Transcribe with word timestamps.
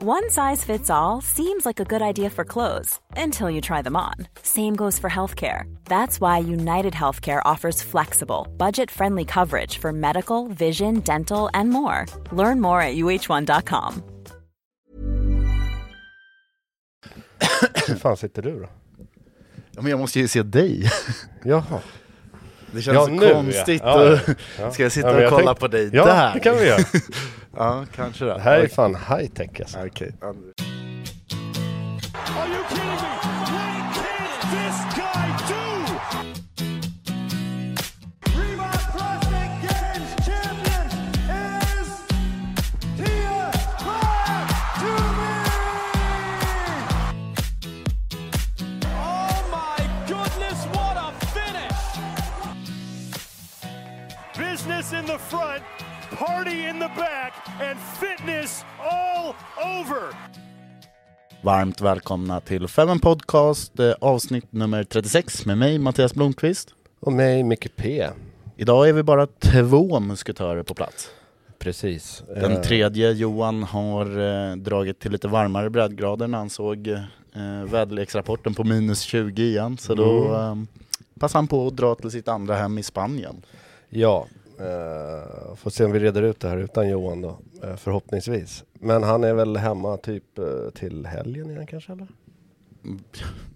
One 0.00 0.30
size 0.30 0.62
fits 0.62 0.90
all 0.90 1.20
seems 1.20 1.66
like 1.66 1.80
a 1.80 1.84
good 1.84 2.02
idea 2.02 2.30
for 2.30 2.44
clothes 2.44 3.00
until 3.16 3.50
you 3.50 3.60
try 3.60 3.82
them 3.82 3.96
on. 3.96 4.14
Same 4.42 4.76
goes 4.76 4.96
for 4.96 5.10
healthcare. 5.10 5.64
That's 5.86 6.20
why 6.20 6.38
United 6.38 6.92
Healthcare 6.92 7.42
offers 7.44 7.82
flexible, 7.82 8.46
budget 8.56 8.92
friendly 8.92 9.24
coverage 9.24 9.78
for 9.78 9.92
medical, 9.92 10.46
vision, 10.46 11.00
dental, 11.00 11.50
and 11.52 11.70
more. 11.70 12.06
Learn 12.30 12.60
more 12.60 12.80
at 12.80 12.94
uh1.com. 12.94 14.02
Hur 17.88 17.96
fan 17.96 18.16
sitter 18.16 18.42
du 18.42 18.60
då? 18.60 18.68
Ja, 19.70 19.82
men 19.82 19.90
jag 19.90 20.00
måste 20.00 20.20
ju 20.20 20.28
se 20.28 20.42
dig. 20.42 20.90
Jaha. 21.44 21.80
Det 22.72 22.82
känns 22.82 22.94
Ja, 22.94 23.04
så 23.04 23.10
nu, 23.10 23.32
konstigt. 23.32 23.82
ja. 23.84 24.04
Ja, 24.12 24.18
ja. 24.60 24.70
Ska 24.70 24.82
jag 24.82 24.92
sitta 24.92 25.08
Ja, 25.08 25.14
och 25.16 25.22
jag 25.22 25.30
kolla 25.30 25.44
tänkte- 25.46 25.60
på 25.60 25.68
dig 25.68 25.90
Ja, 25.92 26.04
där? 26.06 26.30
det 26.34 26.40
kan 26.40 26.56
vi 26.56 26.66
göra. 26.66 26.78
ja, 27.56 27.84
kanske 27.96 28.24
det. 28.24 28.34
Det 28.34 28.40
här 28.40 28.58
är 28.58 28.68
fan 28.68 28.94
high 28.94 29.30
tech 29.30 29.50
alltså. 29.60 29.78
Okej. 29.86 30.12
ja. 30.20 30.26
Are 30.26 30.34
you 32.48 32.64
kidding 32.68 32.86
me? 32.86 33.37
And 57.60 57.78
fitness 58.00 58.64
all 58.78 59.34
over. 59.80 60.02
Varmt 61.42 61.80
välkomna 61.80 62.40
till 62.40 62.68
Femen 62.68 63.00
Podcast, 63.00 63.80
eh, 63.80 63.92
avsnitt 64.00 64.52
nummer 64.52 64.84
36 64.84 65.46
med 65.46 65.58
mig 65.58 65.78
Mattias 65.78 66.14
Blomqvist. 66.14 66.74
Och 67.00 67.12
mig, 67.12 67.42
Micke 67.42 67.76
P. 67.76 68.08
Idag 68.56 68.88
är 68.88 68.92
vi 68.92 69.02
bara 69.02 69.26
två 69.26 70.00
musketörer 70.00 70.62
på 70.62 70.74
plats. 70.74 71.10
Precis. 71.58 72.22
Den 72.34 72.52
Eh, 72.52 72.60
tredje, 72.60 73.12
Johan, 73.12 73.62
har 73.62 74.18
eh, 74.50 74.56
dragit 74.56 75.00
till 75.00 75.12
lite 75.12 75.28
varmare 75.28 75.70
breddgrader 75.70 76.26
när 76.26 76.38
han 76.38 76.50
såg 76.50 76.88
eh, 76.88 77.64
väderleksrapporten 77.64 78.54
på 78.54 78.64
minus 78.64 79.00
20 79.00 79.42
igen. 79.42 79.78
Så 79.78 79.94
då 79.94 80.34
eh, 80.34 80.54
passade 81.20 81.38
han 81.38 81.46
på 81.48 81.66
att 81.66 81.76
dra 81.76 81.94
till 81.94 82.10
sitt 82.10 82.28
andra 82.28 82.54
hem 82.54 82.78
i 82.78 82.82
Spanien. 82.82 83.42
Ja, 83.88 84.26
eh, 84.60 85.54
får 85.56 85.70
se 85.70 85.84
om 85.84 85.92
vi 85.92 85.98
reder 85.98 86.22
ut 86.22 86.40
det 86.40 86.48
här 86.48 86.56
utan 86.56 86.88
Johan 86.88 87.20
då, 87.22 87.38
eh, 87.62 87.76
förhoppningsvis. 87.76 88.64
Men 88.72 89.02
han 89.02 89.24
är 89.24 89.34
väl 89.34 89.56
hemma 89.56 89.96
typ 89.96 90.38
eh, 90.38 90.44
till 90.74 91.06
helgen 91.06 91.50
igen 91.50 91.66
kanske 91.66 91.92
eller? 91.92 92.06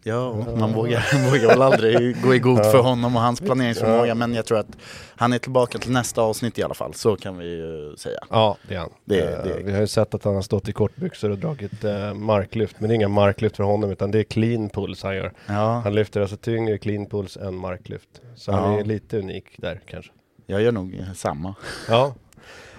Ja, 0.05 0.35
man 0.59 0.73
vågar, 0.73 1.31
vågar 1.31 1.49
väl 1.49 1.63
aldrig 1.63 2.23
gå 2.23 2.35
i 2.35 2.39
god 2.39 2.59
för 2.67 2.79
honom 2.79 3.17
och 3.17 3.23
hans 3.23 3.41
planeringsförmåga 3.41 4.15
men 4.15 4.35
jag 4.35 4.47
tror 4.47 4.59
att 4.59 4.77
han 5.17 5.33
är 5.33 5.39
tillbaka 5.39 5.79
till 5.79 5.93
nästa 5.93 6.23
avsnitt 6.23 6.59
i 6.59 6.63
alla 6.63 6.75
fall, 6.75 6.95
så 6.95 7.17
kan 7.17 7.39
vi 7.39 7.45
ju 7.45 7.97
säga. 7.97 8.19
Ja, 8.31 8.57
det 8.69 8.75
är 8.75 8.79
han. 8.79 8.91
Det- 9.05 9.45
det- 9.45 9.63
Vi 9.65 9.73
har 9.73 9.81
ju 9.81 9.87
sett 9.87 10.15
att 10.15 10.25
han 10.25 10.35
har 10.35 10.43
stått 10.43 10.69
i 10.69 10.73
kortbyxor 10.73 11.31
och 11.31 11.39
dragit 11.39 11.73
marklyft, 12.15 12.77
men 12.81 12.89
det 12.89 12.93
är 12.93 12.97
inga 12.97 13.09
marklyft 13.09 13.57
för 13.57 13.65
honom 13.65 13.91
utan 13.91 14.11
det 14.11 14.19
är 14.19 14.23
clean 14.25 14.69
puls 14.69 15.03
han 15.03 15.17
gör. 15.17 15.33
Ja, 15.47 15.81
Han 15.85 15.95
lyfter 15.95 16.21
alltså 16.21 16.37
tyngre 16.37 16.79
clean 16.79 17.07
puls 17.07 17.37
än 17.37 17.55
marklyft. 17.55 18.09
Så 18.37 18.51
Ja. 18.51 18.57
han 18.57 18.75
är 18.79 18.85
lite 18.85 19.19
unik 19.19 19.45
där 19.59 19.81
kanske. 19.87 20.13
Jag 20.53 20.63
gör 20.63 20.73
nog 20.73 21.05
samma. 21.15 21.55
Ja. 21.89 22.15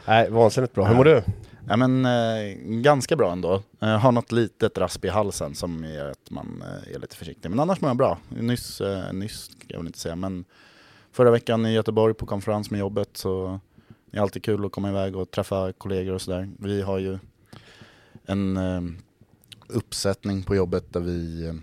Nej, 0.08 0.30
vansinnigt 0.30 0.74
bra. 0.74 0.86
Hur 0.86 0.96
mår 0.96 1.06
du? 1.06 1.24
Ja, 1.68 1.78
men, 1.78 2.06
eh, 2.06 2.56
ganska 2.66 3.16
bra 3.16 3.32
ändå. 3.32 3.62
Eh, 3.82 3.98
har 3.98 4.12
något 4.12 4.32
litet 4.32 4.78
rasp 4.78 5.06
i 5.06 5.10
halsen 5.10 5.56
som 5.56 5.84
gör 5.84 6.10
att 6.12 6.32
man 6.32 6.64
eh, 6.66 6.96
är 6.96 7.00
lite 7.00 7.16
försiktig. 7.16 7.50
Men 7.50 7.60
annars 7.60 7.82
mår 7.82 7.90
jag 7.90 7.98
bra. 7.98 8.18
Nyss, 8.30 8.82
eh, 8.82 9.14
nyss 9.14 9.44
ska 9.44 9.66
jag 9.68 9.78
väl 9.78 9.88
inte 9.88 10.00
säga, 10.00 10.16
men 10.16 10.46
förra 11.12 11.32
veckan 11.32 11.66
i 11.66 11.74
Göteborg 11.74 12.14
på 12.14 12.26
konferens 12.26 12.72
med 12.72 12.80
jobbet 12.80 13.10
så 13.14 13.60
det 14.12 14.18
är 14.18 14.22
alltid 14.22 14.44
kul 14.44 14.66
att 14.66 14.72
komma 14.72 14.90
iväg 14.90 15.16
och 15.16 15.32
träffa 15.32 15.74
kollegor 15.74 16.14
och 16.14 16.22
sådär. 16.22 16.50
Vi 16.60 16.82
har 16.82 16.98
ju 16.98 17.20
en 18.26 18.58
eh, 18.58 18.82
uppsättning 19.68 20.44
på 20.44 20.56
jobbet 20.56 20.94
där 20.94 21.00
vi 21.00 21.48
eh, 21.48 21.54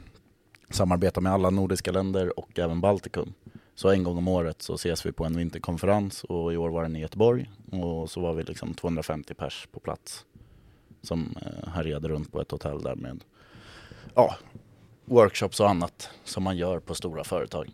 samarbetar 0.71 1.21
med 1.21 1.33
alla 1.33 1.51
nordiska 1.51 1.93
länder 1.93 2.39
och 2.39 2.59
även 2.59 2.81
Baltikum. 2.81 3.33
Så 3.81 3.89
en 3.89 4.03
gång 4.03 4.19
om 4.19 4.29
året 4.29 4.63
så 4.63 4.75
ses 4.75 5.07
vi 5.07 5.13
på 5.13 5.25
en 5.25 5.37
vinterkonferens 5.37 6.25
och 6.25 6.53
i 6.53 6.57
år 6.57 6.69
var 6.71 6.83
den 6.83 6.97
i 6.97 7.01
Göteborg 7.01 7.51
och 7.73 8.11
så 8.11 8.21
var 8.21 8.35
vi 8.35 8.43
liksom 8.43 8.75
250 8.75 9.35
pers 9.35 9.69
på 9.73 9.81
plats 9.81 10.25
som 11.03 11.37
eh, 11.43 11.69
härjade 11.69 12.09
runt 12.09 12.33
på 12.33 12.41
ett 12.41 12.51
hotell 12.51 12.83
där 12.83 12.95
med 12.95 13.25
ja, 14.15 14.35
workshops 15.05 15.61
och 15.61 15.71
annat 15.71 16.11
som 16.25 16.43
man 16.43 16.57
gör 16.57 16.81
på 16.81 16.95
stora 16.95 17.25
företag. 17.25 17.71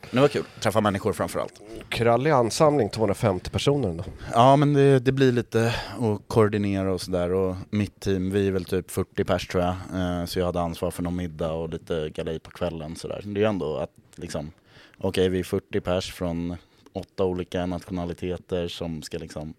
Men 0.00 0.16
det 0.16 0.20
var 0.20 0.28
kul, 0.28 0.44
träffa 0.60 0.80
människor 0.80 1.12
framför 1.12 1.40
allt. 1.40 1.60
Krallig 1.88 2.30
ansamling, 2.30 2.90
250 2.90 3.50
personer 3.50 3.88
ändå. 3.88 4.04
Ja 4.32 4.56
men 4.56 4.74
det, 4.74 4.98
det 4.98 5.12
blir 5.12 5.32
lite 5.32 5.74
att 6.00 6.28
koordinera 6.28 6.92
och 6.92 7.00
sådär 7.00 7.32
och 7.32 7.56
mitt 7.70 8.00
team, 8.00 8.30
vi 8.30 8.48
är 8.48 8.52
väl 8.52 8.64
typ 8.64 8.90
40 8.90 9.24
pers 9.24 9.48
tror 9.48 9.62
jag. 9.62 9.74
Eh, 9.94 10.24
så 10.24 10.38
jag 10.38 10.46
hade 10.46 10.60
ansvar 10.60 10.90
för 10.90 11.02
någon 11.02 11.16
middag 11.16 11.52
och 11.52 11.68
lite 11.68 12.10
galej 12.10 12.38
på 12.38 12.50
kvällen 12.50 12.96
sådär. 12.96 13.22
Det 13.24 13.42
är 13.42 13.48
ändå 13.48 13.76
att 13.76 13.90
liksom, 14.16 14.50
okej 14.98 15.28
vi 15.28 15.38
är 15.38 15.44
40 15.44 15.80
pers 15.80 16.12
från 16.12 16.56
åtta 16.92 17.24
olika 17.24 17.66
nationaliteter 17.66 18.68
som 18.68 19.02
ska 19.02 19.18
liksom 19.18 19.54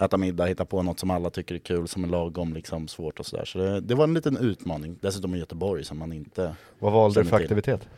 äta 0.00 0.16
middag, 0.16 0.46
hitta 0.46 0.64
på 0.64 0.82
något 0.82 1.00
som 1.00 1.10
alla 1.10 1.30
tycker 1.30 1.54
är 1.54 1.58
kul, 1.58 1.88
som 1.88 2.04
är 2.04 2.08
lagom 2.08 2.52
liksom 2.54 2.88
svårt 2.88 3.20
och 3.20 3.26
sådär. 3.26 3.44
Så 3.44 3.58
det, 3.58 3.80
det 3.80 3.94
var 3.94 4.04
en 4.04 4.14
liten 4.14 4.36
utmaning, 4.36 4.98
dessutom 5.00 5.34
i 5.34 5.38
Göteborg 5.38 5.84
som 5.84 5.98
man 5.98 6.12
inte 6.12 6.54
Vad 6.78 6.92
valde 6.92 7.20
du 7.22 7.28
för 7.28 7.36
till. 7.38 7.44
aktivitet? 7.44 7.88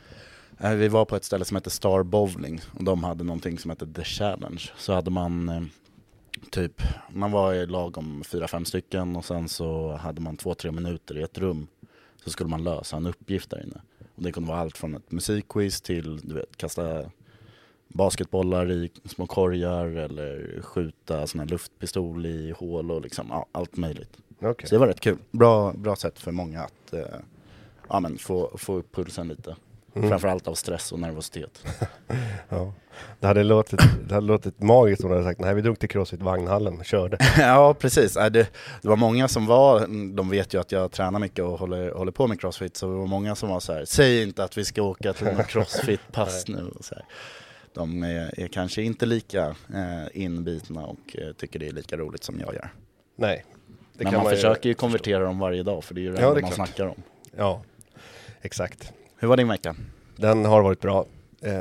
Eh, 0.61 0.71
Vi 0.75 0.89
var 0.89 1.05
på 1.05 1.17
ett 1.17 1.25
ställe 1.25 1.45
som 1.45 1.55
hette 1.55 1.71
Star 1.71 2.03
Bowling 2.03 2.61
och 2.79 2.85
de 2.85 3.05
hade 3.05 3.25
någonting 3.25 3.59
som 3.59 3.71
hette 3.71 3.87
The 3.93 4.05
Challenge. 4.05 4.63
Så 4.77 4.93
hade 4.93 5.11
man 5.11 5.49
eh, 5.49 5.63
typ, 6.51 6.83
man 7.11 7.33
var 7.33 7.55
i 7.55 7.67
lag 7.67 7.99
om 7.99 8.23
fyra, 8.27 8.49
fem 8.49 8.65
stycken 8.65 9.17
och 9.17 9.25
sen 9.25 9.49
så 9.49 9.93
hade 9.97 10.21
man 10.21 10.37
två, 10.37 10.55
tre 10.55 10.71
minuter 10.71 11.19
i 11.19 11.23
ett 11.23 11.39
rum. 11.39 11.67
Så 12.25 12.31
skulle 12.31 12.51
man 12.51 12.65
lösa 12.65 12.97
en 12.97 13.07
uppgift 13.07 13.51
där 13.51 13.63
inne. 13.63 13.81
Och 14.15 14.23
det 14.23 14.33
kunde 14.33 14.49
vara 14.49 14.61
allt 14.61 14.79
från 14.79 14.95
ett 14.95 15.13
musikquiz 15.13 15.81
till 15.81 16.21
du 16.23 16.35
vet, 16.35 16.57
kasta 16.57 17.11
basketbollar 17.89 18.71
i 18.71 18.91
små 19.05 19.27
korgar 19.27 19.87
eller 19.87 20.61
skjuta 20.63 21.27
sån 21.27 21.41
här 21.41 21.47
luftpistol 21.47 22.27
i 22.27 22.55
hål 22.57 22.91
och 22.91 23.01
liksom, 23.01 23.27
ja, 23.31 23.47
allt 23.53 23.77
möjligt. 23.77 24.19
Okej. 24.41 24.69
Så 24.69 24.75
det 24.75 24.79
var 24.79 24.87
rätt 24.87 25.01
kul. 25.01 25.19
Bra, 25.31 25.73
bra 25.73 25.97
sätt 25.97 26.19
för 26.19 26.33
många 26.33 26.63
att 26.63 26.93
eh, 26.93 27.21
ja, 27.89 28.01
men 28.01 28.19
få, 28.19 28.59
få 28.59 28.75
upp 28.75 28.95
pulsen 28.95 29.29
lite. 29.29 29.57
Mm. 29.95 30.09
Framförallt 30.09 30.49
av 30.49 30.55
stress 30.55 30.93
och 30.93 30.99
nervositet. 30.99 31.65
Ja. 32.49 32.73
Det 33.21 33.27
hade 33.27 33.43
låtit, 33.43 33.81
det 34.09 34.15
hade 34.15 34.27
låtit 34.27 34.63
magiskt 34.63 35.05
om 35.05 35.11
du 35.11 35.17
hade 35.17 35.29
sagt 35.29 35.41
nej 35.41 35.55
vi 35.55 35.63
drog 35.63 35.79
till 35.79 35.89
Crossfit 35.89 36.23
Vagnhallen 36.23 36.79
och 36.79 36.85
körde. 36.85 37.19
ja, 37.39 37.75
precis. 37.75 38.15
Det, 38.15 38.31
det 38.31 38.49
var 38.83 38.97
många 38.97 39.29
som 39.29 39.47
var, 39.47 39.81
de 40.17 40.31
vet 40.31 40.55
ju 40.55 40.61
att 40.61 40.73
jag 40.73 40.93
tränar 40.93 41.19
mycket 41.19 41.45
och 41.45 41.59
håller, 41.59 41.91
håller 41.91 42.13
på 42.13 42.27
med 42.27 42.41
crossfit, 42.41 42.77
så 42.77 42.87
det 42.87 42.93
var 42.93 43.07
många 43.07 43.35
som 43.35 43.49
var 43.49 43.61
så 43.61 43.73
här, 43.73 43.85
säg 43.85 44.23
inte 44.23 44.45
att 44.45 44.59
vi 44.59 44.65
ska 44.65 44.83
åka 44.83 45.13
till 45.13 45.27
något 45.27 45.47
crossfit-pass 45.49 46.49
nu. 46.49 46.65
Och 46.79 46.85
så 46.85 46.95
här. 46.95 47.05
De 47.75 48.03
är, 48.03 48.41
är 48.41 48.49
kanske 48.49 48.83
inte 48.83 49.07
lika 49.07 49.47
eh, 49.75 50.07
inbitna 50.23 50.87
och 50.87 51.17
eh, 51.19 51.33
tycker 51.33 51.59
det 51.59 51.69
är 51.69 51.73
lika 51.73 51.97
roligt 51.97 52.25
som 52.25 52.41
jag 52.41 52.55
gör. 52.55 52.69
Nej, 53.17 53.45
Men 53.93 54.13
kan 54.13 54.23
man, 54.23 54.31
ju 54.33 54.37
försöker 54.37 54.69
ju 54.69 54.75
konvertera 54.75 55.25
dem 55.25 55.39
varje 55.39 55.63
dag 55.63 55.85
för 55.85 55.95
det 55.95 56.01
är 56.01 56.03
ju 56.03 56.13
det 56.13 56.21
Ja, 56.21 56.29
enda 56.29 56.41
man 56.41 56.51
klart. 56.51 56.69
snackar 56.69 56.87
om. 56.87 57.03
Ja, 57.37 57.63
exakt. 58.43 58.93
Hur 59.25 59.29
var 59.29 59.37
din 59.37 59.49
vecka? 59.49 59.75
Den 60.17 60.45
har 60.45 60.63
varit 60.63 60.81
bra. 60.81 61.07
Eh, 61.43 61.53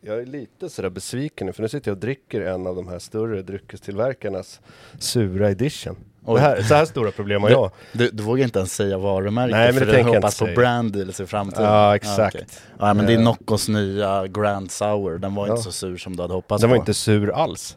jag 0.00 0.18
är 0.20 0.26
lite 0.26 0.68
sådär 0.68 0.90
besviken 0.90 1.46
nu 1.46 1.52
för 1.52 1.62
nu 1.62 1.68
sitter 1.68 1.90
jag 1.90 1.96
och 1.96 2.00
dricker 2.00 2.40
en 2.40 2.66
av 2.66 2.76
de 2.76 2.88
här 2.88 2.98
större 2.98 3.42
dryckestillverkarnas 3.42 4.60
sura 4.98 5.50
edition. 5.50 5.96
Det 6.26 6.40
här, 6.40 6.62
så 6.62 6.74
här 6.74 6.84
stora 6.84 7.10
problem 7.10 7.42
har 7.42 7.50
jag. 7.50 7.70
Du, 7.92 8.10
du 8.10 8.22
vågar 8.22 8.44
inte 8.44 8.58
ens 8.58 8.74
säga 8.74 8.98
varumärke 8.98 9.54
Nej, 9.54 9.72
men 9.72 9.80
det 9.80 9.86
för 9.86 9.96
du 9.96 10.02
hoppas 10.02 10.38
på 10.38 10.44
säga. 10.44 10.56
brand 10.56 10.92
deals 10.92 11.20
i 11.20 11.26
framtiden. 11.26 11.64
Ja, 11.64 11.96
exakt. 11.96 12.34
okej. 12.36 12.46
Ja, 12.78 12.94
men 12.94 13.06
det 13.06 13.12
är 13.12 13.18
Eh. 13.18 13.24
Noccos 13.24 13.68
nya 13.68 14.26
Grand 14.26 14.70
Sour, 14.70 15.18
den 15.18 15.34
var 15.34 15.46
Ja. 15.46 15.52
inte 15.52 15.62
så 15.62 15.72
sur 15.72 15.96
som 15.96 16.16
du 16.16 16.22
hade 16.22 16.34
hoppats 16.34 16.60
Den 16.60 16.70
var 16.70 16.76
på. 16.76 16.82
inte 16.82 16.94
sur 16.94 17.30
alls. 17.30 17.76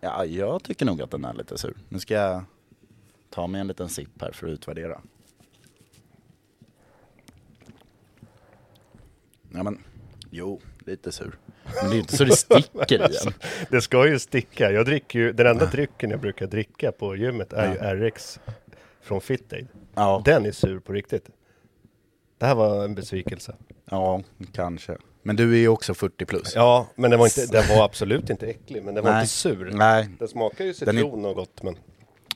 Ja, 0.00 0.24
jag 0.24 0.62
tycker 0.62 0.86
nog 0.86 1.02
att 1.02 1.10
den 1.10 1.24
är 1.24 1.34
lite 1.34 1.58
sur. 1.58 1.74
Nu 1.88 1.98
ska 1.98 2.14
jag 2.14 2.44
ta 3.34 3.46
mig 3.46 3.60
en 3.60 3.68
liten 3.68 3.88
sipp 3.88 4.20
här 4.22 4.32
för 4.32 4.46
att 4.46 4.52
utvärdera. 4.52 4.98
Ja 9.54 9.62
men, 9.62 9.78
jo, 10.30 10.60
lite 10.86 11.12
sur. 11.12 11.38
Men 11.64 11.84
det 11.84 11.90
är 11.90 11.94
ju 11.94 12.00
inte 12.00 12.16
så 12.16 12.24
det 12.24 12.36
sticker 12.36 12.98
i 13.12 13.16
en. 13.26 13.32
Det 13.70 13.80
ska 13.80 14.08
ju 14.08 14.18
sticka. 14.18 14.70
Jag 14.70 14.86
dricker 14.86 15.18
ju, 15.18 15.32
den 15.32 15.46
enda 15.46 15.66
drycken 15.66 16.10
jag 16.10 16.20
brukar 16.20 16.46
dricka 16.46 16.92
på 16.92 17.16
gymmet 17.16 17.52
är 17.52 17.72
ju 17.72 18.08
RX 18.08 18.40
från 19.02 19.20
FitAid. 19.20 19.66
Ja, 19.94 20.22
Den 20.24 20.46
är 20.46 20.52
sur 20.52 20.78
på 20.80 20.92
riktigt. 20.92 21.30
Det 22.38 22.46
här 22.46 22.54
var 22.54 22.84
en 22.84 22.94
besvikelse. 22.94 23.54
ja, 23.90 24.22
kanske. 24.52 24.96
Men 25.22 25.36
du 25.36 25.52
är 25.54 25.58
ju 25.58 25.68
också 25.68 25.94
40 25.94 26.24
plus. 26.24 26.52
Ja, 26.54 26.86
men 26.94 27.10
den 27.10 27.20
var, 27.20 27.26
inte, 27.26 27.46
den 27.46 27.76
var 27.76 27.84
absolut 27.84 28.30
inte 28.30 28.46
äcklig, 28.46 28.82
men 28.82 28.94
den 28.94 29.04
var 29.04 29.10
Nej. 29.12 29.20
inte 29.20 29.32
sur. 29.32 29.70
Nej, 29.74 30.08
Den 30.18 30.28
smakar 30.28 30.64
ju 30.64 30.72
Den 30.72 30.88
är- 30.88 31.02
citron 31.02 31.24
och 31.24 31.34
gott, 31.34 31.62
men 31.62 31.76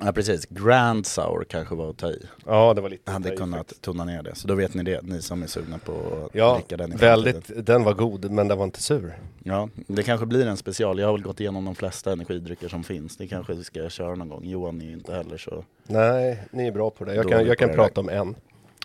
ja, 0.01 0.13
precis. 0.13 0.47
Grand 0.47 1.07
Sour 1.07 1.45
kanske 1.45 1.75
var 1.75 1.91
att 1.91 1.97
ta 1.99 2.11
i. 2.11 2.23
ja, 2.47 2.75
det 2.75 2.81
var 2.81 2.89
lite... 2.91 3.03
Jag 3.05 3.13
hade 3.13 3.37
kunnat 3.37 3.59
faktiskt. 3.59 3.83
tona 3.83 4.05
ner 4.05 4.23
det. 4.23 4.35
Så 4.35 4.49
då 4.49 4.55
vet 4.55 4.75
ni 4.75 4.83
det, 4.83 5.03
ni 5.03 5.23
som 5.23 5.43
är 5.43 5.47
sugna 5.47 5.79
på 5.79 5.93
att 6.27 6.35
Ja, 6.35 6.55
dricka 6.55 6.77
den 6.77 6.93
i 6.93 6.97
väldigt, 6.97 7.67
den 7.67 7.85
var 7.85 7.95
god, 7.95 8.31
men 8.31 8.49
den 8.49 8.59
var 8.59 8.65
inte 8.65 8.83
sur. 8.83 9.19
Ja, 9.45 9.69
det 9.87 10.03
kanske 10.03 10.27
blir 10.27 10.47
en 10.47 10.57
special. 10.57 10.99
Jag 10.99 11.07
har 11.07 11.13
väl 11.13 11.23
gått 11.23 11.41
igenom 11.41 11.65
de 11.65 11.75
flesta 11.75 12.13
energidrycker 12.13 12.69
som 12.69 12.85
finns. 12.85 13.17
Det 13.17 13.27
kanske 13.27 13.55
vi 13.55 13.65
ska 13.65 13.89
köra 13.89 14.15
någon 14.15 14.29
gång. 14.29 14.45
Johan 14.45 14.81
är 14.81 14.85
ju 14.87 14.93
inte 14.93 15.15
heller 15.15 15.37
så... 15.39 15.65
Nej, 15.87 16.43
ni 16.51 16.67
är 16.67 16.73
bra 16.73 16.91
på 16.91 17.05
det. 17.05 17.15
Jag 17.15 17.25
Då 17.25 17.31
kan, 17.31 17.47
jag 17.47 17.59
kan 17.59 17.69
prata 17.71 18.01
om 18.01 18.09
en. 18.09 18.35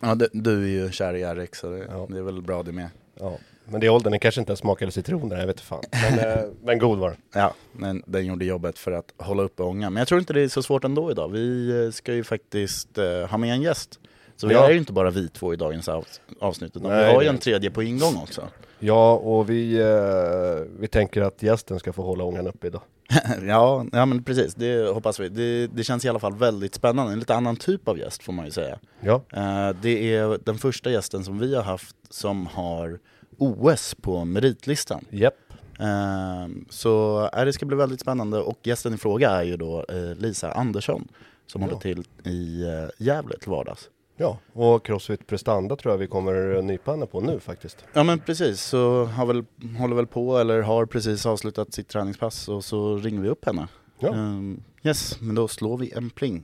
Ja, 0.02 0.16
du, 0.16 0.28
du 0.34 0.64
är 0.64 0.84
ju 0.86 0.92
kär 0.92 1.14
i 1.14 1.26
RX 1.26 1.60
så 1.60 1.70
det, 1.70 1.86
Ja. 1.90 2.06
det 2.10 2.18
är 2.18 2.22
väl 2.22 2.42
bra 2.42 2.64
det 2.64 2.72
med. 2.72 2.90
Ja. 3.20 3.38
Men 3.66 3.80
det 3.82 3.86
är 3.88 3.90
åldern, 3.92 4.12
den 4.12 4.20
kanske 4.20 4.42
inte 4.42 4.50
ens 4.52 4.60
smakade 4.60 4.92
citron 4.92 5.30
där, 5.30 5.38
jag 5.40 5.48
vet 5.48 5.56
inte 5.56 5.64
fan. 5.64 5.82
Men, 5.92 6.20
eh, 6.20 6.44
men 6.64 6.80
god 6.80 7.00
var 7.00 7.10
den. 7.10 7.18
Ja, 7.34 7.54
men 7.72 8.04
den 8.06 8.26
gjorde 8.26 8.46
jobbet 8.46 8.78
för 8.80 8.92
att 8.92 9.14
hålla 9.18 9.44
uppe 9.44 9.64
ångan. 9.64 9.94
Men 9.94 10.02
jag 10.02 10.08
tror 10.08 10.20
inte 10.20 10.34
det 10.34 10.42
är 10.42 10.48
så 10.48 10.64
svårt 10.64 10.84
ändå 10.84 11.12
idag. 11.12 11.30
Vi 11.30 11.70
eh, 11.86 11.92
ska 11.92 12.14
ju 12.14 12.24
faktiskt 12.24 12.98
eh, 12.98 13.30
ha 13.30 13.38
med 13.38 13.54
en 13.54 13.62
gäst. 13.62 14.00
Så 14.36 14.48
vi 14.48 14.54
Ja. 14.54 14.66
är 14.68 14.72
ju 14.72 14.78
inte 14.78 14.94
bara 14.94 15.10
vi 15.10 15.28
två 15.30 15.54
i 15.54 15.56
dagens 15.56 15.90
av, 15.90 16.06
avsnitt, 16.40 16.76
utan 16.78 16.90
Nej, 16.92 17.06
vi 17.08 17.14
har 17.14 17.22
ju 17.22 17.28
en 17.28 17.38
tredje 17.38 17.72
på 17.72 17.84
ingång 17.84 18.16
också. 18.24 18.48
Ja, 18.80 19.14
och 19.14 19.50
vi, 19.50 19.80
eh, 19.80 20.68
vi 20.80 20.88
tänker 20.88 21.22
att 21.22 21.44
gästen 21.44 21.80
ska 21.80 21.94
få 21.94 22.02
hålla 22.04 22.24
ångan 22.24 22.48
uppe 22.48 22.68
idag. 22.68 22.82
ja, 23.48 23.86
ja, 23.92 24.06
men 24.06 24.24
precis. 24.24 24.56
Det 24.56 24.94
hoppas 24.94 25.20
vi. 25.20 25.30
Det, 25.30 25.68
det 25.68 25.84
känns 25.84 26.06
i 26.06 26.10
alla 26.10 26.20
fall 26.20 26.36
väldigt 26.36 26.76
spännande. 26.76 27.14
En 27.14 27.20
lite 27.20 27.36
annan 27.36 27.56
typ 27.56 27.88
av 27.88 27.98
gäst 28.00 28.24
får 28.24 28.34
man 28.34 28.46
ju 28.46 28.52
säga. 28.52 28.80
Ja, 29.02 29.22
Eh, 29.34 29.76
Det 29.82 30.16
är 30.16 30.38
den 30.46 30.58
första 30.58 30.92
gästen 30.92 31.24
som 31.24 31.40
vi 31.40 31.56
har 31.56 31.64
haft 31.64 31.96
som 32.10 32.46
har 32.48 33.00
OS 33.42 33.96
på 34.02 34.26
meritlistan. 34.26 35.06
japp. 35.10 35.36
Eh, 35.80 36.48
Så 36.70 37.24
eh, 37.34 37.46
det 37.46 37.54
ska 37.54 37.66
bli 37.66 37.78
väldigt 37.78 38.02
spännande 38.02 38.40
och 38.40 38.60
gästen 38.64 38.94
i 38.94 38.98
fråga 38.98 39.30
är 39.30 39.44
ju 39.44 39.58
då 39.58 39.86
eh, 39.90 40.16
Lisa 40.18 40.52
Andersson 40.52 41.08
som 41.48 41.62
Ja. 41.62 41.68
håller 41.68 41.80
till 41.80 42.04
i 42.26 42.64
eh, 42.64 42.90
Gävle 43.06 43.38
till 43.38 43.50
vardags. 43.50 43.90
Ja, 44.18 44.38
och 44.54 44.86
Crossfit 44.86 45.28
Prestanda 45.28 45.76
tror 45.76 45.94
jag 45.94 45.98
vi 45.98 46.08
kommer 46.08 46.56
eh, 46.56 46.64
nypa 46.64 46.92
henne 46.92 47.06
på 47.06 47.22
nu 47.22 47.40
faktiskt. 47.40 47.86
Ja 47.94 48.04
men 48.04 48.20
precis, 48.20 48.62
så 48.62 49.06
har 49.06 49.26
väl, 49.26 49.44
håller 49.80 49.96
väl 49.96 50.08
på 50.08 50.38
eller 50.38 50.62
har 50.62 50.86
precis 50.86 51.26
avslutat 51.26 51.74
sitt 51.74 51.88
träningspass 51.88 52.48
och 52.50 52.64
så 52.64 52.98
ringer 52.98 53.22
vi 53.22 53.30
upp 53.30 53.46
henne. 53.46 53.68
Ja. 54.00 54.10
Eh, 54.10 54.42
Yes, 54.84 55.22
men 55.22 55.36
då 55.36 55.48
slår 55.48 55.78
vi 55.78 55.92
en 55.92 56.10
pling. 56.10 56.44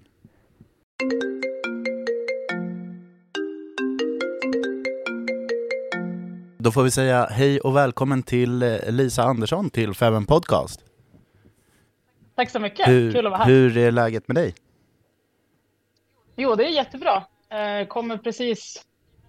Då 6.67 6.71
får 6.71 6.83
vi 6.83 6.91
säga 6.91 7.27
hej 7.31 7.59
och 7.59 7.75
välkommen 7.75 8.23
till 8.23 8.63
eh, 8.63 8.91
Lisa 8.91 9.23
Andersson 9.23 9.69
till 9.69 9.93
Feven 9.93 10.25
Podcast. 10.25 10.81
Tack 12.35 12.49
så 12.49 12.59
mycket, 12.59 12.87
Hur, 12.87 13.13
kul 13.13 13.25
att 13.25 13.31
vara 13.31 13.43
här. 13.43 13.51
hur 13.51 13.77
är 13.77 13.91
läget 13.91 14.27
med 14.27 14.35
dig? 14.35 14.55
Jo, 16.35 16.55
det 16.55 16.65
är 16.65 16.69
jättebra. 16.69 17.23
Eh, 17.49 17.87
kommer 17.87 18.17
precis 18.17 18.85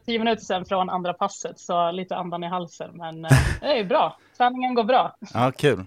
tio 0.06 0.18
minuter 0.18 0.42
sedan 0.42 0.64
från 0.64 0.90
andra 0.90 1.12
passet, 1.14 1.58
så 1.58 1.90
lite 1.90 2.16
andan 2.16 2.44
i 2.44 2.46
halsen. 2.46 2.90
Men 2.94 3.24
eh, 3.24 3.30
det 3.60 3.78
är 3.78 3.84
bra. 3.84 4.18
Träningen 4.36 4.74
går 4.74 4.84
bra, 4.84 5.16
Ja, 5.34 5.52
kul. 5.56 5.84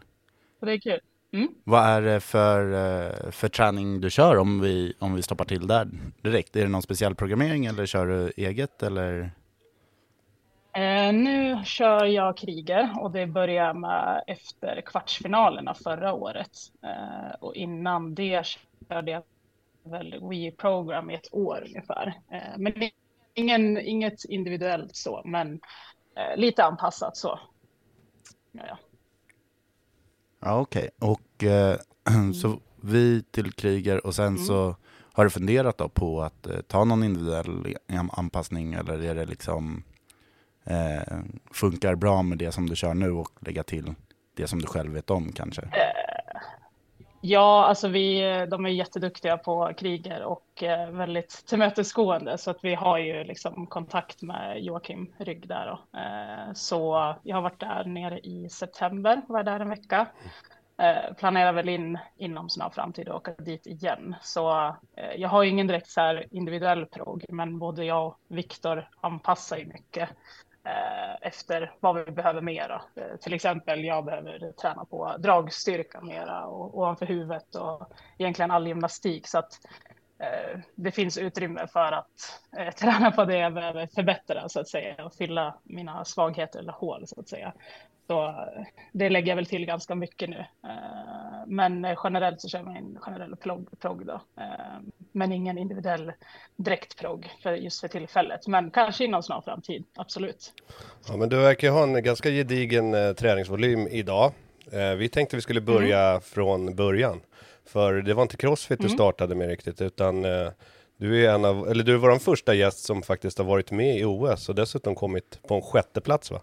så 0.60 0.66
det 0.66 0.74
är 0.74 0.80
kul. 0.80 1.00
Mm. 1.34 1.48
Vad 1.64 1.84
är 1.86 2.02
det 2.02 2.20
för, 2.20 3.32
för 3.32 3.48
träning 3.50 4.02
du 4.02 4.10
kör 4.10 4.38
om 4.38 4.62
vi, 4.62 4.94
om 5.00 5.16
vi 5.16 5.22
stoppar 5.22 5.46
till 5.46 5.68
där 5.68 5.88
direkt? 6.22 6.56
Är 6.56 6.62
det 6.62 6.70
någon 6.70 6.82
speciell 6.82 7.16
programmering 7.16 7.66
eller 7.66 7.86
kör 7.86 8.08
du 8.08 8.32
eget 8.38 8.84
eller? 8.84 9.32
Eh, 10.74 11.14
nu 11.14 11.64
kör 11.66 12.06
jag 12.06 12.38
kriger 12.38 12.94
och 13.02 13.12
det 13.12 13.28
börjar 13.28 13.74
med 13.74 14.24
efter 14.28 14.82
kvartsfinalerna 14.82 15.74
förra 15.74 16.14
året. 16.14 16.52
Eh, 16.84 17.36
och 17.40 17.56
innan 17.56 18.16
det 18.16 18.46
körde 18.90 19.12
jag 19.12 19.24
väl 19.84 20.30
Wii 20.30 20.52
Program 20.52 21.10
i 21.10 21.16
ett 21.16 21.34
år 21.34 21.64
ungefär. 21.68 22.08
Eh, 22.32 22.58
men 22.58 22.74
ingen, 23.34 23.78
inget 23.78 24.26
individuellt 24.26 24.96
så, 24.96 25.22
men 25.26 25.60
lite 26.36 26.64
anpassat 26.64 27.18
så. 27.18 27.40
Ja, 28.52 28.64
ja. 28.68 28.78
Ja, 30.40 30.60
okej. 30.60 30.90
Och 31.00 31.44
eh, 31.44 31.78
så 32.42 32.60
vi 32.82 33.24
till 33.32 33.54
kriger 33.54 34.06
och 34.06 34.16
sen 34.16 34.38
så 34.38 34.76
har 35.14 35.24
du 35.24 35.30
funderat 35.30 35.78
då 35.78 35.90
på 35.90 36.22
att 36.22 36.48
eh, 36.48 36.62
ta 36.62 36.84
någon 36.86 37.04
individuell 37.04 37.76
an- 37.90 38.10
anpassning 38.14 38.74
eller 38.74 39.04
är 39.04 39.16
det 39.16 39.26
liksom 39.26 39.84
eh, 40.66 41.20
funkar 41.52 41.96
bra 41.96 42.22
med 42.22 42.38
det 42.38 42.52
som 42.52 42.70
du 42.70 42.76
kör 42.76 42.94
nu 42.94 43.12
och 43.12 43.30
lägga 43.40 43.64
till 43.64 43.94
det 44.36 44.48
som 44.48 44.62
du 44.62 44.68
själv 44.68 44.94
vet 44.94 45.10
om 45.10 45.32
kanske? 45.32 45.62
Eh, 45.62 46.42
ja, 47.22 47.66
alltså 47.66 47.88
vi, 47.88 48.22
de 48.52 48.66
är 48.66 48.70
jätteduktiga 48.70 49.38
på 49.38 49.74
kriger 49.78 50.24
och 50.24 50.64
eh, 50.64 50.90
väldigt 50.92 51.44
tillmötesgående 51.46 52.38
så 52.38 52.52
att 52.52 52.64
vi 52.64 52.76
har 52.76 52.98
ju 52.98 53.24
liksom 53.24 53.68
kontakt 53.68 54.22
med 54.22 54.64
Joakim 54.64 55.14
Rygg 55.18 55.48
där 55.48 55.66
då. 55.66 56.00
Eh, 56.00 56.54
så 56.54 57.16
jag 57.24 57.36
har 57.36 57.42
varit 57.42 57.60
där 57.60 57.84
nere 57.86 58.20
i 58.20 58.50
september, 58.50 59.22
var 59.28 59.44
där 59.44 59.60
en 59.60 59.70
vecka. 59.70 60.08
Planerar 61.18 61.54
väl 61.54 61.70
in 61.70 61.98
inom 62.18 62.50
snar 62.50 62.70
framtid 62.70 63.10
och 63.10 63.16
åka 63.16 63.32
dit 63.32 63.68
igen. 63.68 64.16
Så 64.22 64.76
jag 65.16 65.30
har 65.30 65.44
ju 65.44 65.50
ingen 65.50 65.68
direkt 65.68 65.90
så 65.90 66.02
här 66.02 66.26
individuell 66.32 66.86
prog, 66.86 67.26
men 67.30 67.60
både 67.60 67.86
jag 67.86 68.08
och 68.08 68.18
Viktor 68.28 68.90
anpassar 69.02 69.58
ju 69.58 69.66
mycket 69.66 70.10
Eh, 70.64 71.28
efter 71.28 71.74
vad 71.80 72.06
vi 72.06 72.12
behöver 72.12 72.42
mera. 72.42 72.82
Eh, 72.96 73.18
till 73.20 73.34
exempel 73.34 73.84
jag 73.84 74.06
behöver 74.06 74.52
träna 74.52 74.86
på 74.86 75.16
dragstyrka 75.20 76.02
mera 76.02 76.46
och 76.46 76.78
ovanför 76.78 77.06
huvudet 77.06 77.56
och 77.56 77.94
egentligen 78.18 78.52
all 78.52 78.68
gymnastik 78.68 79.28
så 79.28 79.38
att 79.38 79.60
det 80.76 80.92
finns 80.92 81.18
utrymme 81.18 81.68
för 81.68 81.92
att 81.92 82.40
eh, 82.58 82.74
träna 82.76 83.12
på 83.12 83.26
det 83.26 83.38
jag 83.38 83.54
behöver 83.54 83.88
förbättra 83.96 84.50
så 84.50 84.60
att 84.60 84.68
säga 84.68 85.06
och 85.06 85.14
fylla 85.14 85.56
mina 85.64 86.06
svagheter 86.06 86.60
eller 86.60 86.74
hål 86.74 87.08
så 87.08 87.20
att 87.20 87.30
säga. 87.30 87.54
Så 88.08 88.28
eh, 88.28 88.64
det 88.92 89.10
lägger 89.10 89.28
jag 89.32 89.36
väl 89.36 89.46
till 89.46 89.66
ganska 89.66 89.96
mycket 89.96 90.30
nu. 90.30 90.46
Eh, 90.64 91.48
Men 91.48 91.86
eh, 91.86 92.00
generellt 92.04 92.42
så 92.42 92.50
kör 92.50 92.64
man 92.64 92.76
en 92.76 92.98
generell 93.02 93.36
prog, 93.36 93.80
prog 93.80 94.06
då. 94.06 94.22
Eh, 94.38 94.80
Men 95.12 95.32
ingen 95.32 95.58
individuell 95.58 96.12
direktprog 96.56 97.30
för 97.44 97.54
just 97.54 97.82
för 97.82 97.88
tillfället. 97.88 98.48
Men 98.48 98.72
kanske 98.72 99.06
inom 99.06 99.24
snar 99.24 99.42
framtid, 99.42 99.84
absolut. 99.96 100.54
Ja, 101.08 101.18
men 101.18 101.30
du 101.30 101.36
verkar 101.38 101.68
ju 101.68 101.74
ha 101.74 101.84
en 101.84 102.04
ganska 102.04 102.30
gedigen 102.30 102.94
eh, 102.94 103.14
träningsvolym 103.14 103.88
idag. 103.88 104.32
Eh, 104.72 104.96
vi 104.96 105.10
tänkte 105.10 105.36
vi 105.36 105.42
skulle 105.42 105.62
börja 105.62 106.20
från 106.20 106.76
början. 106.76 107.22
För 107.66 107.94
det 107.94 108.14
var 108.14 108.22
inte 108.22 108.38
Crossfit 108.38 108.82
du 108.82 108.90
startade 108.90 109.36
med 109.36 109.48
riktigt, 109.48 109.82
utan 109.82 110.26
eh, 110.26 110.50
du 110.98 111.26
är 111.26 111.34
en 111.34 111.46
av, 111.46 111.68
eller 111.70 111.84
du 111.84 111.94
är 111.94 111.98
vår 111.98 112.20
första 112.20 112.54
gäst 112.54 112.80
som 112.86 113.02
faktiskt 113.04 113.38
har 113.38 113.46
varit 113.46 113.72
med 113.72 113.98
i 113.98 114.04
OS 114.06 114.50
och 114.50 114.56
dessutom 114.56 114.96
kommit 114.96 115.40
på 115.48 115.56
en 115.56 115.62
sjätte 115.62 116.02
plats 116.02 116.32
va? 116.32 116.42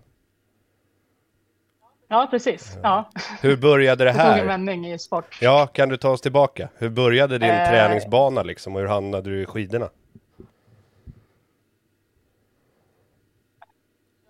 Ja, 2.08 2.26
precis. 2.30 2.76
Ja, 2.82 3.10
Hur 3.40 3.56
började 3.56 4.04
det 4.04 4.10
det 4.10 4.14
tog 4.18 4.22
en 4.26 4.38
här? 4.38 4.44
vändning 4.46 4.92
i 4.92 4.98
sport. 4.98 5.38
Ja, 5.40 5.66
kan 5.66 5.88
du 5.88 5.96
ta 5.96 6.10
oss 6.10 6.20
tillbaka? 6.20 6.68
Hur 6.76 6.88
började 6.88 7.38
din 7.38 7.50
Eh. 7.50 7.68
träningsbana 7.68 8.42
liksom 8.42 8.74
och 8.74 8.80
hur 8.80 8.88
hamnade 8.88 9.30
du 9.30 9.42
i 9.42 9.46
skidorna? 9.46 9.90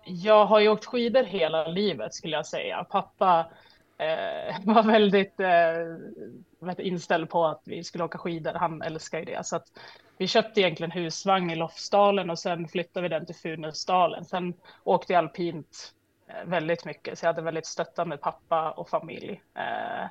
Jag 0.05 0.45
har 0.45 0.59
ju 0.59 0.69
åkt 0.69 0.85
skidor 0.85 1.23
hela 1.23 1.67
livet 1.67 2.13
skulle 2.13 2.35
jag 2.35 2.45
säga. 2.45 2.83
Pappa 2.83 3.45
eh, 3.99 4.55
var 4.65 4.83
väldigt 4.83 5.39
eh, 5.39 6.85
inställd 6.87 7.29
på 7.29 7.45
att 7.45 7.61
vi 7.65 7.83
skulle 7.83 8.03
åka 8.03 8.17
skidor. 8.17 8.53
Han 8.53 8.81
älskar 8.81 9.19
ju 9.19 9.25
det. 9.25 9.45
Så 9.45 9.55
att 9.55 9.67
vi 10.17 10.27
köpte 10.27 10.61
egentligen 10.61 10.91
husvagn 10.91 11.49
i 11.49 11.55
Lofsdalen 11.55 12.29
och 12.29 12.39
sen 12.39 12.67
flyttade 12.67 13.03
vi 13.03 13.09
den 13.09 13.25
till 13.25 13.35
Funäsdalen. 13.35 14.25
Sen 14.25 14.53
åkte 14.83 15.13
jag 15.13 15.17
alpint 15.17 15.93
eh, 16.27 16.49
väldigt 16.49 16.85
mycket, 16.85 17.19
så 17.19 17.25
jag 17.25 17.33
hade 17.33 17.41
väldigt 17.41 17.65
stöttande 17.65 18.17
pappa 18.17 18.71
och 18.71 18.89
familj. 18.89 19.41
Eh, 19.55 20.07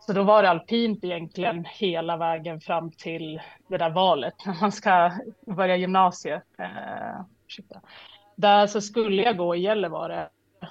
så 0.00 0.12
då 0.12 0.22
var 0.22 0.42
det 0.42 0.50
alpint 0.50 1.04
egentligen 1.04 1.64
hela 1.64 2.16
vägen 2.16 2.60
fram 2.60 2.90
till 2.90 3.40
det 3.68 3.76
där 3.76 3.90
valet 3.90 4.34
när 4.46 4.60
man 4.60 4.72
ska 4.72 5.12
börja 5.46 5.76
gymnasiet. 5.76 6.44
Eh, 6.58 7.20
där 8.36 8.66
så 8.66 8.80
skulle 8.80 9.22
jag 9.22 9.36
gå 9.36 9.56
i 9.56 9.60
Gällivare. 9.60 10.28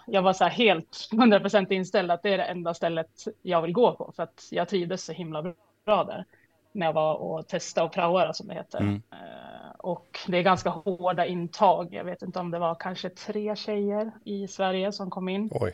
Jag 0.10 0.22
var 0.22 0.34
så 0.34 0.44
här 0.44 0.52
helt 0.52 1.10
100% 1.12 1.72
inställd 1.72 2.12
att 2.12 2.24
det 2.24 2.34
är 2.34 2.38
det 2.38 2.44
enda 2.44 2.74
stället 2.74 3.12
jag 3.42 3.62
vill 3.62 3.74
gå 3.74 3.96
på 3.96 4.12
för 4.16 4.24
att 4.24 4.48
jag 4.52 4.70
trivdes 4.70 5.04
så 5.04 5.12
himla 5.12 5.42
bra 5.86 6.04
där 6.04 6.26
när 6.72 6.86
jag 6.86 6.94
var 6.94 7.16
och 7.16 7.48
testade 7.48 7.88
och 7.88 7.94
praoade 7.94 8.34
som 8.34 8.48
det 8.48 8.54
heter. 8.54 8.80
Mm. 8.80 9.02
Eh, 9.12 9.72
och 9.78 10.20
det 10.28 10.38
är 10.38 10.44
ganska 10.44 10.70
hårda 10.70 11.26
intag. 11.26 11.94
Jag 11.94 12.04
vet 12.04 12.22
inte 12.22 12.40
om 12.40 12.52
det 12.52 12.60
var 12.60 12.76
kanske 12.76 13.10
tre 13.10 13.56
tjejer 13.56 14.12
i 14.24 14.48
Sverige 14.48 14.92
som 14.92 15.10
kom 15.10 15.30
in. 15.30 15.50
Oj. 15.54 15.74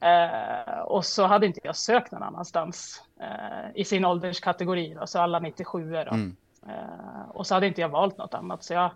Eh, 0.00 0.78
och 0.78 1.04
så 1.04 1.26
hade 1.26 1.46
inte 1.46 1.60
jag 1.64 1.76
sökt 1.76 2.12
någon 2.12 2.22
annanstans 2.22 3.02
eh, 3.20 3.70
i 3.74 3.84
sin 3.84 4.04
ålderskategori, 4.04 4.94
då, 5.00 5.06
så 5.06 5.18
alla 5.18 5.38
97 5.38 5.92
då. 5.92 5.98
Mm. 5.98 6.36
Eh, 6.68 7.28
och 7.28 7.46
så 7.46 7.54
hade 7.54 7.66
inte 7.66 7.80
jag 7.80 7.88
valt 7.88 8.18
något 8.18 8.34
annat, 8.34 8.64
så 8.64 8.74
jag 8.74 8.90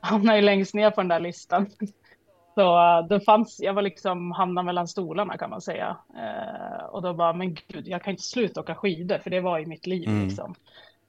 hamnade 0.00 0.38
ju 0.38 0.44
längst 0.44 0.74
ner 0.74 0.90
på 0.90 1.00
den 1.00 1.08
där 1.08 1.20
listan. 1.20 1.70
Så 2.54 2.76
uh, 2.78 3.06
det 3.08 3.20
fanns, 3.20 3.60
jag 3.60 3.74
var 3.74 3.82
liksom 3.82 4.32
hamnade 4.32 4.66
mellan 4.66 4.88
stolarna 4.88 5.38
kan 5.38 5.50
man 5.50 5.60
säga. 5.60 5.96
Uh, 6.14 6.84
och 6.84 7.02
då 7.02 7.14
bara, 7.14 7.32
men 7.32 7.54
gud, 7.54 7.88
jag 7.88 8.02
kan 8.02 8.10
inte 8.10 8.22
sluta 8.22 8.60
åka 8.60 8.74
skidor, 8.74 9.18
för 9.18 9.30
det 9.30 9.40
var 9.40 9.58
i 9.58 9.66
mitt 9.66 9.86
liv 9.86 10.08
mm. 10.08 10.24
liksom. 10.24 10.54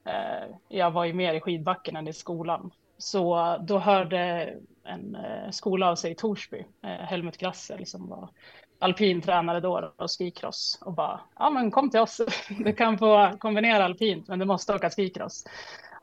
Uh, 0.07 0.55
jag 0.67 0.91
var 0.91 1.05
ju 1.05 1.13
mer 1.13 1.33
i 1.33 1.41
skidbacken 1.41 1.95
än 1.95 2.07
i 2.07 2.13
skolan. 2.13 2.71
Så 2.97 3.57
då 3.61 3.79
hörde 3.79 4.53
en 4.83 5.17
skola 5.51 5.89
av 5.89 5.95
sig 5.95 6.11
i 6.11 6.15
Torsby, 6.15 6.65
Helmut 6.81 7.37
Grassel 7.37 7.85
som 7.85 8.09
var 8.09 8.29
alpintränare 8.79 9.59
då 9.59 9.91
och 9.97 10.11
skikross 10.11 10.79
och 10.81 10.93
bara, 10.93 11.19
ja 11.39 11.49
men 11.49 11.71
kom 11.71 11.89
till 11.89 11.99
oss, 11.99 12.21
du 12.49 12.73
kan 12.73 12.97
få 12.97 13.31
kombinera 13.39 13.85
alpint 13.85 14.27
men 14.27 14.39
du 14.39 14.45
måste 14.45 14.75
åka 14.75 14.89
skikross. 14.89 15.45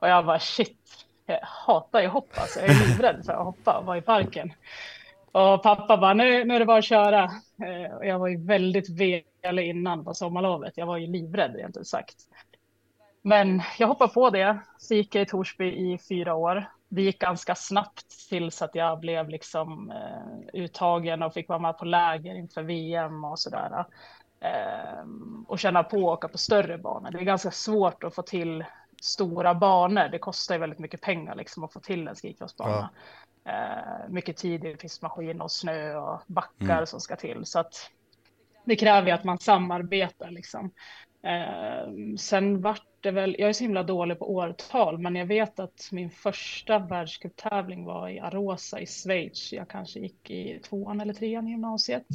Och 0.00 0.08
jag 0.08 0.26
bara 0.26 0.38
shit, 0.38 1.06
jag 1.26 1.38
hatar 1.42 2.00
ju 2.00 2.08
hoppa 2.08 2.40
så 2.46 2.60
jag 2.60 2.68
är 2.68 2.88
livrädd 2.88 3.22
för 3.26 3.32
att 3.32 3.44
hoppa 3.44 3.78
och 3.78 3.86
vara 3.86 3.98
i 3.98 4.02
parken. 4.02 4.52
Och 5.32 5.62
pappa 5.62 5.96
bara, 5.96 6.14
nu, 6.14 6.44
nu 6.44 6.54
är 6.54 6.58
det 6.58 6.66
bara 6.66 6.78
att 6.78 6.84
köra. 6.84 7.24
Eh, 7.62 7.96
och 7.96 8.06
jag 8.06 8.18
var 8.18 8.28
ju 8.28 8.46
väldigt 8.46 8.88
velig 8.88 9.68
innan 9.68 10.04
på 10.04 10.14
sommarlovet. 10.14 10.72
Jag 10.76 10.86
var 10.86 10.96
ju 10.96 11.06
livrädd 11.06 11.56
rent 11.56 11.76
ut 11.76 11.86
sagt. 11.86 12.16
Men 13.22 13.62
jag 13.78 13.88
hoppade 13.88 14.14
på 14.14 14.30
det, 14.30 14.58
så 14.78 14.94
gick 14.94 15.14
jag 15.14 15.22
i 15.22 15.26
Torsby 15.26 15.92
i 15.92 15.98
fyra 16.08 16.34
år 16.34 16.66
det 16.90 17.02
gick 17.02 17.18
ganska 17.18 17.54
snabbt 17.54 18.28
tills 18.28 18.62
att 18.62 18.74
jag 18.74 19.00
blev 19.00 19.28
liksom 19.28 19.90
eh, 19.90 20.60
uttagen 20.60 21.22
och 21.22 21.34
fick 21.34 21.48
vara 21.48 21.58
med 21.58 21.78
på 21.78 21.84
läger 21.84 22.34
inför 22.34 22.62
VM 22.62 23.24
och 23.24 23.38
sådär. 23.38 23.84
Eh, 24.40 25.04
och 25.46 25.58
känna 25.58 25.82
på 25.82 25.96
att 25.96 26.18
åka 26.18 26.28
på 26.28 26.38
större 26.38 26.78
banor. 26.78 27.10
Det 27.10 27.18
är 27.18 27.22
ganska 27.22 27.50
svårt 27.50 28.04
att 28.04 28.14
få 28.14 28.22
till 28.22 28.64
stora 29.02 29.54
banor. 29.54 30.08
Det 30.08 30.18
kostar 30.18 30.54
ju 30.54 30.60
väldigt 30.60 30.78
mycket 30.78 31.00
pengar 31.00 31.34
liksom 31.34 31.64
att 31.64 31.72
få 31.72 31.80
till 31.80 32.08
en 32.08 32.14
skikrossbana. 32.14 32.90
Ja. 32.94 33.00
Eh, 33.44 34.08
mycket 34.08 34.36
tid 34.36 34.64
i 34.64 34.76
pistmaskin 34.76 35.40
och 35.40 35.52
snö 35.52 35.96
och 35.96 36.20
backar 36.26 36.74
mm. 36.74 36.86
som 36.86 37.00
ska 37.00 37.16
till. 37.16 37.46
Så 37.46 37.58
att 37.58 37.90
det 38.64 38.76
kräver 38.76 39.06
ju 39.06 39.12
att 39.12 39.24
man 39.24 39.38
samarbetar 39.38 40.30
liksom. 40.30 40.70
Eh, 41.22 41.92
sen 42.18 42.60
vart 42.60 42.86
det 43.00 43.10
väl, 43.10 43.36
jag 43.38 43.48
är 43.48 43.52
så 43.52 43.64
himla 43.64 43.82
dålig 43.82 44.18
på 44.18 44.34
årtal, 44.34 44.98
men 44.98 45.16
jag 45.16 45.26
vet 45.26 45.60
att 45.60 45.88
min 45.92 46.10
första 46.10 46.78
världscuptävling 46.78 47.84
var 47.84 48.08
i 48.08 48.20
Arosa 48.20 48.80
i 48.80 48.86
Schweiz. 48.86 49.52
Jag 49.52 49.68
kanske 49.68 50.00
gick 50.00 50.30
i 50.30 50.58
tvåan 50.58 51.00
eller 51.00 51.14
trean 51.14 51.48
i 51.48 51.50
gymnasiet. 51.50 52.06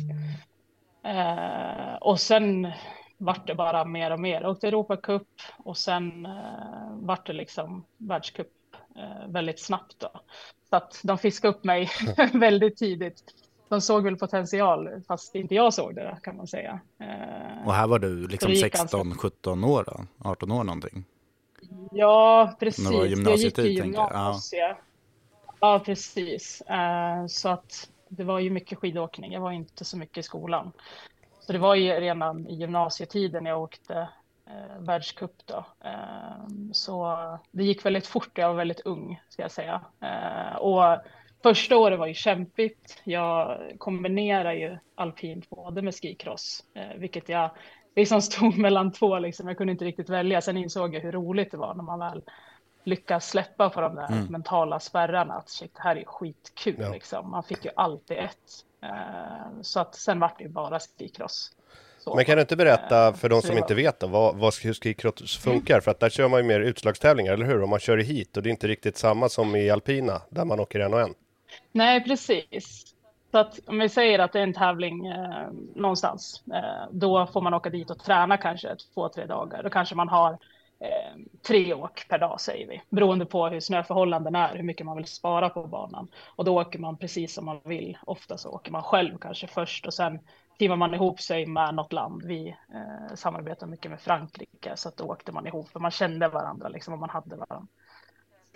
Eh, 1.03 1.95
och 1.95 2.19
sen 2.19 2.71
vart 3.17 3.47
det 3.47 3.55
bara 3.55 3.85
mer 3.85 4.11
och 4.11 4.19
mer. 4.19 4.41
Jag 4.41 4.51
åkte 4.51 4.67
Europacup 4.67 5.27
och 5.57 5.77
sen 5.77 6.25
eh, 6.25 6.91
vart 6.91 7.27
det 7.27 7.33
liksom 7.33 7.85
världscup 7.97 8.47
eh, 8.95 9.27
väldigt 9.27 9.59
snabbt. 9.59 9.99
Då. 9.99 10.09
Så 10.69 10.75
att 10.75 10.99
de 11.03 11.17
fiskade 11.17 11.53
upp 11.53 11.63
mig 11.63 11.89
väldigt 12.33 12.77
tidigt 12.77 13.23
de 13.69 13.81
såg 13.81 14.03
väl 14.03 14.17
potential, 14.17 15.01
fast 15.07 15.35
inte 15.35 15.55
jag 15.55 15.73
såg 15.73 15.95
det 15.95 16.17
kan 16.23 16.37
man 16.37 16.47
säga. 16.47 16.79
Och 17.65 17.73
här 17.73 17.87
var 17.87 17.99
du 17.99 18.27
liksom 18.27 18.55
16, 18.55 19.09
ganska... 19.09 19.21
17 19.21 19.63
år 19.63 19.83
då? 19.87 20.29
18 20.29 20.51
år 20.51 20.63
någonting? 20.63 21.05
Ja, 21.91 22.55
precis. 22.59 22.91
Jag 22.91 23.37
gick 23.37 23.59
i 23.59 23.61
gymnasiet. 23.61 24.51
Ja. 24.51 24.77
ja, 25.59 25.81
precis. 25.85 26.63
Uh, 26.69 27.27
så 27.27 27.49
att 27.49 27.89
det 28.09 28.23
var 28.23 28.39
ju 28.39 28.49
mycket 28.49 28.77
skidåkning. 28.77 29.31
Jag 29.33 29.41
var 29.41 29.51
inte 29.51 29.85
så 29.85 29.97
mycket 29.97 30.17
i 30.17 30.23
skolan. 30.23 30.71
Så 31.39 31.53
det 31.53 31.59
var 31.59 31.75
ju 31.75 31.91
redan 31.91 32.47
i 32.47 32.55
gymnasietiden 32.55 33.45
jag 33.45 33.61
åkte 33.61 34.09
eh, 34.47 34.79
världscup 34.79 35.45
då. 35.45 35.65
Eh, 35.83 36.47
så 36.71 37.17
det 37.51 37.63
gick 37.63 37.85
väldigt 37.85 38.07
fort. 38.07 38.37
Jag 38.37 38.47
var 38.47 38.55
väldigt 38.55 38.79
ung 38.85 39.21
ska 39.29 39.41
jag 39.41 39.51
säga. 39.51 39.81
Eh, 40.01 40.55
och 40.55 40.97
Första 41.45 41.77
året 41.77 41.99
var 41.99 42.07
ju 42.07 42.13
kämpigt. 42.13 43.01
Jag 43.03 43.61
kombinerar 43.77 44.53
ju 44.53 44.77
alpint 44.95 45.49
både 45.49 45.81
med 45.81 45.95
skikross, 45.95 46.63
eh, 46.73 46.97
vilket 46.97 47.29
jag 47.29 47.49
liksom 47.95 48.21
stod 48.31 48.57
mellan 48.57 48.91
två. 48.91 49.19
Liksom. 49.19 49.47
Jag 49.47 49.57
kunde 49.57 49.71
inte 49.71 49.85
riktigt 49.85 50.09
välja. 50.09 50.41
Sen 50.41 50.57
insåg 50.57 50.95
jag 50.95 51.01
hur 51.01 51.11
roligt 51.11 51.51
det 51.51 51.57
var 51.57 51.73
när 51.73 51.83
man 51.83 51.99
väl 51.99 52.23
lyckas 52.83 53.29
släppa 53.29 53.69
på 53.69 53.81
de 53.81 53.95
där 53.95 54.11
mm. 54.11 54.25
mentala 54.25 54.79
spärrarna. 54.79 55.33
Att 55.33 55.49
shit, 55.49 55.75
det 55.75 55.81
här 55.81 55.95
är 55.95 56.05
skitkul. 56.05 56.75
Ja. 56.79 56.89
Liksom. 56.89 57.29
Man 57.29 57.43
fick 57.43 57.65
ju 57.65 57.71
alltid 57.75 58.17
ett. 58.17 58.65
Eh, 58.81 59.61
så 59.61 59.79
att 59.79 59.95
sen 59.95 60.19
vart 60.19 60.37
det 60.37 60.43
ju 60.43 60.49
bara 60.49 60.79
skikross. 60.79 61.54
Men 62.15 62.25
kan 62.25 62.35
du 62.35 62.41
inte 62.41 62.55
berätta 62.55 63.07
eh, 63.07 63.13
för 63.13 63.29
de 63.29 63.41
som 63.41 63.57
inte 63.57 63.75
vet 63.75 63.99
då, 63.99 64.07
vad, 64.07 64.35
vad 64.35 64.53
hur 64.63 64.73
skikross 64.73 65.37
funkar? 65.37 65.79
För 65.79 65.91
att 65.91 65.99
där 65.99 66.09
kör 66.09 66.27
man 66.27 66.39
ju 66.39 66.45
mer 66.45 66.59
utslagstävlingar, 66.59 67.33
eller 67.33 67.45
hur? 67.45 67.63
Om 67.63 67.69
man 67.69 67.79
kör 67.79 67.99
i 67.99 68.03
hit 68.03 68.37
och 68.37 68.43
det 68.43 68.49
är 68.49 68.51
inte 68.51 68.67
riktigt 68.67 68.97
samma 68.97 69.29
som 69.29 69.55
i 69.55 69.69
alpina, 69.69 70.21
där 70.29 70.45
man 70.45 70.59
åker 70.59 70.79
en 70.79 70.93
och 70.93 71.01
en. 71.01 71.13
Nej, 71.71 72.03
precis. 72.03 72.95
Så 73.31 73.37
att 73.39 73.59
om 73.67 73.79
vi 73.79 73.89
säger 73.89 74.19
att 74.19 74.33
det 74.33 74.39
är 74.39 74.43
en 74.43 74.53
tävling 74.53 75.07
eh, 75.07 75.47
någonstans, 75.75 76.43
eh, 76.53 76.91
då 76.91 77.27
får 77.33 77.41
man 77.41 77.53
åka 77.53 77.69
dit 77.69 77.89
och 77.89 77.99
träna 77.99 78.37
kanske 78.37 78.75
två, 78.93 79.09
tre 79.09 79.25
dagar. 79.25 79.63
Då 79.63 79.69
kanske 79.69 79.95
man 79.95 80.09
har 80.09 80.31
eh, 80.79 81.19
tre 81.47 81.73
åk 81.73 82.05
per 82.09 82.19
dag 82.19 82.41
säger 82.41 82.67
vi, 82.67 82.81
beroende 82.89 83.25
på 83.25 83.47
hur 83.47 83.59
snöförhållanden 83.59 84.35
är, 84.35 84.55
hur 84.55 84.63
mycket 84.63 84.85
man 84.85 84.97
vill 84.97 85.05
spara 85.05 85.49
på 85.49 85.63
banan. 85.67 86.07
Och 86.35 86.45
då 86.45 86.61
åker 86.61 86.79
man 86.79 86.97
precis 86.97 87.33
som 87.33 87.45
man 87.45 87.61
vill. 87.63 87.97
Ofta 88.05 88.37
så 88.37 88.49
åker 88.49 88.71
man 88.71 88.83
själv 88.83 89.17
kanske 89.17 89.47
först 89.47 89.85
och 89.85 89.93
sen 89.93 90.19
teamar 90.59 90.75
man 90.75 90.93
ihop 90.93 91.21
sig 91.21 91.45
med 91.45 91.75
något 91.75 91.93
land. 91.93 92.23
Vi 92.23 92.55
eh, 92.73 93.15
samarbetar 93.15 93.67
mycket 93.67 93.91
med 93.91 94.01
Frankrike 94.01 94.73
så 94.75 94.89
att 94.89 94.97
då 94.97 95.03
åkte 95.03 95.31
man 95.31 95.47
ihop 95.47 95.69
för 95.69 95.79
man 95.79 95.91
kände 95.91 96.27
varandra 96.27 96.67
liksom 96.67 96.93
och 96.93 96.99
man 96.99 97.09
hade 97.09 97.35
varandra. 97.35 97.67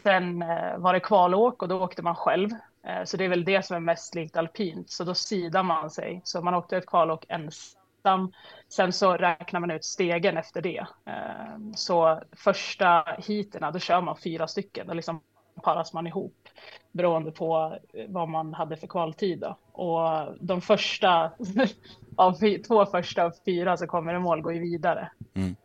Sen 0.04 0.42
eh, 0.42 0.78
var 0.78 0.94
det 0.94 1.00
kvalåk 1.00 1.62
och 1.62 1.68
då 1.68 1.84
åkte 1.84 2.02
man 2.02 2.16
själv. 2.16 2.50
Eh, 2.84 3.04
så 3.04 3.18
det 3.18 3.26
är 3.26 3.30
väl 3.30 3.46
det 3.46 3.66
som 3.66 3.76
är 3.76 3.80
mest 3.80 4.16
likt 4.16 4.38
alpint. 4.38 4.90
Så 4.90 5.04
då 5.04 5.14
sidar 5.14 5.64
man 5.64 5.90
sig. 5.90 6.22
Så 6.24 6.42
man 6.42 6.54
åkte 6.54 6.78
ett 6.78 6.86
kvalåk 6.86 7.26
ensam. 7.30 8.32
Sen 8.70 8.94
så 8.94 9.18
räknar 9.18 9.60
man 9.60 9.72
ut 9.72 9.86
stegen 9.86 10.38
efter 10.38 10.62
det. 10.62 10.86
Eh, 11.06 11.74
så 11.76 12.22
första 12.32 13.04
heaterna, 13.18 13.72
då 13.72 13.80
kör 13.80 14.02
man 14.02 14.18
fyra 14.18 14.48
stycken. 14.48 14.88
Då 14.88 14.94
liksom 14.94 15.22
paras 15.64 15.94
man 15.94 16.08
ihop 16.08 16.49
beroende 16.92 17.32
på 17.32 17.78
vad 18.08 18.30
man 18.30 18.54
hade 18.54 18.78
för 18.78 18.88
kvaltid. 18.88 19.40
Då. 19.40 19.58
Och 19.84 20.36
de 20.40 20.62
första, 20.62 21.32
av 22.16 22.34
två 22.68 22.86
första 22.86 23.24
av 23.24 23.34
fyra 23.46 23.78
så 23.78 23.88
kommer 23.88 24.16
i 24.16 24.20
mål 24.20 24.42
går 24.42 24.54
ju 24.54 24.60
vidare 24.60 25.12
mm. 25.34 25.56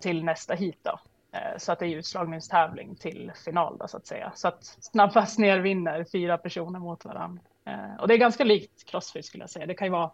till 0.00 0.24
nästa 0.24 0.54
heat. 0.54 0.76
Då. 0.82 0.98
Eh, 1.32 1.58
så 1.58 1.72
att 1.72 1.78
det 1.78 1.86
är 1.86 1.96
utslagningstävling 1.96 2.96
till 2.96 3.32
final 3.44 3.78
då, 3.78 3.88
så 3.88 3.96
att 3.96 4.06
säga. 4.06 4.32
Så 4.34 4.48
att 4.48 4.64
snabbast 4.64 5.38
ner 5.38 5.58
vinner 5.58 6.04
fyra 6.12 6.38
personer 6.38 6.78
mot 6.78 7.04
varandra. 7.04 7.42
Eh, 7.64 8.00
och 8.00 8.08
det 8.08 8.14
är 8.14 8.18
ganska 8.18 8.44
likt 8.44 8.90
crossfit 8.90 9.24
skulle 9.24 9.42
jag 9.42 9.50
säga. 9.50 9.66
Det 9.66 9.74
kan 9.74 9.86
ju 9.86 9.92
vara 9.92 10.10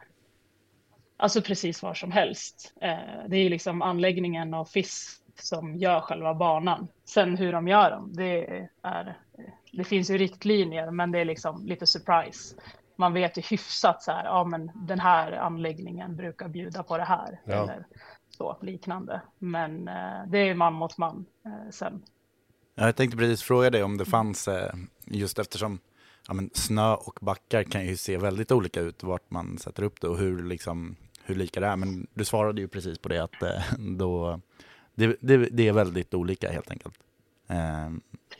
alltså 1.16 1.42
precis 1.42 1.82
var 1.82 1.94
som 1.94 2.12
helst. 2.12 2.75
Eh, 2.80 3.28
det 3.28 3.37
är 3.37 3.42
ju 3.42 3.49
liksom 3.49 3.82
anläggningen 3.82 4.54
och 4.54 4.68
fisk 4.68 5.23
som 5.35 5.76
gör 5.76 6.00
själva 6.00 6.35
banan. 6.35 6.88
Sen 7.04 7.37
hur 7.37 7.52
de 7.52 7.68
gör 7.68 7.90
dem, 7.90 8.12
det 8.12 8.61
är. 8.82 9.18
Det 9.76 9.85
finns 9.85 10.11
ju 10.11 10.18
riktlinjer, 10.18 10.90
men 10.90 11.12
det 11.12 11.18
är 11.18 11.25
liksom 11.25 11.66
lite 11.66 11.87
surprise. 11.87 12.56
Man 12.97 13.12
vet 13.12 13.38
ju 13.38 13.42
hyfsat 13.42 14.02
så 14.02 14.12
här, 14.12 14.25
ja, 14.25 14.45
men 14.45 14.71
den 14.75 15.00
här 15.00 15.33
anläggningen 15.33 16.16
brukar 16.16 16.49
bjuda 16.49 16.83
på 16.83 16.99
det 16.99 17.04
här. 17.04 17.40
Ja. 17.45 17.52
Eller, 17.52 17.87
så 18.30 18.56
liknande. 18.62 19.21
Men 19.38 19.88
eh, 19.88 20.26
det 20.28 20.38
är 20.38 20.54
man 20.54 20.73
mot 20.73 20.99
man 20.99 21.26
eh, 21.45 21.71
sen. 21.71 22.02
Jag 22.75 22.97
tänkte 22.97 23.16
precis 23.16 23.42
fråga 23.42 23.71
dig 23.71 23.83
om 23.83 23.97
det 23.97 24.04
fanns, 24.04 24.49
eh, 24.49 24.75
just 25.04 25.38
eftersom 25.38 25.78
ja, 26.28 26.35
men 26.35 26.50
snö 26.54 26.95
och 26.95 27.18
backar 27.21 27.62
kan 27.62 27.87
ju 27.87 27.97
se 27.97 28.16
väldigt 28.16 28.52
olika 28.52 28.80
ut 28.80 29.02
vart 29.02 29.30
man 29.30 29.59
sätter 29.59 29.83
upp 29.83 30.00
det 30.00 30.09
och 30.09 30.18
hur, 30.18 30.42
liksom, 30.42 30.97
hur 31.25 31.35
lika 31.35 31.61
det 31.61 31.66
är. 31.66 31.76
Men 31.76 32.06
du 32.14 32.25
svarade 32.25 32.61
ju 32.61 32.68
precis 32.68 32.99
på 32.99 33.09
det 33.09 33.23
att 33.23 33.42
eh, 33.42 33.62
då, 33.78 34.40
det, 34.95 35.16
det, 35.21 35.37
det 35.37 35.68
är 35.68 35.73
väldigt 35.73 36.14
olika 36.14 36.52
helt 36.52 36.71
enkelt. 36.71 36.99
Eh, 37.49 37.91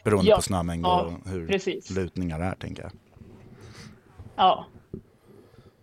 beroende 0.05 0.31
Ja, 0.31 0.37
på 0.37 0.43
snömängd 0.43 0.87
ja, 0.87 1.03
och 1.03 1.31
hur 1.31 1.47
precis. 1.47 1.91
lutningar 1.91 2.41
är 2.41 2.55
tänker 2.55 2.83
jag. 2.83 2.93
Ja. 4.37 4.67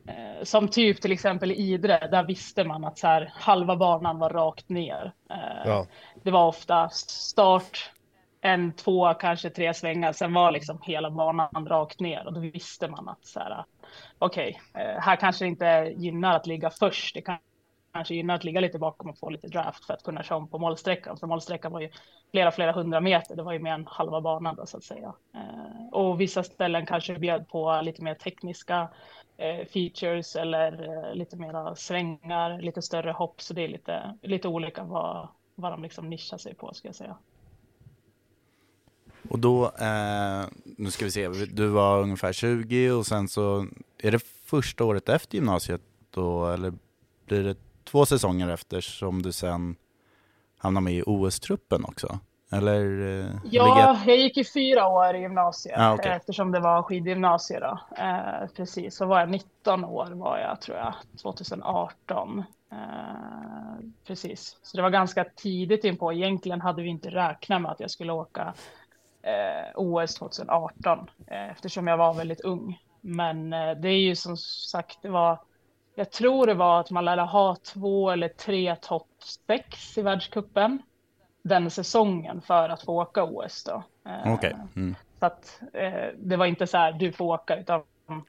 Eh, 0.08 0.44
Som 0.44 0.68
typ 0.68 1.02
till 1.02 1.12
exempel 1.12 1.52
i 1.52 1.56
Idre, 1.56 2.08
där 2.12 2.24
visste 2.24 2.64
man 2.64 2.86
att 2.86 2.98
så 3.00 3.08
här, 3.08 3.34
halva 3.36 3.76
banan 3.76 4.20
var 4.20 4.30
rakt 4.30 4.70
ner. 4.70 5.12
Eh, 5.30 5.36
Ja. 5.70 5.88
Det 6.24 6.32
var 6.32 6.48
ofta 6.48 6.90
start, 6.90 7.92
en, 8.42 8.72
två, 8.74 9.14
kanske 9.14 9.50
tre 9.50 9.74
svängar, 9.74 10.12
sen 10.14 10.34
var 10.34 10.52
liksom 10.52 10.80
hela 10.82 11.12
banan 11.12 11.68
rakt 11.68 12.00
ner 12.00 12.28
och 12.28 12.34
då 12.34 12.40
visste 12.40 12.88
man 12.88 13.10
att 13.10 13.26
så 13.26 13.40
här, 13.40 13.66
okej, 14.20 14.62
eh, 14.74 15.02
här 15.02 15.16
kanske 15.16 15.46
det 15.46 15.50
inte 15.50 15.94
gynnar 15.98 16.36
att 16.36 16.48
ligga 16.48 16.70
först. 16.70 17.14
Det 17.16 17.22
kan, 17.22 17.38
kanske 17.94 18.16
gynnar 18.16 18.36
att 18.36 18.44
ligga 18.44 18.62
lite 18.62 18.80
bakom 18.80 19.10
och 19.10 19.18
få 19.18 19.30
lite 19.30 19.48
draft 19.48 19.86
för 19.86 19.94
att 19.94 20.04
kunna 20.04 20.24
köra 20.24 20.38
om 20.38 20.48
på 20.48 20.60
målsträckan. 20.60 21.18
För 21.18 21.28
målsträckan 21.28 21.72
var 21.72 21.82
ju 21.82 21.90
flera, 22.32 22.52
flera 22.52 22.72
hundra 22.72 23.02
meter. 23.02 23.36
Det 23.36 23.44
var 23.44 23.54
ju 23.54 23.60
mer 23.60 23.72
än 23.72 23.88
halva 23.88 24.22
banan 24.22 24.56
då 24.56 24.66
så 24.66 24.78
att 24.78 24.84
säga. 24.84 25.14
Eh, 25.34 25.88
och 25.92 26.22
vissa 26.22 26.44
ställen 26.44 26.86
kanske 26.86 27.20
bjöd 27.20 27.48
på 27.48 27.82
lite 27.84 28.04
mer 28.04 28.14
tekniska 28.14 28.90
eh, 29.38 29.66
features 29.66 30.36
eller 30.36 30.98
eh, 31.08 31.16
lite 31.16 31.36
mera 31.38 31.76
svängar, 31.76 32.62
lite 32.62 32.82
större 32.82 33.12
hopp. 33.12 33.42
Så 33.42 33.54
det 33.54 33.62
är 33.62 33.68
lite, 33.68 34.18
lite 34.22 34.48
olika 34.48 34.84
vad, 34.84 35.28
vad 35.56 35.72
de 35.72 35.84
liksom 35.84 36.10
nischar 36.10 36.38
sig 36.38 36.56
på 36.56 36.74
ska 36.74 36.88
jag 36.88 36.96
säga. 36.96 37.18
Och 39.30 39.40
då, 39.40 39.66
eh, 39.66 40.46
nu 40.64 40.92
ska 40.92 41.06
vi 41.06 41.12
se, 41.12 41.28
du 41.30 41.68
var 41.68 42.02
ungefär 42.02 42.34
20 42.34 42.92
och 42.92 43.06
sen 43.06 43.28
så 43.28 43.68
är 43.98 44.12
det 44.12 44.24
första 44.44 44.84
året 44.84 45.10
efter 45.10 45.36
gymnasiet 45.36 45.82
då, 46.10 46.48
eller 46.48 46.74
blir 47.26 47.44
det 47.44 47.56
två 47.84 48.06
säsonger 48.06 48.48
efter 48.50 48.82
som 48.82 49.22
du 49.22 49.32
sen 49.32 49.76
hamnar 50.58 50.82
med 50.82 50.94
i 50.94 51.04
OS-truppen 51.06 51.86
också? 51.86 52.20
Eller? 52.52 53.02
eh, 53.22 53.36
Ja, 53.44 54.00
jag 54.08 54.18
gick 54.18 54.38
i 54.38 54.44
fyra 54.46 54.88
år 54.88 55.16
i 55.16 55.20
gymnasiet 55.20 55.76
Ah, 55.80 55.94
okej. 55.94 56.12
eftersom 56.12 56.52
det 56.52 56.60
var 56.60 56.84
skidgymnasiet 56.84 57.62
då. 57.62 57.80
Eh, 58.04 58.48
precis, 58.56 58.96
så 58.96 59.06
var 59.06 59.20
jag 59.20 59.30
19 59.30 59.84
år 59.86 60.08
var 60.12 60.38
jag 60.38 60.62
tror 60.62 60.78
jag, 60.78 60.94
2018. 61.22 62.44
Eh, 62.72 62.78
precis, 64.08 64.58
så 64.64 64.78
det 64.78 64.84
var 64.84 64.90
ganska 64.90 65.24
tidigt 65.36 65.84
in 65.84 65.98
på. 65.98 66.14
Egentligen 66.14 66.62
hade 66.62 66.82
vi 66.82 66.90
inte 66.90 67.10
räknat 67.10 67.62
med 67.62 67.72
att 67.72 67.80
jag 67.80 67.92
skulle 67.92 68.14
åka 68.14 68.54
eh, 69.22 69.72
OS 69.76 70.16
2018 70.16 71.10
eh, 71.28 71.50
eftersom 71.52 71.88
jag 71.88 71.98
var 71.98 72.14
väldigt 72.14 72.42
ung. 72.42 72.80
Men 73.02 73.54
eh, 73.54 73.72
det 73.72 73.90
är 73.90 74.00
ju 74.00 74.16
som 74.16 74.38
sagt, 74.38 74.98
det 75.02 75.10
var 75.10 75.40
jag 75.96 76.12
tror 76.12 76.48
det 76.48 76.54
var 76.54 76.80
att 76.80 76.92
man 76.92 77.06
lärde 77.06 77.22
ha 77.22 77.56
två 77.56 78.10
eller 78.12 78.28
tre 78.28 78.76
topp 78.76 79.08
sex 79.48 79.98
i 79.98 80.02
världscupen 80.02 80.82
den 81.44 81.70
säsongen 81.72 82.42
för 82.42 82.70
att 82.70 82.82
få 82.84 83.02
åka 83.02 83.24
OS 83.24 83.64
då. 83.64 83.84
Eh, 84.10 84.34
Okej. 84.34 84.56
Mm. 84.76 84.96
Så 85.20 85.26
att 85.26 85.62
eh, 85.74 85.92
det 86.18 86.38
var 86.38 86.46
inte 86.46 86.68
så 86.68 86.78
här 86.78 86.92
du 86.92 87.12
får 87.12 87.26
åka 87.26 87.56
utan 87.60 87.80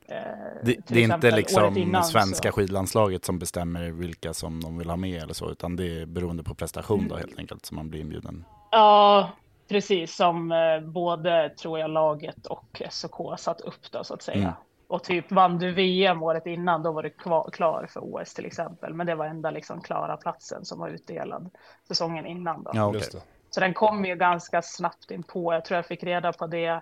eh, 0.09 0.17
Det, 0.63 0.77
det 0.89 1.05
är 1.05 1.15
inte 1.15 1.31
liksom 1.31 1.77
innan 1.77 2.05
svenska 2.05 2.49
så- 2.49 2.57
skidlandslaget 2.57 3.25
som 3.25 3.39
bestämmer 3.39 3.91
vilka 3.91 4.35
som 4.35 4.61
de 4.61 4.79
vill 4.79 4.91
ha 4.91 4.97
med 4.97 5.23
eller 5.23 5.35
så, 5.35 5.51
utan 5.51 5.77
det 5.77 6.01
är 6.01 6.07
beroende 6.07 6.43
på 6.43 6.55
prestation 6.55 7.09
då 7.09 7.17
helt 7.17 7.39
enkelt 7.39 7.67
som 7.67 7.77
man 7.77 7.91
blir 7.91 8.01
inbjuden. 8.01 8.45
Ja, 8.71 9.31
precis 9.69 10.17
som 10.17 10.53
både 10.85 11.51
tror 11.51 11.79
jag 11.79 11.91
laget 11.91 12.47
och 12.47 12.83
SOK 12.91 13.39
satt 13.39 13.61
upp 13.61 13.91
då 13.93 14.05
så 14.05 14.15
att 14.15 14.23
säga. 14.23 14.39
Mm. 14.39 14.53
Och 14.95 15.05
typ 15.05 15.33
vann 15.33 15.59
du 15.59 15.73
VM 15.73 16.23
året 16.23 16.47
innan, 16.47 16.83
då 16.83 16.93
var 16.93 17.03
du 17.03 17.11
kvar, 17.11 17.51
klar 17.53 17.87
för 17.91 18.01
OS 18.01 18.35
till 18.35 18.47
exempel. 18.47 18.95
Men 18.95 19.07
det 19.07 19.15
var 19.15 19.27
enda 19.27 19.51
liksom 19.51 19.81
klara 19.81 20.17
platsen 20.17 20.65
som 20.65 20.79
var 20.79 20.89
utdelad 20.89 21.51
säsongen 21.89 22.27
innan 22.27 22.63
då. 22.63 22.71
Ja, 22.75 22.93
det. 22.93 23.23
Så 23.51 23.61
den 23.61 23.75
kom 23.75 24.05
ju 24.05 24.17
ganska 24.17 24.63
snabbt 24.63 25.11
in 25.11 25.23
på. 25.23 25.53
Jag 25.53 25.65
tror 25.65 25.77
jag 25.77 25.87
fick 25.87 26.05
reda 26.05 26.33
på 26.33 26.47
det 26.47 26.81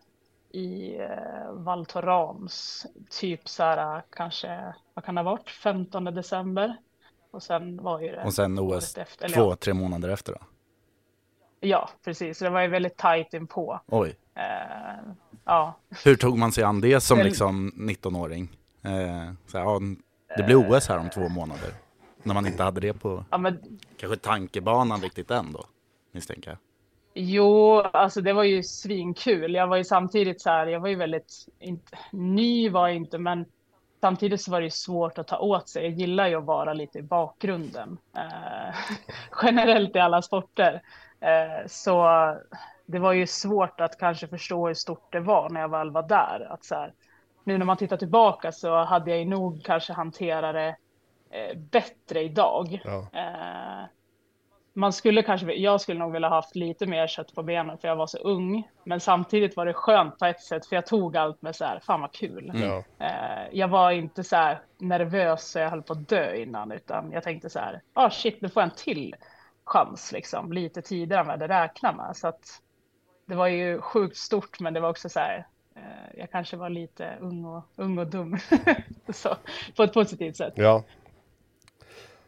i 0.50 0.96
eh, 0.96 1.52
Val 1.52 1.86
Thorens, 1.86 2.86
typ 3.10 3.48
så 3.48 3.62
här 3.62 4.02
kanske, 4.10 4.74
vad 4.94 5.04
kan 5.04 5.14
det 5.14 5.20
ha 5.20 5.30
varit, 5.30 5.50
15 5.50 6.04
december. 6.04 6.76
Och 7.30 7.42
sen 7.42 7.82
var 7.82 8.00
ju 8.00 8.12
det 8.12 8.24
Och 8.24 8.34
sen 8.34 8.58
OS 8.58 8.98
efter, 8.98 9.28
två, 9.28 9.40
ja, 9.40 9.56
tre 9.56 9.74
månader 9.74 10.08
efter 10.08 10.32
då? 10.32 10.38
ja, 11.60 11.90
precis. 12.04 12.38
Så 12.38 12.44
det 12.44 12.50
var 12.50 12.60
ju 12.60 12.68
väldigt 12.68 12.96
tajt 12.96 13.34
in 13.34 13.46
på. 13.46 13.80
Oj. 13.86 14.16
Eh, 14.34 15.12
ja, 15.44 15.78
Hur 16.04 16.16
tog 16.16 16.38
man 16.38 16.52
sig 16.52 16.64
an 16.64 16.80
det 16.80 17.00
som 17.00 17.18
liksom 17.18 17.72
19-åring? 17.76 18.48
Eh, 18.82 19.32
så 19.46 19.58
här, 19.58 19.64
ja, 19.64 19.80
det 20.36 20.42
blir 20.42 20.56
OS 20.56 20.88
här 20.88 20.98
om 20.98 21.10
två 21.10 21.28
månader. 21.28 21.74
När 22.22 22.34
man 22.34 22.46
inte 22.46 22.62
hade 22.62 22.80
det 22.80 22.92
på 22.92 23.24
ja 23.30 23.38
men 23.38 23.78
kanske 23.96 24.16
tankebanan 24.18 25.00
riktigt 25.00 25.30
än 25.30 25.52
då, 25.52 25.64
misstänker 26.12 26.50
jag. 26.50 26.58
Jo, 27.14 27.80
alltså 27.80 28.20
det 28.20 28.32
var 28.32 28.44
ju 28.44 28.62
svinkul. 28.62 29.54
Jag 29.54 29.66
var 29.66 29.76
ju 29.76 29.84
samtidigt 29.84 30.40
så 30.40 30.50
här, 30.50 30.66
jag 30.66 30.80
var 30.80 30.88
ju 30.88 30.96
väldigt, 30.96 31.46
inte, 31.58 31.98
ny 32.10 32.70
var 32.70 32.88
jag 32.88 32.96
inte, 32.96 33.18
men 33.18 33.44
samtidigt 34.00 34.40
så 34.40 34.50
var 34.50 34.60
det 34.60 34.64
ju 34.64 34.70
svårt 34.70 35.18
att 35.18 35.28
ta 35.28 35.38
åt 35.38 35.68
sig. 35.68 35.82
Jag 35.82 35.92
gillar 35.92 36.28
ju 36.28 36.34
att 36.34 36.44
vara 36.44 36.72
lite 36.72 36.98
i 36.98 37.02
bakgrunden, 37.02 37.98
eh, 38.16 38.74
generellt 39.42 39.96
i 39.96 39.98
alla 39.98 40.22
sporter. 40.22 40.82
Eh, 41.20 41.66
så 41.66 42.06
det 42.86 42.98
var 42.98 43.12
ju 43.12 43.26
svårt 43.26 43.80
att 43.80 43.98
kanske 43.98 44.28
förstå 44.28 44.66
hur 44.66 44.74
stort 44.74 45.12
det 45.12 45.20
var 45.20 45.50
när 45.50 45.60
jag 45.60 45.68
väl 45.68 45.90
var 45.90 46.02
där. 46.02 46.52
Att 46.52 46.64
så 46.64 46.74
här, 46.74 46.92
nu 47.44 47.58
när 47.58 47.66
man 47.66 47.76
tittar 47.76 47.96
tillbaka 47.96 48.52
så 48.52 48.84
hade 48.84 49.10
jag 49.10 49.18
ju 49.18 49.24
nog 49.24 49.64
kanske 49.64 49.92
hanterat 49.92 50.54
det 50.54 50.76
eh, 51.30 51.58
bättre 51.58 52.22
idag. 52.22 52.80
Ja. 52.84 53.06
Eh, 53.12 53.86
man 54.74 54.92
skulle 54.92 55.22
kanske, 55.22 55.52
jag 55.52 55.80
skulle 55.80 55.98
nog 55.98 56.12
vilja 56.12 56.28
ha 56.28 56.36
haft 56.36 56.56
lite 56.56 56.86
mer 56.86 57.06
kött 57.06 57.34
på 57.34 57.42
benen 57.42 57.78
för 57.78 57.88
jag 57.88 57.96
var 57.96 58.06
så 58.06 58.18
ung. 58.18 58.68
Men 58.84 59.00
samtidigt 59.00 59.56
var 59.56 59.66
det 59.66 59.72
skönt 59.72 60.18
på 60.18 60.26
ett 60.26 60.40
sätt 60.40 60.66
för 60.66 60.76
jag 60.76 60.86
tog 60.86 61.16
allt 61.16 61.42
med 61.42 61.56
så 61.56 61.64
här, 61.64 61.80
fan 61.80 62.00
vad 62.00 62.12
kul. 62.12 62.52
Ja. 62.54 62.84
Eh, 63.06 63.48
jag 63.52 63.68
var 63.68 63.90
inte 63.90 64.24
så 64.24 64.36
här 64.36 64.60
nervös 64.78 65.50
så 65.50 65.58
jag 65.58 65.70
höll 65.70 65.82
på 65.82 65.92
att 65.92 66.08
dö 66.08 66.34
innan 66.34 66.72
utan 66.72 67.12
jag 67.12 67.22
tänkte 67.22 67.50
så 67.50 67.58
här, 67.58 67.80
ah 67.92 68.10
shit 68.10 68.40
nu 68.40 68.48
får 68.48 68.62
jag 68.62 68.70
en 68.70 68.76
till 68.76 69.14
chans 69.64 70.12
liksom 70.12 70.52
lite 70.52 70.82
tidigare 70.82 71.20
än 71.20 71.26
vad 71.26 71.34
jag 71.34 71.40
hade 71.40 71.64
räknat 71.64 71.96
med. 71.96 72.16
Så 72.16 72.28
att 72.28 72.62
det 73.26 73.34
var 73.34 73.46
ju 73.46 73.80
sjukt 73.80 74.16
stort 74.16 74.60
men 74.60 74.74
det 74.74 74.80
var 74.80 74.88
också 74.90 75.08
så 75.08 75.20
här, 75.20 75.46
eh, 75.76 76.18
jag 76.18 76.30
kanske 76.30 76.56
var 76.56 76.70
lite 76.70 77.16
ung 77.20 77.44
och, 77.44 77.62
ung 77.76 77.98
och 77.98 78.06
dum. 78.06 78.38
så, 79.12 79.36
på 79.76 79.82
ett 79.82 79.92
positivt 79.92 80.36
sätt. 80.36 80.52
ja, 80.56 80.82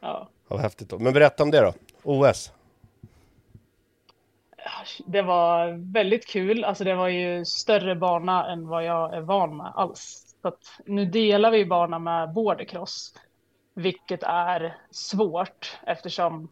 Ja. 0.01 0.29
vad 0.49 0.61
häftigt 0.61 0.89
då. 0.89 0.99
Men 0.99 1.13
berätta 1.13 1.43
om 1.43 1.51
det 1.51 1.61
då. 1.61 1.73
OS. 2.03 2.53
Det 5.07 5.23
var 5.23 5.73
väldigt 5.93 6.27
kul. 6.27 6.65
Alltså 6.65 6.85
det 6.85 6.95
var 6.95 7.09
ju 7.09 7.45
större 7.45 7.95
bana 7.97 8.53
än 8.53 8.69
vad 8.69 8.85
jag 8.85 9.15
är 9.15 9.21
van 9.21 9.57
med 9.57 9.73
alls. 9.75 10.37
Så 10.43 10.53
nu 10.87 11.05
delar 11.05 11.51
vi 11.51 11.65
bana 11.67 11.99
med 11.99 12.33
bordercross, 12.33 13.15
vilket 13.75 14.23
är 14.23 14.77
svårt 14.91 15.79
eftersom 15.87 16.49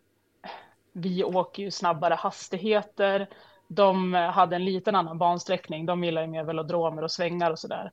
vi 0.93 1.25
åker 1.25 1.63
ju 1.63 1.71
snabbare 1.71 2.15
hastigheter. 2.15 3.29
De 3.75 4.15
hade 4.15 4.57
en 4.57 4.65
liten 4.65 4.95
annan 4.95 5.19
bansträckning. 5.19 5.87
De 5.87 6.05
gillar 6.05 6.23
ju 6.23 6.29
mer 6.29 6.45
velodromer 6.45 7.03
och 7.03 7.11
svängar 7.11 7.51
och 7.51 7.59
sådär. 7.59 7.91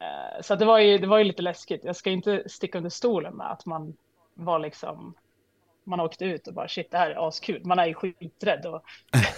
Eh, 0.00 0.42
Så 0.42 0.54
det 0.54 0.64
var 0.64 0.78
ju, 0.78 0.98
det 0.98 1.06
var 1.06 1.18
ju 1.18 1.24
lite 1.24 1.42
läskigt. 1.42 1.84
Jag 1.84 1.96
ska 1.96 2.10
inte 2.10 2.48
sticka 2.48 2.78
under 2.78 2.90
stolen 2.90 3.34
med 3.34 3.50
att 3.52 3.66
man 3.66 3.96
var 4.34 4.58
liksom 4.58 5.14
man 5.88 6.00
åkte 6.00 6.24
ut 6.24 6.48
och 6.48 6.54
bara 6.54 6.68
shit 6.68 6.90
det 6.90 6.98
här 6.98 7.10
är 7.10 7.28
askul. 7.28 7.64
Man 7.64 7.78
är 7.78 7.86
ju 7.86 7.94
skiträdd 7.94 8.66
och 8.66 8.82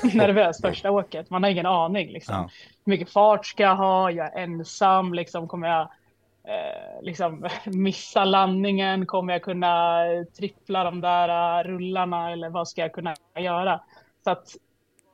nervös 0.15 0.61
första 0.61 0.91
åket. 0.91 1.31
Man 1.31 1.43
har 1.43 1.51
ingen 1.51 1.67
aning 1.67 2.09
liksom. 2.13 2.35
Ja. 2.35 2.49
Hur 2.85 2.91
mycket 2.91 3.11
fart 3.13 3.47
ska 3.47 3.63
jag 3.63 3.77
ha? 3.77 4.11
Jag 4.11 4.35
är 4.37 4.43
ensam 4.43 5.15
liksom. 5.15 5.49
Kommer 5.49 5.69
jag 5.69 5.81
eh, 6.45 7.03
liksom 7.03 7.49
missa 7.65 8.25
landningen? 8.25 9.07
Kommer 9.07 9.33
jag 9.33 9.43
kunna 9.43 9.99
trippla 10.39 10.85
de 10.85 11.01
där 11.01 11.59
eh, 11.59 11.65
rullarna 11.65 12.33
eller 12.33 12.49
vad 12.51 12.69
ska 12.69 12.81
jag 12.81 12.93
kunna 12.93 13.15
göra? 13.37 13.81
Så 14.25 14.31
att 14.31 14.57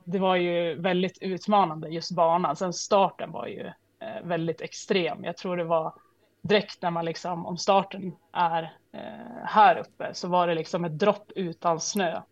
det 0.07 0.19
var 0.19 0.37
ju 0.37 0.75
väldigt 0.75 1.19
utmanande 1.21 1.89
just 1.89 2.11
banan. 2.11 2.57
Sen 2.57 2.73
starten 2.73 3.33
var 3.33 3.47
ju 3.47 3.67
eh, 4.01 4.23
väldigt 4.25 4.61
extrem. 4.61 5.25
Jag 5.25 5.37
tror 5.37 5.57
det 5.57 5.65
var 5.65 5.95
direkt 6.43 6.83
när 6.83 6.91
man 6.91 7.05
liksom, 7.05 7.47
om 7.47 7.59
starten 7.59 8.17
är 8.33 8.63
eh, 8.93 9.45
här 9.45 9.77
uppe 9.77 10.15
så 10.15 10.29
var 10.29 10.47
det 10.47 10.55
liksom 10.55 10.85
ett 10.85 10.99
dropp 10.99 11.33
utan 11.37 11.81
snö, 11.81 12.23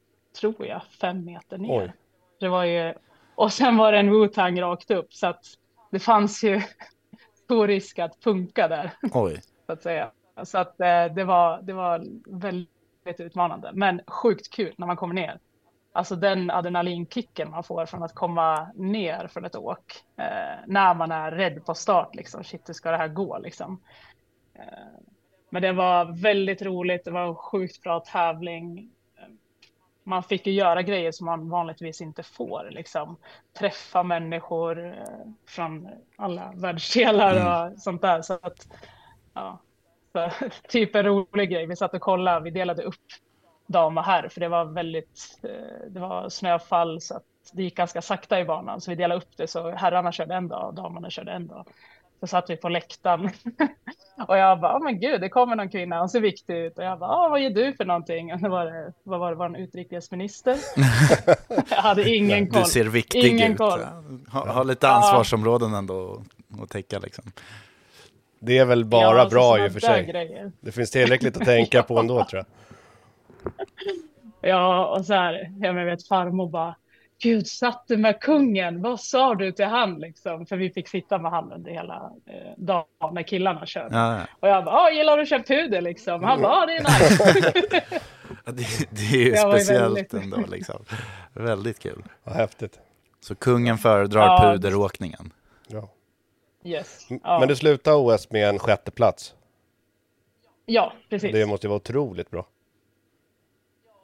tror 0.40 0.66
jag, 0.66 0.82
fem 1.00 1.24
meter 1.24 1.58
ner. 1.58 1.82
Oj. 1.82 1.92
Det 2.40 2.48
var 2.48 2.64
ju, 2.64 2.94
och 3.34 3.52
sen 3.52 3.76
var 3.76 3.92
det 3.92 3.98
en 3.98 4.10
Wu-Tang 4.10 4.60
rakt 4.60 4.90
upp 4.90 5.14
så 5.14 5.26
att 5.26 5.44
det 5.90 5.98
fanns 5.98 6.44
ju 6.44 6.62
stor 7.44 7.68
risk 7.68 7.98
att 7.98 8.20
punka 8.20 8.68
där 8.68 8.90
Oj. 9.12 9.40
så 9.66 9.72
att 9.72 9.82
säga. 9.82 10.10
Så 10.42 10.58
att 10.58 10.80
eh, 10.80 11.04
det 11.14 11.24
var, 11.24 11.62
det 11.62 11.72
var 11.72 12.04
väldigt 12.26 13.20
utmanande, 13.20 13.70
men 13.74 14.00
sjukt 14.06 14.50
kul 14.50 14.74
när 14.78 14.86
man 14.86 14.96
kommer 14.96 15.14
ner. 15.14 15.38
Alltså 15.96 16.16
den 16.16 16.50
adrenalinkicken 16.50 17.50
man 17.50 17.64
får 17.64 17.86
från 17.86 18.02
att 18.02 18.14
komma 18.14 18.68
ner 18.74 19.26
från 19.26 19.44
ett 19.44 19.56
åk 19.56 20.04
eh, 20.16 20.60
när 20.66 20.94
man 20.94 21.12
är 21.12 21.30
rädd 21.30 21.64
på 21.66 21.74
start 21.74 22.14
liksom. 22.14 22.44
Shit, 22.44 22.68
hur 22.68 22.74
ska 22.74 22.90
det 22.90 22.96
här 22.96 23.08
gå 23.08 23.38
liksom? 23.38 23.80
Eh, 24.54 24.64
men 25.50 25.62
det 25.62 25.72
var 25.72 26.22
väldigt 26.22 26.62
roligt. 26.62 27.04
Det 27.04 27.10
var 27.10 27.26
en 27.26 27.34
sjukt 27.34 27.82
bra 27.82 28.00
tävling. 28.00 28.90
Man 30.04 30.22
fick 30.22 30.46
ju 30.46 30.52
göra 30.52 30.82
grejer 30.82 31.12
som 31.12 31.26
man 31.26 31.48
vanligtvis 31.50 32.00
inte 32.00 32.22
får, 32.22 32.68
liksom 32.70 33.16
träffa 33.58 34.02
människor 34.02 34.86
eh, 34.86 35.02
från 35.48 35.88
alla 36.16 36.52
världsdelar 36.56 37.36
Mm. 37.36 37.72
och 37.72 37.78
sånt 37.78 38.02
där. 38.02 38.22
Så 38.22 38.32
att, 38.42 38.68
ja, 39.34 39.58
så, 40.12 40.30
typ 40.68 40.94
en 40.94 41.04
rolig 41.04 41.50
grej. 41.50 41.66
Vi 41.66 41.76
satt 41.76 41.94
och 41.94 42.00
kollade, 42.00 42.44
vi 42.44 42.50
delade 42.50 42.82
upp 42.82 42.94
dam 43.66 43.98
och 43.98 44.04
herr, 44.04 44.28
för 44.28 44.40
det 44.40 44.48
var 44.48 44.64
väldigt, 44.64 45.38
eh, 45.42 45.90
det 45.90 46.00
var 46.00 46.28
snöfall 46.28 47.00
så 47.00 47.16
att 47.16 47.24
det 47.52 47.62
gick 47.62 47.76
ganska 47.76 48.02
sakta 48.02 48.40
i 48.40 48.44
banan. 48.44 48.80
Så 48.80 48.90
vi 48.90 48.94
delade 48.94 49.20
upp 49.20 49.36
det, 49.36 49.46
så 49.46 49.70
herrarna 49.70 50.12
körde 50.12 50.34
en 50.34 50.48
dag 50.48 50.68
och 50.68 50.74
damerna 50.74 51.10
körde 51.10 51.32
en 51.32 51.46
dag. 51.46 51.66
Så 52.20 52.26
satt 52.26 52.50
vi 52.50 52.56
på 52.56 52.68
läktaren 52.68 53.30
och 54.28 54.38
jag 54.38 54.60
bara, 54.60 54.76
oh, 54.76 54.84
men 54.84 55.00
gud, 55.00 55.20
det 55.20 55.28
kommer 55.28 55.56
någon 55.56 55.68
kvinna, 55.68 55.98
hon 55.98 56.08
ser 56.08 56.20
viktig 56.20 56.56
ut. 56.56 56.78
Och 56.78 56.84
jag 56.84 56.98
bara, 56.98 57.10
ah, 57.10 57.28
vad 57.28 57.40
gör 57.40 57.50
du 57.50 57.72
för 57.72 57.84
någonting? 57.84 58.32
Och 58.32 58.40
det 58.40 58.48
var 58.48 58.66
det, 58.66 58.92
vad 59.02 59.20
var 59.20 59.30
det, 59.30 59.36
var 59.36 59.46
en 59.46 59.56
utrikesminister? 59.56 60.56
jag 61.70 61.76
hade 61.76 62.14
ingen 62.14 62.50
koll. 62.50 62.62
Du 62.62 62.68
ser 62.68 62.84
viktig 62.84 63.24
ingen 63.24 63.52
ut. 63.52 63.58
Koll. 63.58 63.80
Ha, 64.32 64.52
ha 64.52 64.62
lite 64.62 64.88
ansvarsområden 64.88 65.74
ändå 65.74 66.22
att- 66.62 66.70
täcka 66.70 66.98
liksom. 66.98 67.24
Det 68.38 68.58
är 68.58 68.64
väl 68.64 68.84
bara 68.84 69.18
Ja, 69.18 69.28
bra 69.28 69.64
i 69.64 69.68
och 69.68 69.72
för 69.72 69.80
sig. 69.80 70.04
Grejer. 70.04 70.52
Det 70.60 70.72
finns 70.72 70.90
tillräckligt 70.90 71.36
att 71.36 71.44
tänka 71.44 71.82
på 71.82 71.98
ändå 71.98 72.24
tror 72.24 72.38
jag. 72.38 72.46
Ja, 74.48 74.86
och 74.86 75.04
så 75.06 75.14
här, 75.14 75.50
jag 75.60 75.74
vet 75.74 76.08
farmor 76.08 76.48
bara, 76.48 76.74
Gud, 77.22 77.46
satt 77.46 77.84
du 77.88 77.96
med 77.96 78.20
kungen? 78.20 78.82
Vad 78.82 79.00
sa 79.00 79.34
du 79.34 79.52
till 79.52 79.64
han 79.64 79.98
liksom? 79.98 80.46
För 80.46 80.56
vi 80.56 80.70
fick 80.70 80.88
sitta 80.88 81.18
med 81.18 81.30
han 81.30 81.52
under 81.52 81.70
hela 81.70 82.12
eh, 82.26 82.52
dagen 82.56 82.84
när 83.12 83.22
killarna 83.22 83.66
körde. 83.66 83.96
Ja, 83.96 84.16
ja. 84.16 84.20
Och 84.40 84.48
jag 84.48 84.64
bara, 84.64 84.74
"Ah, 84.76 84.90
gillar 84.90 85.16
du 85.16 85.22
att 85.22 85.28
köra 85.28 85.42
puder 85.42 85.80
liksom? 85.80 86.24
Han 86.24 86.42
bara, 86.42 86.52
"Ah, 86.52 86.66
det 86.66 86.72
är 86.76 86.80
nice. 86.80 87.82
Ja, 88.46 88.52
Det, 88.52 88.66
det 88.90 89.02
är 89.16 89.18
ju 89.18 89.24
ju 89.30 89.36
speciellt 89.36 89.84
väldigt- 89.84 90.14
ändå 90.14 90.36
liksom. 90.48 90.84
Väldigt 91.32 91.78
kul. 91.78 92.02
Vad 92.24 92.34
häftigt. 92.36 92.78
Så 93.20 93.34
kungen 93.34 93.78
föredrar 93.78 94.22
Ja. 94.26 94.40
puderåkningen. 94.52 95.32
Ja. 95.68 95.88
yes. 96.64 97.06
Ja. 97.22 97.38
Men 97.38 97.48
det 97.48 97.56
slutade 97.56 97.96
OS 97.96 98.30
med 98.30 98.48
en 98.48 98.58
sjätte 98.58 98.90
plats. 98.90 99.34
ja, 100.66 100.92
precis. 101.10 101.32
Det 101.32 101.46
måste 101.46 101.66
ju 101.66 101.68
vara 101.68 101.76
otroligt 101.76 102.30
bra. 102.30 102.46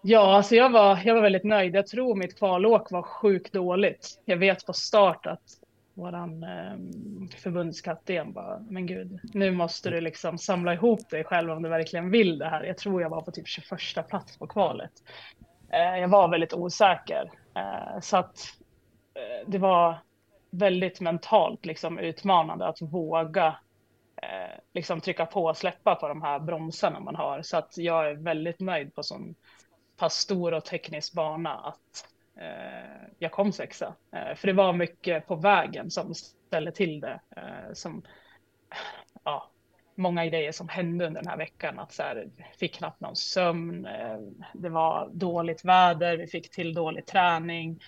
Ja, 0.03 0.37
alltså 0.37 0.55
jag 0.55 0.71
var, 0.71 1.01
jag 1.05 1.15
var 1.15 1.23
väldigt 1.23 1.45
nöjd. 1.45 1.75
Jag 1.75 1.87
tror 1.87 2.15
mitt 2.15 2.39
kvalåk 2.39 2.91
var 2.91 3.03
sjukt 3.03 3.53
dåligt. 3.53 4.21
Jag 4.25 4.37
vet 4.37 4.67
på 4.67 4.73
start 4.73 5.27
att 5.27 5.43
våran 5.95 6.43
eh, 6.43 6.77
förbundskapten 7.37 8.33
bara, 8.33 8.59
men 8.59 8.87
gud, 8.87 9.21
nu 9.35 9.51
måste 9.51 9.91
du 9.91 10.01
liksom 10.01 10.39
samla 10.39 10.75
ihop 10.75 11.11
dig 11.11 11.25
själv 11.25 11.51
om 11.51 11.63
du 11.63 11.69
verkligen 11.69 12.11
vill 12.11 12.39
det 12.39 12.49
här. 12.49 12.65
Jag 12.65 12.79
tror 12.79 13.03
jag 13.03 13.11
var 13.11 13.21
på 13.21 13.31
typ 13.31 13.49
21 13.49 14.09
plats 14.09 14.39
på 14.39 14.47
kvalet. 14.47 14.93
Eh, 15.73 16.01
jag 16.01 16.09
var 16.09 16.29
väldigt 16.29 16.55
osäker. 16.55 17.31
Eh, 17.57 18.01
så 18.01 18.17
att 18.17 18.39
eh, 19.15 19.51
det 19.51 19.59
var 19.59 19.99
väldigt 20.51 21.01
mentalt 21.01 21.67
liksom 21.67 21.99
utmanande 21.99 22.67
att 22.67 22.83
våga 22.83 23.47
eh, 24.23 24.59
liksom 24.75 25.01
trycka 25.01 25.27
på 25.27 25.45
och 25.45 25.57
släppa 25.57 25.95
på 25.95 26.09
de 26.09 26.23
här 26.23 26.39
bromsarna 26.39 27.01
man 27.01 27.17
har. 27.17 27.43
Så 27.43 27.57
att 27.57 27.75
jag 27.77 28.11
är 28.11 28.15
väldigt 28.15 28.61
nöjd 28.61 28.95
på 28.95 29.03
sån 29.03 29.35
pass 30.01 30.15
stor 30.15 30.55
och 30.55 30.65
teknisk 30.65 31.13
bana 31.13 31.55
att 31.55 32.07
eh, 32.41 33.09
jag 33.19 33.33
kom 33.33 33.53
sexa. 33.53 33.95
Eh, 34.13 34.35
för 34.35 34.47
det 34.47 34.53
var 34.53 34.73
mycket 34.73 35.27
på 35.27 35.37
vägen 35.37 35.91
som 35.91 36.15
ställde 36.15 36.73
till 36.73 37.01
det. 37.01 37.21
Eh, 37.37 37.73
som, 37.73 38.03
ja, 39.25 39.51
många 39.95 40.27
grejer 40.27 40.53
som 40.53 40.69
hände 40.69 41.07
under 41.07 41.21
den 41.21 41.31
här 41.31 41.37
veckan. 41.37 41.79
Att 41.79 41.93
så 41.93 42.03
här, 42.03 42.29
fick 42.59 42.75
knappt 42.75 43.01
någon 43.01 43.17
sömn. 43.17 43.87
Eh, 43.87 44.19
det 44.55 44.69
var 44.69 45.11
dåligt 45.13 45.65
väder. 45.65 46.17
Vi 46.17 46.27
fick 46.27 46.51
till 46.51 46.75
dålig 46.75 47.07
träning. 47.07 47.81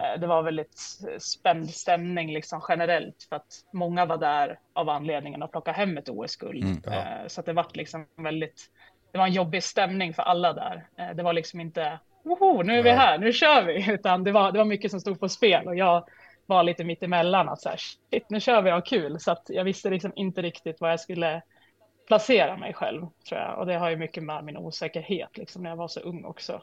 Eh, 0.00 0.20
det 0.20 0.26
var 0.26 0.42
väldigt 0.42 0.80
spänd 1.18 1.70
stämning 1.70 2.32
liksom 2.32 2.62
generellt 2.68 3.26
för 3.28 3.36
att 3.36 3.64
många 3.72 4.06
var 4.06 4.18
där 4.18 4.58
av 4.72 4.88
anledningen 4.88 5.42
att 5.42 5.52
plocka 5.52 5.72
hem 5.72 5.98
ett 5.98 6.08
OS-guld. 6.08 6.64
Mm, 6.64 6.82
ja. 6.84 7.28
Så 7.28 7.40
att 7.40 7.46
det 7.46 7.52
var 7.52 7.66
liksom 7.74 8.06
väldigt, 8.16 8.70
det 9.12 9.18
var 9.18 9.26
en 9.26 9.32
jobbig 9.32 9.62
stämning 9.62 10.14
för 10.14 10.22
alla 10.22 10.52
där. 10.52 10.86
Eh, 10.98 11.10
Det 11.16 11.22
var 11.22 11.32
liksom 11.32 11.60
inte, 11.60 11.98
woho, 12.24 12.62
nu 12.62 12.78
är 12.78 12.82
vi 12.82 12.90
här, 12.90 13.18
nu 13.18 13.32
kör 13.32 13.62
vi, 13.64 13.90
utan 13.92 14.24
det 14.24 14.32
var, 14.32 14.52
det 14.52 14.58
var 14.58 14.64
mycket 14.64 14.90
som 14.90 15.00
stod 15.00 15.20
på 15.20 15.28
spel 15.28 15.66
och 15.66 15.76
jag 15.76 16.04
var 16.46 16.62
lite 16.62 16.84
mitt 16.84 17.02
emellan 17.02 17.48
att 17.48 17.60
så 17.60 17.68
här, 17.68 17.76
shit, 17.76 18.30
nu 18.30 18.40
kör 18.40 18.62
vi 18.62 18.70
och 18.70 18.74
har 18.74 18.80
kul. 18.86 19.20
Så 19.20 19.30
att 19.32 19.42
jag 19.48 19.64
visste 19.64 19.90
liksom 19.90 20.12
inte 20.16 20.42
riktigt 20.42 20.80
vad 20.80 20.92
jag 20.92 21.00
skulle 21.00 21.42
placera 22.06 22.56
mig 22.56 22.74
själv, 22.74 23.06
tror 23.28 23.40
jag. 23.40 23.58
Och 23.58 23.66
det 23.66 23.74
har 23.74 23.90
ju 23.90 23.96
mycket 23.96 24.22
med 24.22 24.44
min 24.44 24.56
osäkerhet, 24.56 25.36
liksom 25.36 25.62
när 25.62 25.70
jag 25.70 25.76
var 25.76 25.88
så 25.88 26.00
ung 26.00 26.24
också. 26.24 26.62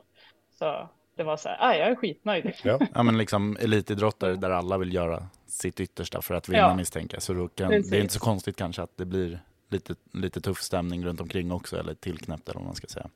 Så 0.60 0.90
det 1.16 1.24
var 1.24 1.38
så 1.38 1.50
här, 1.50 1.58
"Ah, 1.60 1.74
jag 1.74 1.88
är 1.88 1.96
skitnöjd. 1.96 2.54
Ja. 2.64 2.80
Ja 2.96 3.04
men 3.04 3.18
liksom 3.18 3.58
elitidrottare 3.62 4.36
där 4.36 4.50
alla 4.50 4.78
vill 4.78 4.94
göra 4.94 5.24
sitt 5.48 5.80
yttersta 5.80 6.22
för 6.22 6.36
att 6.36 6.50
vinna 6.50 6.60
Ja. 6.60 6.76
misstänker. 6.76 7.20
Så 7.20 7.48
kan, 7.48 7.70
det 7.70 7.76
är 7.98 8.02
inte 8.02 8.14
så 8.14 8.20
konstigt 8.20 8.56
kanske 8.58 8.82
att 8.82 8.98
det 8.98 9.06
blir 9.06 9.40
lite, 9.70 9.96
lite 10.14 10.42
tuff 10.42 10.62
stämning 10.62 11.06
runt 11.06 11.22
omkring 11.22 11.52
också, 11.52 11.80
eller 11.80 11.94
tillknäppt 11.94 12.50
eller 12.50 12.60
vad 12.60 12.66
man 12.66 12.76
ska 12.76 12.88
säga. 12.88 13.10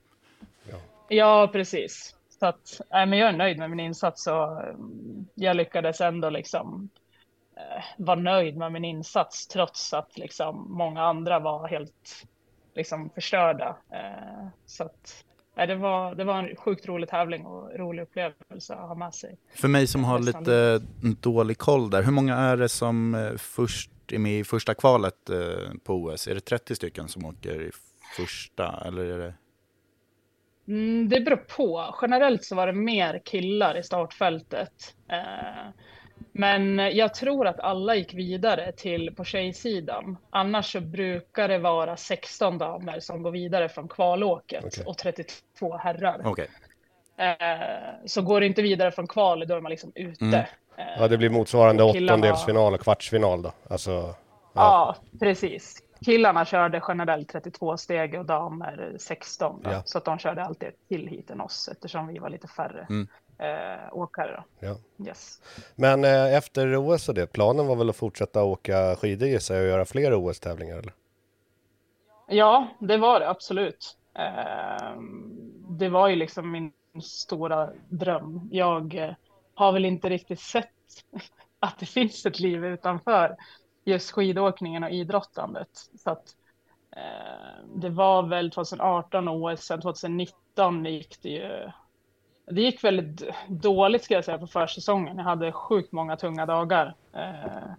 Ja, 1.08 1.50
precis. 1.52 2.16
Så 2.40 2.46
att, 2.46 2.82
nej, 2.92 3.06
men 3.06 3.20
jag 3.20 3.30
är 3.30 3.38
nöjd 3.38 3.58
med 3.58 3.70
min 3.70 3.80
insats 3.80 4.28
och 4.28 4.64
mm, 4.64 5.26
jag 5.36 5.56
lyckades 5.56 6.02
ändå 6.02 6.30
liksom 6.30 6.90
eh, 7.58 7.84
vara 7.98 8.20
nöjd 8.20 8.58
med 8.58 8.72
min 8.72 8.86
insats 8.86 9.48
trots 9.48 9.94
att 9.94 10.18
liksom 10.18 10.66
många 10.70 11.04
andra 11.04 11.40
var 11.40 11.68
helt 11.68 12.26
liksom 12.76 13.10
förstörda. 13.10 13.78
Eh, 13.92 14.48
så 14.66 14.84
att, 14.84 15.24
nej, 15.58 15.68
det, 15.68 15.76
var, 15.76 16.16
det 16.16 16.24
var 16.24 16.40
en 16.40 16.56
sjukt 16.56 16.88
rolig 16.88 17.10
tävling 17.10 17.46
och 17.46 17.80
rolig 17.80 18.04
upplevelse 18.04 18.74
att 18.76 18.88
ha 18.88 18.96
med 18.96 19.14
sig. 19.14 19.38
För 19.56 19.68
mig 19.68 19.88
som 19.88 20.04
har 20.04 20.20
lite 20.20 20.82
dålig 21.22 21.58
koll 21.58 21.90
där, 21.90 22.04
hur 22.04 22.12
många 22.12 22.36
är 22.36 22.58
det 22.58 22.70
som 22.70 23.16
eh, 23.16 23.38
först 23.38 23.93
är 24.16 24.20
med 24.20 24.40
i 24.40 24.44
första 24.44 24.74
kvalet 24.74 25.30
eh, 25.30 25.72
på 25.84 25.94
OS? 25.94 26.28
Är 26.28 26.36
det 26.36 26.42
30 26.42 26.76
stycken 26.76 27.08
som 27.08 27.26
åker 27.26 27.62
i 27.62 27.72
första 28.18 28.84
eller 28.86 29.06
är 29.06 29.18
det? 29.18 29.34
Mm, 30.68 31.10
det 31.10 31.22
beror 31.22 31.38
på. 31.38 31.96
Generellt 32.02 32.44
så 32.44 32.56
var 32.56 32.68
det 32.68 32.74
mer 32.74 33.22
killar 33.26 33.78
i 33.78 33.84
startfältet. 33.84 34.96
Eh, 35.10 35.70
men 36.32 36.78
jag 36.78 37.14
tror 37.14 37.48
att 37.48 37.60
alla 37.60 37.96
gick 37.96 38.14
vidare 38.14 38.72
till 38.72 39.16
på 39.16 39.24
tjejsidan. 39.24 40.18
Annars 40.30 40.72
så 40.72 40.82
brukar 40.82 41.48
det 41.48 41.58
vara 41.58 41.98
16 41.98 42.58
damer 42.58 43.00
som 43.00 43.24
går 43.24 43.32
vidare 43.32 43.70
från 43.70 43.88
kvalåket 43.88 44.66
Okej. 44.66 44.84
och 44.86 44.98
32 44.98 45.78
herrar. 45.78 46.22
Okej. 46.26 46.48
Eh, 47.18 48.06
så 48.06 48.22
går 48.22 48.40
det 48.40 48.46
inte 48.46 48.62
vidare 48.62 48.92
från 48.92 49.08
kval, 49.08 49.48
då 49.48 49.56
är 49.56 49.62
man 49.62 49.70
liksom 49.70 49.92
ute. 49.96 50.26
Mm. 50.26 50.46
Eh, 50.78 50.86
ja, 50.98 51.08
det 51.08 51.18
blir 51.18 51.30
motsvarande 51.30 51.84
åttondelsfinal 51.84 52.74
och 52.74 52.80
kvartsfinal 52.82 53.42
då. 53.42 53.52
Alltså, 53.70 54.16
Ja, 54.54 54.96
precis. 55.20 55.84
Killarna 56.06 56.46
körde 56.46 56.82
generellt 56.88 57.30
32 57.30 57.78
steg 57.78 58.20
och 58.20 58.26
damer 58.26 58.96
16. 59.00 59.62
Då. 59.64 59.72
Ja. 59.72 59.82
Så 59.86 59.98
att 59.98 60.06
de 60.06 60.18
körde 60.18 60.44
alltid 60.44 60.68
ett 60.70 60.88
till 60.88 61.08
hit 61.08 61.30
än 61.30 61.42
oss 61.42 61.70
eftersom 61.72 62.08
vi 62.08 62.20
var 62.20 62.30
lite 62.30 62.48
färre 62.48 62.88
Mm. 62.90 63.08
eh, 63.38 63.94
åkare. 63.98 64.44
Då. 64.60 64.68
ja. 64.68 64.76
Yes. 65.08 65.42
Men 65.76 66.04
eh, 66.04 66.34
efter 66.38 66.76
OS 66.78 67.10
och 67.10 67.16
det, 67.16 67.28
planen 67.28 67.68
var 67.68 67.76
väl 67.76 67.90
att 67.90 67.96
fortsätta 67.96 68.44
åka 68.44 68.96
skidor 68.96 69.28
gissar 69.28 69.56
jag 69.56 69.64
och 69.64 69.70
göra 69.70 69.86
fler 69.86 70.14
OS-tävlingar 70.14 70.78
eller? 70.78 70.94
Ja, 72.28 72.68
det 72.80 72.98
var 72.98 73.20
det 73.20 73.30
absolut. 73.30 73.98
Eh, 74.20 74.92
det 75.70 75.90
var 75.90 76.08
ju 76.08 76.16
liksom 76.16 76.52
min 76.52 76.72
stora 77.02 77.70
dröm. 77.90 78.50
Jag 78.52 78.96
eh, 78.96 79.12
har 79.56 79.72
väl 79.72 79.86
inte 79.86 80.10
riktigt 80.10 80.40
sett 80.40 80.70
att 81.60 81.80
det 81.80 81.86
finns 81.86 82.26
ett 82.26 82.40
liv 82.40 82.66
utanför 82.66 83.36
just 83.86 84.12
skidåkningen 84.12 84.84
och 84.84 84.92
idrottandet. 84.92 85.70
Så 86.04 86.10
att, 86.10 86.36
eh, 86.96 87.66
det 87.76 87.90
var 87.90 88.24
väl 88.24 88.52
2018 88.52 89.28
OS, 89.30 89.62
sen 89.62 89.82
2019 89.82 90.86
gick 90.86 91.22
det 91.22 91.30
ju 91.30 91.72
det 92.46 92.62
gick 92.62 92.84
väldigt 92.84 93.24
dåligt 93.48 94.04
ska 94.04 94.14
jag 94.14 94.26
säga 94.26 94.38
på 94.38 94.48
försäsongen. 94.48 95.18
Jag 95.18 95.24
hade 95.24 95.52
sjukt 95.52 95.92
många 95.92 96.18
tunga 96.18 96.46
dagar. 96.46 96.96
Eh, 97.14 97.72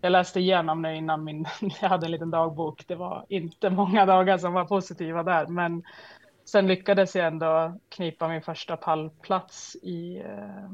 jag 0.00 0.12
läste 0.12 0.40
igenom 0.40 0.82
det 0.82 0.94
innan 0.94 1.24
min, 1.24 1.46
jag 1.80 1.88
hade 1.88 2.06
en 2.06 2.12
liten 2.12 2.30
dagbok. 2.30 2.84
Det 2.86 2.94
var 2.94 3.26
inte 3.28 3.70
många 3.70 4.06
dagar 4.06 4.38
som 4.38 4.52
var 4.52 4.64
positiva 4.64 5.22
där, 5.22 5.46
men 5.46 5.82
sen 6.44 6.66
lyckades 6.66 7.16
jag 7.16 7.26
ändå 7.26 7.78
knipa 7.88 8.28
min 8.28 8.42
första 8.42 8.76
pallplats 8.76 9.76
i, 9.82 10.18
eh, 10.18 10.70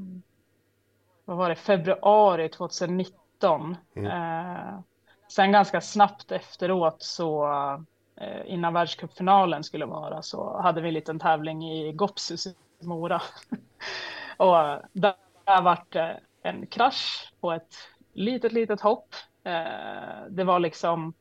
vad 1.25 1.37
var 1.37 1.49
det, 1.49 1.57
februari 1.57 2.49
2019. 2.49 3.77
Eh, 3.97 4.79
sen 5.29 5.53
ganska 5.53 5.81
snabbt 5.81 6.33
efteråt 6.33 7.03
så 7.03 7.47
eh, 8.21 8.53
innan 8.53 8.73
världscupfinalen 8.73 9.65
skulle 9.65 9.87
vara 9.87 10.23
så 10.23 10.61
hade 10.61 10.81
vi 10.81 10.89
en 10.89 10.95
liten 10.95 11.19
tävling 11.19 11.65
i 11.73 11.93
Gopsus 11.93 12.47
i 12.47 12.55
Mora. 12.81 13.23
och 14.37 14.57
där, 14.93 15.15
där 15.45 15.63
vart 15.63 15.93
det 15.93 16.21
en 16.43 16.67
krasch 16.67 17.33
på 17.41 17.53
ett 17.53 17.75
litet, 18.13 18.53
litet 18.53 18.81
hopp. 18.81 19.15
Eh, 19.45 20.27
det 20.29 20.45
var 20.45 20.59
liksom 20.59 21.15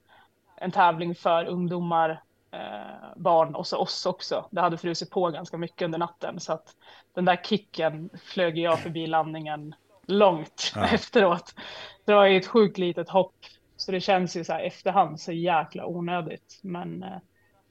en 0.55 0.71
tävling 0.71 1.15
för 1.15 1.45
ungdomar 1.45 2.23
eh, 2.51 3.07
barn 3.15 3.55
och 3.55 3.67
så 3.67 3.77
oss 3.77 4.05
också. 4.05 4.45
Det 4.51 4.61
hade 4.61 4.77
frusit 4.77 5.09
på 5.09 5.29
ganska 5.29 5.57
mycket 5.57 5.85
under 5.85 5.99
natten 5.99 6.39
så 6.39 6.53
att 6.53 6.75
den 7.13 7.25
där 7.25 7.35
kicken 7.35 8.09
flög 8.23 8.57
jag 8.57 8.79
förbi 8.79 9.07
landningen 9.07 9.75
långt 10.07 10.71
ja. 10.75 10.87
efteråt. 10.93 11.55
Det 12.05 12.13
var 12.13 12.25
ju 12.25 12.37
ett 12.37 12.47
sjukt 12.47 12.77
litet 12.77 13.09
hopp 13.09 13.35
så 13.77 13.91
det 13.91 14.01
känns 14.01 14.35
ju 14.35 14.43
så 14.43 14.53
här 14.53 14.63
efterhand 14.63 15.19
så 15.19 15.31
jäkla 15.31 15.85
onödigt. 15.85 16.59
Men 16.61 17.03
eh, 17.03 17.17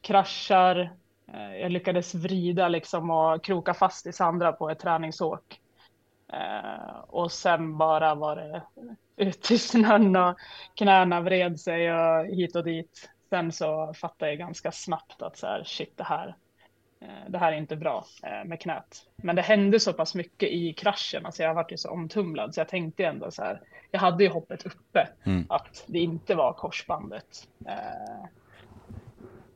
kraschar, 0.00 0.96
eh, 1.32 1.56
jag 1.60 1.72
lyckades 1.72 2.14
vrida 2.14 2.68
liksom 2.68 3.10
och 3.10 3.44
kroka 3.44 3.74
fast 3.74 4.06
i 4.06 4.12
Sandra 4.12 4.52
på 4.52 4.70
ett 4.70 4.78
träningsåk. 4.78 5.60
Eh, 6.32 6.98
och 7.08 7.32
sen 7.32 7.78
bara 7.78 8.14
var 8.14 8.36
det 8.36 8.62
ut 9.16 9.50
i 9.50 9.58
snön 9.58 10.16
och 10.16 10.36
knäna 10.74 11.20
vred 11.20 11.60
sig 11.60 11.92
och 11.92 12.26
hit 12.26 12.56
och 12.56 12.64
dit. 12.64 13.10
Sen 13.30 13.52
så 13.52 13.94
fattade 13.94 14.30
jag 14.30 14.38
ganska 14.38 14.72
snabbt 14.72 15.22
att 15.22 15.38
så 15.38 15.46
här, 15.46 15.64
shit, 15.64 15.96
det 15.96 16.04
här, 16.04 16.36
det 17.28 17.38
här 17.38 17.52
är 17.52 17.56
inte 17.56 17.76
bra 17.76 18.04
eh, 18.22 18.48
med 18.48 18.60
knät. 18.60 19.02
Men 19.16 19.36
det 19.36 19.42
hände 19.42 19.80
så 19.80 19.92
pass 19.92 20.14
mycket 20.14 20.48
i 20.48 20.72
kraschen, 20.72 21.26
alltså 21.26 21.42
jag 21.42 21.54
varit 21.54 21.72
ju 21.72 21.76
så 21.76 21.90
omtumlad 21.90 22.54
så 22.54 22.60
jag 22.60 22.68
tänkte 22.68 23.04
ändå 23.04 23.30
så 23.30 23.42
här, 23.42 23.60
jag 23.90 24.00
hade 24.00 24.24
ju 24.24 24.30
hoppet 24.30 24.66
uppe 24.66 25.08
mm. 25.24 25.46
att 25.48 25.84
det 25.86 25.98
inte 25.98 26.34
var 26.34 26.52
korsbandet. 26.52 27.48
Eh, 27.66 28.28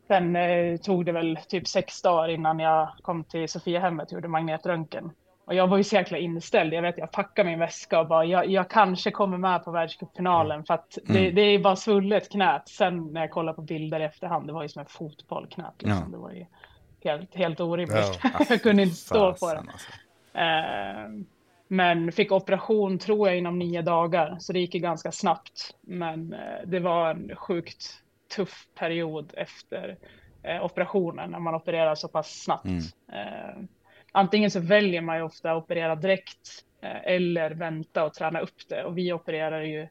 sen 0.09 0.39
tog 0.79 1.05
det 1.05 1.13
väl 1.13 1.39
typ 1.49 1.69
sex 1.69 2.03
dagar 2.03 2.29
innan 2.29 2.59
jag 2.59 2.89
kom 3.03 3.25
till 3.25 3.49
Sofiahemmet 3.49 4.07
och 4.07 4.13
gjorde 4.13 4.29
magnetröntgen. 4.29 5.11
Och 5.47 5.55
jag 5.55 5.67
var 5.67 5.77
ju 5.77 5.85
så 5.85 5.97
jäkla 5.97 6.19
inställd. 6.19 6.73
Jag 6.73 6.83
vet, 6.83 6.99
jag 6.99 7.13
packade 7.13 7.51
min 7.51 7.59
väska 7.59 8.01
och 8.01 8.07
bara, 8.09 8.25
jag, 8.25 8.47
jag 8.47 8.71
kanske 8.71 9.11
kommer 9.11 9.39
med 9.39 9.65
på 9.65 9.71
världscupfinalen 9.71 10.65
för 10.65 10.75
att 10.75 10.99
det, 11.07 11.19
mm. 11.19 11.35
det 11.35 11.41
är 11.41 11.59
bara 11.59 11.77
svullet 11.77 12.31
knät. 12.31 12.69
Sen 12.69 13.13
när 13.13 13.21
jag 13.21 13.31
kollar 13.31 13.53
på 13.53 13.63
bilder 13.63 14.01
i 14.01 14.05
efterhand, 14.05 14.47
det 14.47 14.53
var 14.53 14.63
ju 14.63 14.69
som 14.69 14.81
en 14.81 14.87
fotbollknät. 14.87 15.75
Liksom. 15.79 16.03
Ja. 16.03 16.11
Det 16.11 16.17
var 16.17 16.33
ju 16.33 16.47
helt, 17.05 17.35
helt 17.35 17.61
orimligt. 17.61 18.21
Ja. 18.23 18.31
jag 18.49 18.63
kunde 18.63 18.83
inte 18.83 18.97
stå 18.97 19.35
på 19.35 19.53
det. 19.53 19.59
Alltså. 19.59 19.91
Uh, 20.37 21.25
men 21.69 22.13
fick 22.13 22.33
operation 22.33 22.99
tror 22.99 23.29
jag 23.29 23.39
inom 23.39 23.59
nio 23.59 23.83
dagar, 23.83 24.37
så 24.41 24.53
det 24.53 24.59
gick 24.59 24.75
ju 24.75 24.81
ganska 24.81 25.13
snabbt. 25.13 25.75
Men 25.81 26.33
uh, 26.33 26.67
det 26.67 26.81
var 26.81 27.11
en 27.11 27.37
sjukt 27.37 28.03
tuff 28.37 28.67
period 28.75 29.33
efter 29.37 29.97
uh, 30.49 30.65
operationen 30.65 31.31
när 31.31 31.39
man 31.39 31.55
opererar 31.55 31.95
så 31.95 32.09
pass 32.09 32.43
snabbt. 32.43 32.65
Mm 33.13 33.69
antingen 34.17 34.51
så 34.51 34.61
väljer 34.61 35.01
man 35.01 35.17
ju 35.17 35.23
ofta 35.23 35.53
att 35.53 35.63
operera 35.63 35.97
direkt 35.97 36.65
eh, 36.81 37.15
eller 37.15 37.51
vänta 37.51 38.05
och 38.05 38.15
träna 38.15 38.41
upp 38.41 38.69
det. 38.69 38.85
Och 38.85 38.99
vi 38.99 39.13
opererar 39.13 39.63
ju 39.63 39.89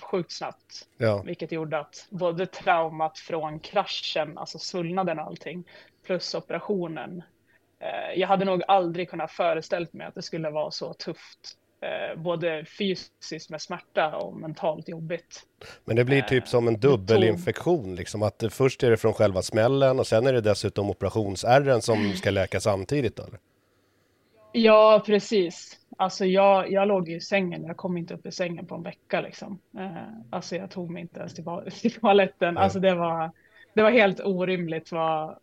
sjukt 0.00 0.32
snabbt, 0.32 0.88
ja. 0.96 1.22
vilket 1.22 1.52
gjorde 1.52 1.78
att 1.78 2.06
både 2.10 2.46
traumat 2.46 3.18
från 3.18 3.60
kraschen, 3.60 4.38
alltså 4.38 4.58
svullnaden 4.58 5.18
och 5.18 5.24
allting, 5.24 5.64
plus 6.06 6.34
operationen. 6.34 7.22
Eh, 7.78 8.20
jag 8.20 8.28
hade 8.28 8.44
nog 8.44 8.62
aldrig 8.68 9.10
kunnat 9.10 9.30
föreställt 9.30 9.92
mig 9.92 10.06
att 10.06 10.14
det 10.14 10.22
skulle 10.22 10.50
vara 10.50 10.70
så 10.70 10.94
tufft 10.94 11.56
eh, 11.80 12.20
både 12.20 12.64
fysiskt 12.78 13.50
med 13.50 13.62
smärta 13.62 14.16
och 14.16 14.36
mentalt 14.36 14.88
jobbigt. 14.88 15.46
Men 15.84 15.96
det 15.96 16.04
blir 16.04 16.22
typ 16.22 16.48
som 16.48 16.68
en 16.68 16.80
dubbelinfektion, 16.80 17.94
liksom 17.94 18.22
att 18.22 18.44
först 18.50 18.82
är 18.82 18.90
det 18.90 18.96
från 18.96 19.14
själva 19.14 19.42
smällen 19.42 19.98
och 19.98 20.06
sen 20.06 20.26
är 20.26 20.32
det 20.32 20.40
dessutom 20.40 20.90
operationsärren 20.90 21.82
som 21.82 22.12
ska 22.12 22.30
läka 22.30 22.60
samtidigt? 22.60 23.18
Eller? 23.18 23.38
Ja, 24.52 25.02
precis. 25.06 25.78
Alltså 25.96 26.24
jag, 26.24 26.72
jag 26.72 26.88
låg 26.88 27.08
i 27.08 27.20
sängen, 27.20 27.64
jag 27.64 27.76
kom 27.76 27.96
inte 27.96 28.14
upp 28.14 28.26
i 28.26 28.32
sängen 28.32 28.66
på 28.66 28.74
en 28.74 28.82
vecka 28.82 29.20
liksom. 29.20 29.58
Eh, 29.78 30.02
alltså 30.30 30.56
jag 30.56 30.70
tog 30.70 30.90
mig 30.90 31.02
inte 31.02 31.20
ens 31.20 31.34
till, 31.34 31.94
toaletten. 32.00 32.58
Alltså 32.58 32.80
det 32.80 32.94
var, 32.94 33.30
det 33.74 33.82
var 33.82 33.90
helt 33.90 34.20
orimligt. 34.20 34.92
Var, 34.92 35.38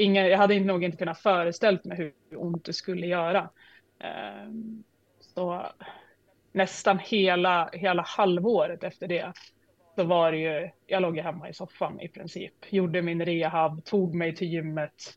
ingen, 0.00 0.26
jag 0.26 0.38
hade 0.38 0.60
nog 0.60 0.84
inte 0.84 0.96
kunnat 0.96 1.18
föreställt 1.18 1.84
mig 1.84 1.96
hur 1.98 2.14
ont 2.36 2.64
det 2.64 2.72
skulle 2.72 3.06
göra. 3.06 3.50
Ehm, 3.98 4.84
så 5.20 5.66
nästan 6.52 6.98
hela, 6.98 7.70
hela 7.72 8.02
halvåret 8.02 8.84
efter 8.84 9.08
det 9.08 9.32
så 9.94 10.04
var 10.04 10.32
det 10.32 10.38
ju, 10.38 10.70
jag 10.86 11.02
låg 11.02 11.16
ju 11.16 11.22
hemma 11.22 11.48
i 11.48 11.54
soffan 11.54 12.00
i 12.00 12.08
princip, 12.08 12.54
gjorde 12.68 13.02
min 13.02 13.24
rehab, 13.24 13.84
tog 13.84 14.14
mig 14.14 14.36
till 14.36 14.48
gymmet. 14.48 15.14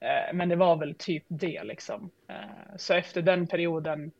Ehm, 0.00 0.36
men 0.36 0.48
det 0.48 0.56
var 0.56 0.76
väl 0.76 0.94
typ 0.94 1.24
det 1.28 1.64
liksom. 1.64 2.10
Ehm, 2.28 2.78
så 2.78 2.94
efter 2.94 3.22
den 3.22 3.46
perioden 3.46 4.12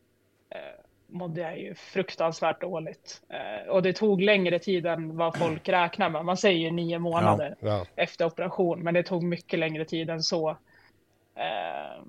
mådde 1.07 1.41
jag 1.41 1.59
ju 1.59 1.75
fruktansvärt 1.75 2.61
dåligt. 2.61 3.21
Eh, 3.29 3.69
och 3.69 3.81
det 3.81 3.93
tog 3.93 4.21
längre 4.21 4.59
tid 4.59 4.85
än 4.85 5.17
vad 5.17 5.37
folk 5.37 5.69
räknar 5.69 6.09
med. 6.09 6.25
Man 6.25 6.37
säger 6.37 6.59
ju 6.59 6.71
nio 6.71 6.99
månader 6.99 7.55
ja, 7.59 7.67
ja. 7.67 7.85
efter 7.95 8.25
operation, 8.25 8.83
men 8.83 8.93
det 8.93 9.03
tog 9.03 9.23
mycket 9.23 9.59
längre 9.59 9.85
tid 9.85 10.09
än 10.09 10.23
så. 10.23 10.49
Eh, 11.35 12.03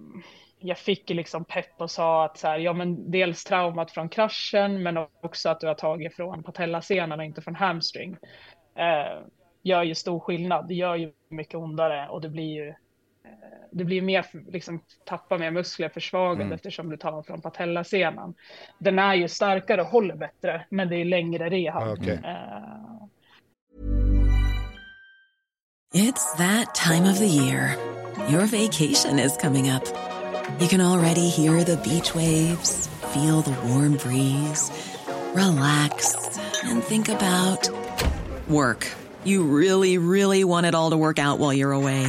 jag 0.59 0.79
fick 0.79 1.11
liksom 1.11 1.45
pepp 1.45 1.81
och 1.81 1.91
sa 1.91 2.25
att 2.25 2.39
så 2.39 2.47
här, 2.47 2.59
ja 2.59 2.73
men 2.73 3.11
dels 3.11 3.45
traumat 3.45 3.91
från 3.91 4.09
kraschen 4.09 4.83
men 4.83 4.97
också 4.97 5.49
att 5.49 5.61
du 5.61 5.67
har 5.67 5.75
tagit 5.75 6.15
från 6.17 6.43
patellasenan 6.43 7.19
och 7.19 7.25
inte 7.25 7.43
från 7.43 7.55
hamstring. 7.55 8.17
Eh, 8.75 9.21
gör 9.63 9.83
ju 9.83 9.95
stor 9.95 10.21
skillnad, 10.21 10.69
det 10.69 10.75
gör 10.75 10.95
ju 10.95 11.13
mycket 11.29 11.55
ondare 11.55 12.09
och 12.09 12.21
det 12.21 12.29
blir 12.29 12.55
ju 12.55 12.75
eh, 13.27 13.69
det 13.73 13.85
blir 13.85 14.03
mer, 14.03 14.27
liksom 14.53 14.81
tappa 15.05 15.39
mer 15.39 15.51
muskler, 15.51 15.89
försvagad 15.89 16.41
mm. 16.41 16.53
eftersom 16.53 16.91
du 16.91 16.97
tar 16.97 17.23
från 17.23 17.41
patellasenan. 17.41 18.35
Den 18.79 18.99
är 18.99 19.15
ju 19.15 19.29
starkare 19.29 19.81
och 19.81 19.87
håller 19.87 20.17
bättre, 20.17 20.67
men 20.71 20.89
det 20.89 20.97
är 20.97 21.05
längre 21.05 21.51
rehab. 21.51 21.89
Okay. 21.89 22.17
Uh... 22.17 23.07
It's 25.95 26.33
that 26.37 26.75
time 26.75 27.05
of 27.11 27.19
the 27.19 27.27
year. 27.27 27.77
Your 28.29 28.47
vacation 28.47 29.19
is 29.19 29.37
coming 29.37 29.71
up. 29.71 29.85
You 30.61 30.69
can 30.69 30.81
already 30.81 31.29
hear 31.29 31.65
the 31.65 31.77
beach 31.77 32.15
waves, 32.15 32.89
feel 33.13 33.41
the 33.41 33.55
warm 33.69 33.97
breeze, 33.97 34.71
relax, 35.35 36.39
and 36.65 36.83
think 36.83 37.09
about 37.09 37.69
work. 38.49 38.87
You 39.25 39.43
really, 39.45 39.99
really 39.99 40.45
want 40.45 40.67
it 40.67 40.75
all 40.75 40.91
to 40.91 40.97
work 40.97 41.19
out 41.19 41.39
while 41.39 41.53
you're 41.53 41.73
away. 41.73 42.09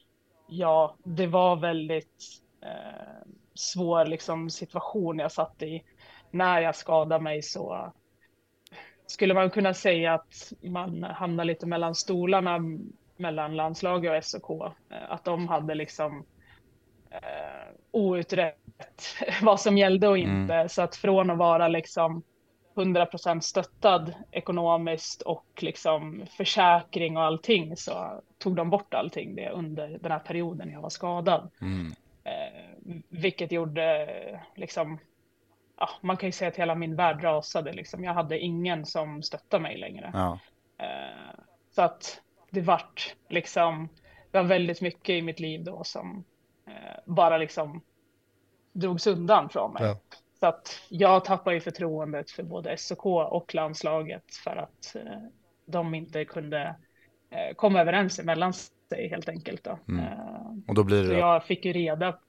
ja, 0.51 0.95
det 1.03 1.27
var 1.27 1.55
väldigt 1.55 2.41
eh, 2.61 3.27
svår 3.53 4.05
liksom, 4.05 4.49
situation 4.49 5.19
jag 5.19 5.31
satt 5.31 5.61
i. 5.61 5.83
När 6.31 6.61
jag 6.61 6.75
skadade 6.75 7.23
mig 7.23 7.41
så 7.41 7.93
skulle 9.07 9.33
man 9.33 9.49
kunna 9.49 9.73
säga 9.73 10.13
att 10.13 10.53
man 10.61 11.03
hamnar 11.03 11.45
lite 11.45 11.65
mellan 11.65 11.95
stolarna 11.95 12.59
mellan 13.17 13.55
landslaget 13.55 14.17
och 14.17 14.23
SOK. 14.23 14.49
Eh, 14.89 15.11
att 15.11 15.25
de 15.25 15.47
hade 15.47 15.75
liksom 15.75 16.25
eh, 17.11 17.73
outrett 17.91 18.57
vad 19.41 19.59
som 19.59 19.77
gällde 19.77 20.07
och 20.07 20.17
inte. 20.17 20.53
Mm. 20.53 20.69
Så 20.69 20.81
att 20.81 20.95
från 20.95 21.29
att 21.29 21.37
vara 21.37 21.67
liksom 21.67 22.23
100% 22.75 23.39
stöttad 23.39 24.13
ekonomiskt 24.31 25.21
och 25.21 25.45
liksom 25.61 26.25
försäkring 26.29 27.17
och 27.17 27.23
allting 27.23 27.77
så 27.77 28.21
tog 28.37 28.55
de 28.55 28.69
bort 28.69 28.93
allting 28.93 29.35
det 29.35 29.49
under 29.49 29.97
den 30.01 30.11
här 30.11 30.19
perioden 30.19 30.71
jag 30.71 30.81
var 30.81 30.89
skadad. 30.89 31.51
Mm. 31.61 31.93
Eh, 32.23 32.95
vilket 33.09 33.51
gjorde 33.51 34.07
liksom, 34.55 34.99
ja, 35.79 35.89
man 36.01 36.17
kan 36.17 36.27
ju 36.27 36.31
säga 36.31 36.49
att 36.49 36.57
hela 36.57 36.75
min 36.75 36.95
värld 36.95 37.23
rasade 37.23 37.73
liksom. 37.73 38.03
Jag 38.03 38.13
hade 38.13 38.39
ingen 38.39 38.85
som 38.85 39.23
stöttade 39.23 39.63
mig 39.63 39.77
längre. 39.77 40.11
Ja. 40.13 40.39
Eh, 40.77 41.39
så 41.71 41.81
att 41.81 42.21
det 42.49 42.61
vart 42.61 43.15
liksom, 43.29 43.89
det 44.31 44.37
var 44.37 44.45
väldigt 44.45 44.81
mycket 44.81 45.09
i 45.09 45.21
mitt 45.21 45.39
liv 45.39 45.63
då 45.63 45.83
som 45.83 46.23
eh, 46.67 46.99
bara 47.05 47.37
liksom 47.37 47.81
drogs 48.71 49.07
undan 49.07 49.49
från 49.49 49.73
mig. 49.73 49.83
Ja. 49.83 49.97
Så 50.41 50.47
att 50.47 50.81
jag 50.89 51.25
tappar 51.25 51.51
ju 51.51 51.59
förtroendet 51.59 52.31
för 52.31 52.43
både 52.43 52.77
SOK 52.77 53.05
och 53.05 53.55
landslaget 53.55 54.35
för 54.43 54.55
att 54.55 54.95
eh, 54.95 55.21
de 55.65 55.95
inte 55.95 56.25
kunde 56.25 56.75
eh, 57.29 57.55
komma 57.55 57.81
överens 57.81 58.19
emellan 58.19 58.53
sig 58.53 59.07
helt 59.09 59.29
enkelt. 59.29 59.63
Då. 59.63 59.79
Mm. 59.87 60.05
Eh, 60.05 60.15
Och 60.67 60.75
då 60.75 60.83
blir 60.83 61.03
så 61.03 61.11
det... 61.11 61.19
jag 61.19 61.43
fick 61.43 61.65
ju 61.65 61.73
reda 61.73 62.19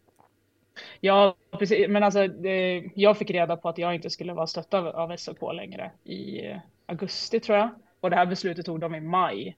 Ja, 1.01 1.37
precis. 1.59 1.89
Men 1.89 2.03
alltså, 2.03 2.29
det, 2.29 2.85
jag 2.95 3.19
fick 3.19 3.31
reda 3.31 3.57
på 3.57 3.69
att 3.69 3.79
jag 3.79 3.95
inte 3.95 4.11
skulle 4.11 4.33
vara 4.33 4.47
stöttad 4.47 4.87
av, 4.87 5.17
SOK 5.17 5.55
längre 5.55 5.91
i 6.05 6.41
augusti 6.87 7.41
tror 7.41 7.59
jag. 7.59 7.71
Och 8.01 8.11
det 8.11 8.17
här 8.17 8.27
beslutet 8.27 8.67
tog 8.67 8.81
de 8.81 8.95
i 8.95 9.01
maj. 9.01 9.57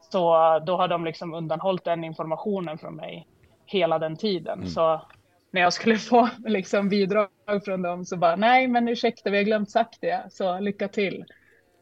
Så 0.00 0.18
då 0.66 0.76
har 0.76 0.88
de 0.88 1.04
liksom 1.04 1.34
undanhållit 1.34 1.84
den 1.84 2.04
informationen 2.04 2.78
från 2.78 2.96
mig 2.96 3.26
hela 3.66 3.98
den 3.98 4.16
tiden. 4.16 4.58
Mm. 4.58 4.68
Så 4.68 5.02
när 5.50 5.60
jag 5.60 5.72
skulle 5.72 5.96
få 5.98 6.28
liksom 6.44 6.88
bidrag 6.88 7.28
från 7.64 7.82
dem 7.82 8.04
så 8.04 8.16
bara 8.16 8.36
nej, 8.36 8.68
men 8.68 8.88
ursäkta, 8.88 9.30
vi 9.30 9.36
har 9.36 9.44
glömt 9.44 9.70
sagt 9.70 10.00
det, 10.00 10.26
så 10.30 10.58
lycka 10.58 10.88
till. 10.88 11.24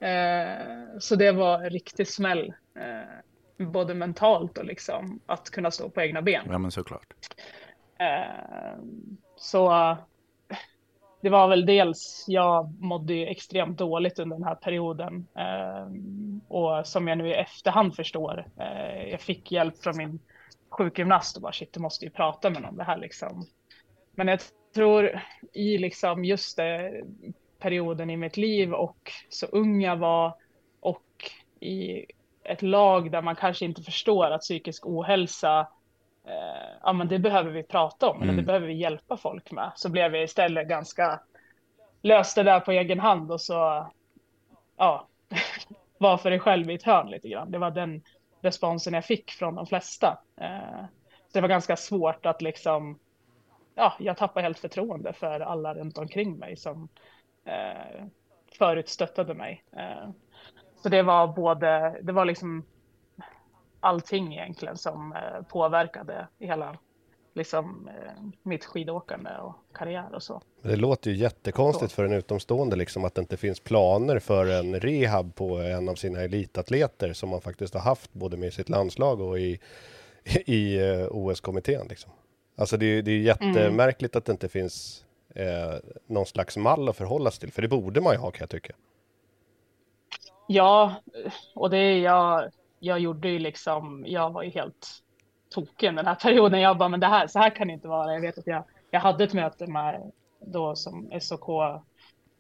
Eh, 0.01 0.99
så 0.99 1.17
det 1.17 1.33
var 1.33 1.63
en 1.63 1.71
riktig 1.71 2.09
smäll, 2.09 2.55
eh, 2.77 3.67
både 3.67 3.95
mentalt 3.95 4.59
och 4.59 4.65
liksom 4.65 5.21
att 5.27 5.51
kunna 5.51 5.71
stå 5.71 5.91
på 5.91 6.01
egna 6.01 6.23
ben. 6.23 6.47
Ja 6.51 6.59
men 6.59 6.71
såklart. 6.71 7.15
Eh, 7.99 8.79
så 9.37 9.97
det 11.21 11.31
var 11.31 11.49
väl 11.49 11.67
dels, 11.67 12.25
jag 12.29 12.75
mådde 12.81 13.15
ju 13.15 13.27
extremt 13.27 13.79
dåligt 13.79 14.19
under 14.19 14.37
den 14.37 14.45
här 14.45 14.55
perioden. 14.55 15.27
Eh, 15.39 15.89
och 16.49 16.87
som 16.87 17.09
jag 17.09 17.19
nu 17.19 17.29
i 17.29 17.35
efterhand 17.35 17.97
förstår, 17.97 18.47
eh, 18.61 19.11
jag 19.11 19.21
fick 19.21 19.53
hjälp 19.53 19.83
från 19.83 19.97
min 19.97 20.21
sjukgymnast 20.71 21.37
och 21.37 21.43
bara 21.43 21.53
shit, 21.53 21.73
du 21.73 21.81
måste 21.81 22.05
ju 22.05 22.11
prata 22.11 22.51
med 22.51 22.63
någon 22.63 22.71
om 22.71 22.77
det 22.77 22.85
här 22.85 22.99
liksom. 22.99 23.47
Men 24.19 24.29
jag 24.29 24.41
tror 24.75 25.21
i 25.53 25.79
liksom 25.79 26.25
just 26.25 26.57
det, 26.57 27.03
perioden 27.59 28.11
i 28.11 28.17
mitt 28.17 28.37
liv 28.37 28.73
och 28.75 29.13
så 29.29 29.47
ung 29.47 29.83
jag 29.83 29.97
var 29.97 30.35
och 30.81 31.31
i 31.61 32.05
ett 32.45 32.63
lag 32.63 33.11
där 33.11 33.23
man 33.23 33.37
kanske 33.37 33.65
inte 33.65 33.83
förstår 33.83 34.31
att 34.31 34.41
psykisk 34.41 34.87
ohälsa 34.87 35.69
eh, 36.27 36.79
ja 36.83 36.93
men 36.93 37.09
det 37.09 37.19
behöver 37.19 37.51
vi 37.51 37.63
prata 37.63 38.09
om, 38.09 38.17
eller 38.17 38.33
Mm. 38.33 38.37
det 38.37 38.43
behöver 38.47 38.67
vi 38.67 38.75
hjälpa 38.75 39.17
folk 39.17 39.51
med. 39.51 39.73
Så 39.77 39.91
blev 39.91 40.15
jag 40.15 40.25
istället 40.25 40.69
ganska, 40.69 41.21
löste 42.03 42.43
det 42.43 42.51
där 42.51 42.61
på 42.61 42.73
egen 42.73 43.01
hand 43.01 43.33
och 43.33 43.41
så, 43.41 43.91
ja, 44.77 45.09
var 45.99 46.17
för 46.17 46.31
dig 46.31 46.39
själv 46.41 46.71
i 46.71 46.75
ett 46.75 46.83
hörn 46.83 47.11
lite 47.11 47.29
grann. 47.29 47.51
Det 47.51 47.59
var 47.59 47.71
den 47.71 48.03
responsen 48.41 48.95
jag 48.95 49.05
fick 49.05 49.31
från 49.31 49.55
de 49.55 49.67
flesta. 49.67 50.19
Eh, 50.41 50.85
så 51.27 51.33
det 51.33 51.41
var 51.41 51.49
ganska 51.49 51.77
svårt 51.77 52.27
att 52.27 52.43
liksom, 52.43 52.99
ja, 53.79 53.95
jag 53.99 54.17
tappade 54.17 54.43
helt 54.43 54.59
förtroende 54.59 55.13
för 55.13 55.41
alla 55.41 55.75
runt 55.75 55.99
omkring 55.99 56.39
mig 56.39 56.57
som 56.57 56.89
eh, 57.45 58.05
förut 58.59 58.89
stöttade 58.89 59.35
mig. 59.35 59.65
Eh, 59.73 60.11
så 60.83 60.89
det 60.89 61.03
var 61.03 61.27
både, 61.27 61.99
det 62.03 62.13
var 62.13 62.25
liksom 62.25 62.65
allting 63.81 64.35
egentligen 64.35 64.77
som 64.77 65.13
eh, 65.13 65.43
påverkade 65.43 66.29
hela 66.39 66.79
liksom, 67.35 67.89
eh, 67.89 68.23
mitt 68.43 68.65
skidåkande 68.65 69.31
och 69.31 69.55
karriär 69.75 70.15
och 70.15 70.23
så. 70.23 70.43
Det 70.63 70.77
låter 70.77 71.11
ju 71.11 71.17
jättekonstigt 71.17 71.93
för 71.93 72.05
en 72.05 72.13
utomstående 72.13 72.77
liksom 72.77 73.05
att 73.05 73.15
det 73.15 73.21
inte 73.21 73.37
finns 73.37 73.61
planer 73.61 74.19
för 74.19 74.47
en 74.47 74.81
rehab 74.81 75.35
på 75.35 75.57
en 75.57 75.89
av 75.89 75.95
sina 75.95 76.21
elitatleter 76.21 77.13
som 77.13 77.29
man 77.29 77.41
faktiskt 77.41 77.75
har 77.75 77.81
haft 77.81 78.13
både 78.13 78.37
med 78.37 78.53
sitt 78.53 78.69
landslag 78.69 79.21
och 79.21 79.39
i, 79.39 79.61
i 80.47 80.79
eh, 80.79 81.07
OS-kommittén. 81.11 81.87
Liksom. 81.89 82.13
Alltså 82.59 82.77
det, 82.77 82.87
är- 82.87 83.03
det 83.03 83.11
är 83.11 83.19
jättemärkligt 83.19 84.17
att 84.17 84.25
det 84.25 84.33
inte 84.33 84.49
finns 84.49 85.05
eh, 85.35 85.75
någon 86.07 86.27
slags 86.27 86.57
mall 86.57 86.89
att 86.89 86.97
förhålla 86.97 87.31
sig 87.31 87.41
till, 87.41 87.53
för 87.53 87.63
det 87.63 87.69
borde 87.69 88.01
man 88.01 88.13
ju 88.13 88.19
ha 88.19 88.31
kan 88.31 88.41
jag 88.41 88.51
tycka. 88.51 88.73
Ja, 90.47 90.95
och 91.55 91.71
det 91.71 91.99
jag, 91.99 92.51
jag 92.79 92.99
gjorde 92.99 93.29
ju 93.29 93.39
liksom, 93.39 94.05
jag 94.07 94.31
var 94.31 94.43
ju 94.43 94.51
helt 94.51 94.89
tokig 95.55 95.95
den 95.97 96.07
här 96.07 96.15
perioden. 96.15 96.61
Jag 96.61 96.79
bara, 96.79 96.89
men 96.89 97.01
det 97.01 97.07
här, 97.07 97.27
så 97.27 97.39
här 97.39 97.51
kan 97.51 97.67
det 97.67 97.73
inte 97.73 97.89
vara. 97.89 98.13
Jag 98.15 98.21
vet 98.21 98.39
att 98.39 98.47
jag, 98.47 98.65
jag 98.91 99.01
hade 99.01 99.25
ett 99.25 99.33
möte 99.33 99.67
med 99.67 100.13
då 100.41 100.77
som 100.77 101.11
SOK, 101.21 101.49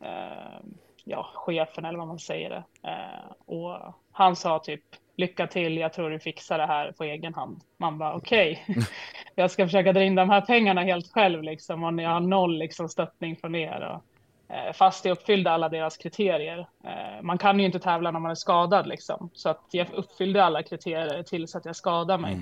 eh, 0.02 0.60
ja, 1.04 1.30
chefen 1.34 1.84
eller 1.84 1.98
vad 1.98 2.08
man 2.08 2.18
säger 2.18 2.50
det. 2.50 2.88
Eh, 2.88 3.32
och 3.46 3.94
han 4.12 4.36
sa 4.36 4.58
typ, 4.58 4.84
lycka 5.18 5.46
till, 5.46 5.76
jag 5.76 5.92
tror 5.92 6.10
du 6.10 6.18
fixar 6.18 6.58
det 6.58 6.66
här 6.66 6.92
på 6.92 7.04
egen 7.04 7.34
hand. 7.34 7.60
Man 7.76 7.98
bara, 7.98 8.14
okej, 8.14 8.64
jag 9.34 9.50
ska 9.50 9.66
försöka 9.66 9.92
dra 9.92 10.02
in 10.02 10.14
de 10.14 10.30
här 10.30 10.40
pengarna 10.40 10.82
helt 10.82 11.12
själv 11.12 11.42
liksom. 11.42 11.84
Och 11.84 12.02
jag 12.02 12.10
har 12.10 12.20
noll 12.20 12.58
liksom 12.58 12.88
stöttning 12.88 13.36
från 13.36 13.54
er. 13.54 13.80
Och, 13.80 14.04
Eh, 14.48 14.72
fast 14.72 15.04
jag 15.04 15.12
uppfyllde 15.12 15.50
alla 15.50 15.68
deras 15.68 15.96
kriterier. 15.96 16.68
Eh, 16.84 17.22
Man 17.22 17.38
kan 17.38 17.60
ju 17.60 17.66
inte 17.66 17.78
tävla 17.78 18.10
när 18.10 18.20
man 18.20 18.30
är 18.30 18.34
skadad 18.34 18.86
liksom. 18.86 19.30
Så 19.32 19.48
att 19.48 19.64
jag 19.70 19.90
uppfyllde 19.92 20.44
alla 20.44 20.62
kriterier 20.62 21.22
tills 21.22 21.56
att 21.56 21.64
jag 21.64 21.76
skadade 21.76 22.22
mig. 22.22 22.38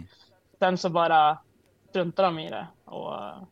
Sen 0.59 0.79
så 0.79 0.91
bara 0.91 1.39
struntade 1.89 2.29
de 2.29 2.39
i 2.39 2.51
det. 2.51 2.67
Och 2.85 3.15
eh, 3.15 3.43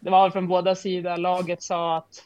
det 0.00 0.10
var 0.10 0.30
från 0.30 0.48
båda 0.48 0.74
sidor. 0.74 1.16
Laget 1.16 1.62
sa 1.62 1.96
att 1.96 2.24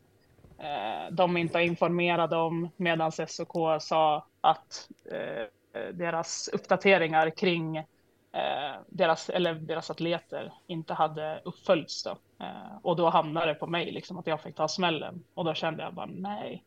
de 1.11 1.37
inte 1.37 1.59
har 1.59 1.63
informerat 1.63 2.33
om 2.33 2.71
medan 2.77 3.13
SOK 3.13 3.83
sa 3.83 4.27
att 4.41 4.89
eh, 5.13 5.47
deras 5.93 6.49
uppdateringar 6.53 7.31
kring 7.31 7.77
eh, 7.77 8.81
deras, 8.89 9.31
eller 9.31 9.55
deras 9.55 9.91
atleter 9.91 10.53
inte 10.67 10.95
hade 10.95 11.41
uppföljts. 11.45 12.03
Då. 12.03 12.11
Eh, 12.45 12.79
och 12.83 12.97
då 12.97 13.09
hamnade 13.09 13.47
det 13.47 13.55
på 13.55 13.67
mig, 13.67 13.93
liksom, 13.93 14.19
att 14.19 14.27
jag 14.27 14.41
fick 14.41 14.55
ta 14.55 14.69
smällen. 14.69 15.25
Och 15.35 15.45
då 15.45 15.55
kände 15.55 15.83
jag 15.83 15.95
bara 15.95 16.07
nej, 16.07 16.65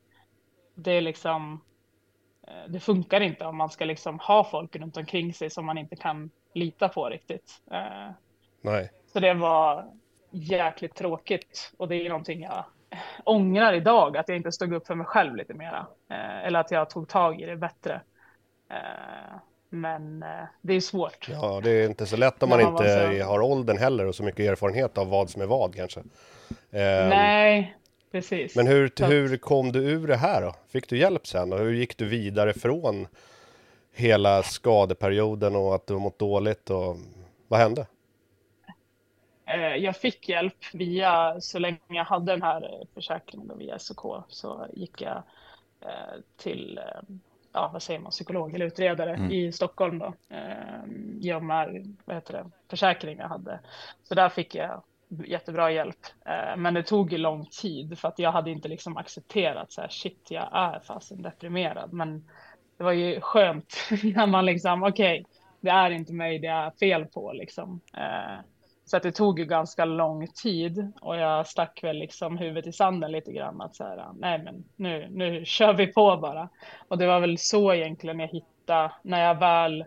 det 0.76 0.92
är 0.92 1.02
liksom, 1.02 1.62
eh, 2.48 2.70
det 2.70 2.80
funkar 2.80 3.22
inte 3.22 3.46
om 3.46 3.58
man 3.58 3.70
ska 3.70 3.86
liksom 3.86 4.20
ha 4.20 4.44
folk 4.44 4.76
runt 4.76 4.98
omkring 4.98 5.34
sig 5.34 5.50
som 5.50 5.66
man 5.66 5.78
inte 5.78 5.96
kan 5.96 6.30
lita 6.54 6.90
på 6.90 7.10
riktigt. 7.10 7.62
Eh, 7.72 8.12
Nej. 8.62 8.92
så 9.14 9.20
det 9.20 9.34
var 9.34 9.86
jäkligt 10.32 10.96
tråkigt 10.96 11.74
och 11.78 11.88
det 11.88 11.96
är 11.96 12.10
någonting 12.10 12.42
jag 12.42 12.66
ångrar 13.24 13.74
idag, 13.74 14.18
att 14.18 14.30
jag 14.30 14.38
inte 14.38 14.52
stod 14.52 14.74
upp 14.74 14.88
för 14.88 14.96
mig 14.96 15.06
själv 15.08 15.36
lite 15.36 15.54
mera. 15.54 15.88
Eh, 16.10 16.46
eller 16.46 16.60
att 16.60 16.72
jag 16.72 16.90
tog 16.90 17.08
tag 17.08 17.42
i 17.42 17.46
det 17.46 17.58
bättre. 17.58 18.02
Eh, 18.70 19.38
men 19.70 20.24
eh, 20.24 20.30
det 20.62 20.74
är 20.74 20.82
svårt. 20.82 21.28
Ja, 21.30 21.62
det 21.64 21.70
är 21.72 21.86
inte 21.90 22.06
så 22.06 22.18
lätt 22.18 22.44
om 22.44 22.50
man 22.50 22.60
vad 22.60 22.70
inte 22.72 22.84
säger- 22.84 23.24
har 23.24 23.42
åldern 23.42 23.78
heller 23.78 24.06
och 24.06 24.16
så 24.16 24.24
mycket 24.24 24.40
erfarenhet 24.52 24.98
av 24.98 25.10
vad 25.10 25.30
som 25.30 25.42
är 25.42 25.46
vad 25.46 25.76
kanske. 25.76 26.00
Ehm, 26.72 27.10
Nej, 27.10 27.76
precis. 28.12 28.56
Men 28.56 28.68
hur, 28.68 28.92
Så 28.98 29.06
hur 29.06 29.38
kom 29.38 29.72
du 29.72 29.80
ur 29.80 30.08
det 30.08 30.16
här 30.16 30.42
då? 30.42 30.56
Fick 30.70 30.90
du 30.90 30.98
hjälp 30.98 31.28
sen 31.28 31.54
och 31.54 31.60
hur 31.60 31.74
gick 31.74 31.98
du 31.98 32.06
vidare 32.06 32.54
från 32.54 33.08
hela 33.94 34.44
skadeperioden 34.44 35.56
och 35.56 35.76
att 35.76 35.88
du 35.88 35.94
har 35.94 36.00
mått 36.02 36.20
dåligt 36.20 36.70
och 36.70 36.98
vad 37.48 37.60
hände? 37.60 37.88
Eh, 39.46 39.76
Jag 39.76 39.96
fick 39.98 40.30
hjälp 40.30 40.56
via, 40.74 41.42
så 41.42 41.60
länge 41.60 41.78
jag 41.88 42.04
hade 42.06 42.32
den 42.32 42.42
här 42.42 42.84
försäkringen 42.94 43.58
via 43.58 43.80
SOK 43.80 44.24
så 44.30 44.68
gick 44.74 45.02
jag 45.02 45.24
till, 46.38 46.80
ja 47.56 47.70
vad 47.74 47.84
säger 47.84 48.00
man, 48.00 48.12
psykolog 48.12 48.56
eller 48.56 48.66
utredare 48.66 49.20
i 49.32 49.52
Stockholm 49.52 50.00
då. 50.00 50.14
Eh, 50.30 51.40
med, 51.42 51.96
vad 52.06 52.16
heter 52.16 52.34
det, 52.34 52.52
försäkringen 52.70 53.20
jag 53.20 53.28
hade. 53.28 53.60
Så 54.04 54.16
där 54.16 54.30
fick 54.30 54.56
jag 54.56 54.84
jättebra 55.26 55.72
hjälp. 55.72 56.00
Eh, 56.26 56.58
Men 56.58 56.74
det 56.74 56.84
tog 56.84 57.12
ju 57.12 57.18
lång 57.18 57.46
tid 57.46 58.00
för 58.00 58.08
att 58.08 58.20
jag 58.20 58.32
hade 58.32 58.52
inte 58.52 58.68
liksom 58.68 58.98
accepterat 58.98 59.72
så 59.72 59.82
här, 59.82 59.90
shit 59.90 60.28
jag 60.30 60.50
är 60.52 60.80
fasen 60.80 61.22
deprimerad. 61.22 61.94
Men 61.94 62.30
det 62.78 62.84
var 62.84 62.92
ju 62.92 63.22
skönt 63.22 63.76
när 64.16 64.28
man 64.28 64.46
liksom, 64.46 64.84
okej, 64.84 65.26
det 65.60 65.70
är 65.70 65.90
inte 65.90 66.14
mig 66.14 66.40
det 66.40 66.48
är 66.48 66.72
fel 66.72 67.06
på 67.06 67.34
liksom. 67.34 67.82
Eh, 67.98 68.40
så 68.86 68.98
att 68.98 69.04
det 69.04 69.12
tog 69.12 69.40
ju 69.40 69.46
ganska 69.46 69.86
lång 69.86 70.28
tid 70.28 70.92
och 71.02 71.18
jag 71.18 71.48
stack 71.48 71.84
väl 71.84 71.98
liksom 71.98 72.38
huvudet 72.38 72.68
i 72.68 72.72
sanden 72.72 73.12
lite 73.12 73.32
grann 73.32 73.62
att 73.62 73.76
så 73.76 73.84
här, 73.84 74.06
nej 74.16 74.40
men 74.44 74.66
nu, 74.76 75.08
nu 75.12 75.46
kör 75.46 75.74
vi 75.74 75.88
på 75.88 76.18
bara. 76.18 76.50
Och 76.88 76.98
det 76.98 77.08
var 77.08 77.20
väl 77.20 77.38
så 77.38 77.74
egentligen 77.74 78.20
jag 78.20 78.28
hittade, 78.28 78.92
när 79.02 79.24
jag 79.24 79.40
väl 79.40 79.86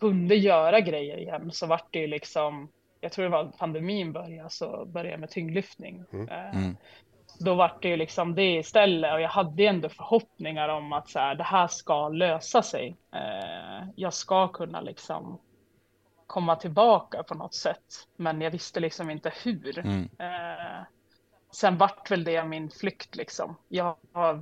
kunde 0.00 0.34
göra 0.34 0.80
grejer 0.80 1.16
igen 1.16 1.50
så 1.52 1.66
vart 1.66 1.86
det 1.92 1.98
ju 1.98 2.06
liksom, 2.06 2.68
jag 3.00 3.12
tror 3.12 3.22
det 3.24 3.30
var 3.30 3.44
pandemin 3.44 4.12
började 4.12 4.50
så 4.50 4.84
började 4.86 5.10
jag 5.10 5.20
med 5.20 5.30
tyngdlyftning. 5.30 6.04
Eh, 6.30 6.60
Då 7.40 7.54
vart 7.54 7.82
det 7.82 7.88
ju 7.88 7.96
liksom 7.96 8.34
det 8.34 8.56
istället 8.56 9.12
och 9.14 9.20
jag 9.20 9.28
hade 9.28 9.66
ändå 9.66 9.88
förhoppningar 9.88 10.68
om 10.68 10.92
att 10.92 11.08
så 11.08 11.18
här, 11.18 11.34
det 11.34 11.44
här 11.44 11.66
ska 11.66 12.08
lösa 12.08 12.62
sig. 12.62 12.96
Eh, 13.14 13.88
jag 13.96 14.14
ska 14.14 14.48
kunna 14.48 14.80
liksom 14.80 15.38
komma 16.26 16.56
tillbaka 16.56 17.22
på 17.22 17.34
något 17.34 17.54
sätt. 17.54 18.08
Men 18.16 18.40
jag 18.40 18.50
visste 18.50 18.80
liksom 18.80 19.10
inte 19.10 19.32
hur. 19.44 19.78
Eh, 19.78 20.84
sen 21.50 21.78
vart 21.78 22.10
väl 22.10 22.24
det 22.24 22.44
min 22.44 22.70
flykt 22.70 23.16
liksom. 23.16 23.56
Jag 23.68 23.96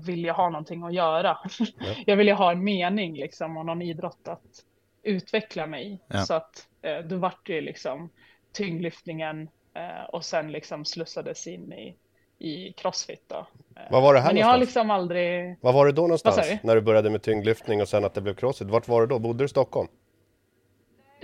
ville 0.04 0.32
ha 0.32 0.48
någonting 0.50 0.82
att 0.82 0.94
göra. 0.94 1.38
jag 2.06 2.16
ville 2.16 2.32
ha 2.32 2.52
en 2.52 2.64
mening 2.64 3.14
liksom 3.14 3.56
och 3.56 3.66
någon 3.66 3.82
idrott 3.82 4.28
att 4.28 4.64
utveckla 5.02 5.66
mig. 5.66 6.00
Ja. 6.08 6.22
Så 6.22 6.34
att 6.34 6.68
eh, 6.82 6.98
då 6.98 7.16
vart 7.16 7.46
det 7.46 7.60
liksom 7.60 8.10
tyngdlyftningen 8.52 9.48
eh, 9.74 10.04
och 10.12 10.24
sen 10.24 10.52
liksom 10.52 10.84
slussades 10.84 11.46
in 11.46 11.72
i 11.72 11.96
i 12.38 12.72
crossfit 12.72 13.24
då. 13.26 13.46
Eh, 13.76 13.82
Vad 13.90 14.02
var 14.02 14.14
det 14.14 14.20
här 14.20 14.28
Men 14.28 14.36
jag 14.36 14.46
har 14.46 14.58
liksom 14.58 14.90
aldrig... 14.90 15.56
Var 15.60 15.72
var 15.72 15.86
du 15.86 15.92
då 15.92 16.02
Vad 16.02 16.08
någonstans? 16.08 16.62
När 16.62 16.74
du 16.74 16.80
började 16.80 17.10
med 17.10 17.22
tyngdlyftning 17.22 17.80
och 17.82 17.88
sen 17.88 18.04
att 18.04 18.14
det 18.14 18.20
blev 18.20 18.34
crossfit. 18.34 18.68
Vart 18.68 18.88
var 18.88 19.00
du 19.00 19.06
då? 19.06 19.18
Bodde 19.18 19.38
du 19.38 19.44
i 19.44 19.48
Stockholm? 19.48 19.88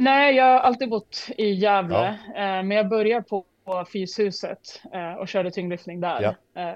Nej, 0.00 0.34
jag 0.34 0.44
har 0.44 0.58
alltid 0.58 0.88
bott 0.88 1.28
i 1.36 1.50
Gävle, 1.50 2.08
eh, 2.08 2.42
men 2.42 2.70
jag 2.70 2.88
började 2.88 3.24
på 3.24 3.44
Fyshuset 3.92 4.82
eh, 4.92 5.12
och 5.12 5.28
körde 5.28 5.50
tyngdlyftning 5.50 6.00
där. 6.00 6.36
Eh, 6.54 6.74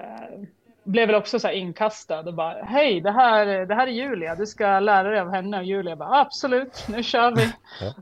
blev 0.83 1.07
väl 1.07 1.15
också 1.15 1.39
så 1.39 1.47
här 1.47 1.53
inkastad 1.53 2.19
och 2.19 2.33
bara 2.33 2.63
hej, 2.63 3.01
det 3.01 3.11
här, 3.11 3.65
det 3.65 3.75
här 3.75 3.87
är 3.87 3.91
Julia, 3.91 4.35
du 4.35 4.45
ska 4.45 4.79
lära 4.79 5.09
dig 5.09 5.19
av 5.19 5.31
henne. 5.31 5.57
Och 5.57 5.63
Julia 5.63 5.95
bara 5.95 6.21
absolut, 6.21 6.85
nu 6.89 7.03
kör 7.03 7.35
vi. 7.35 7.53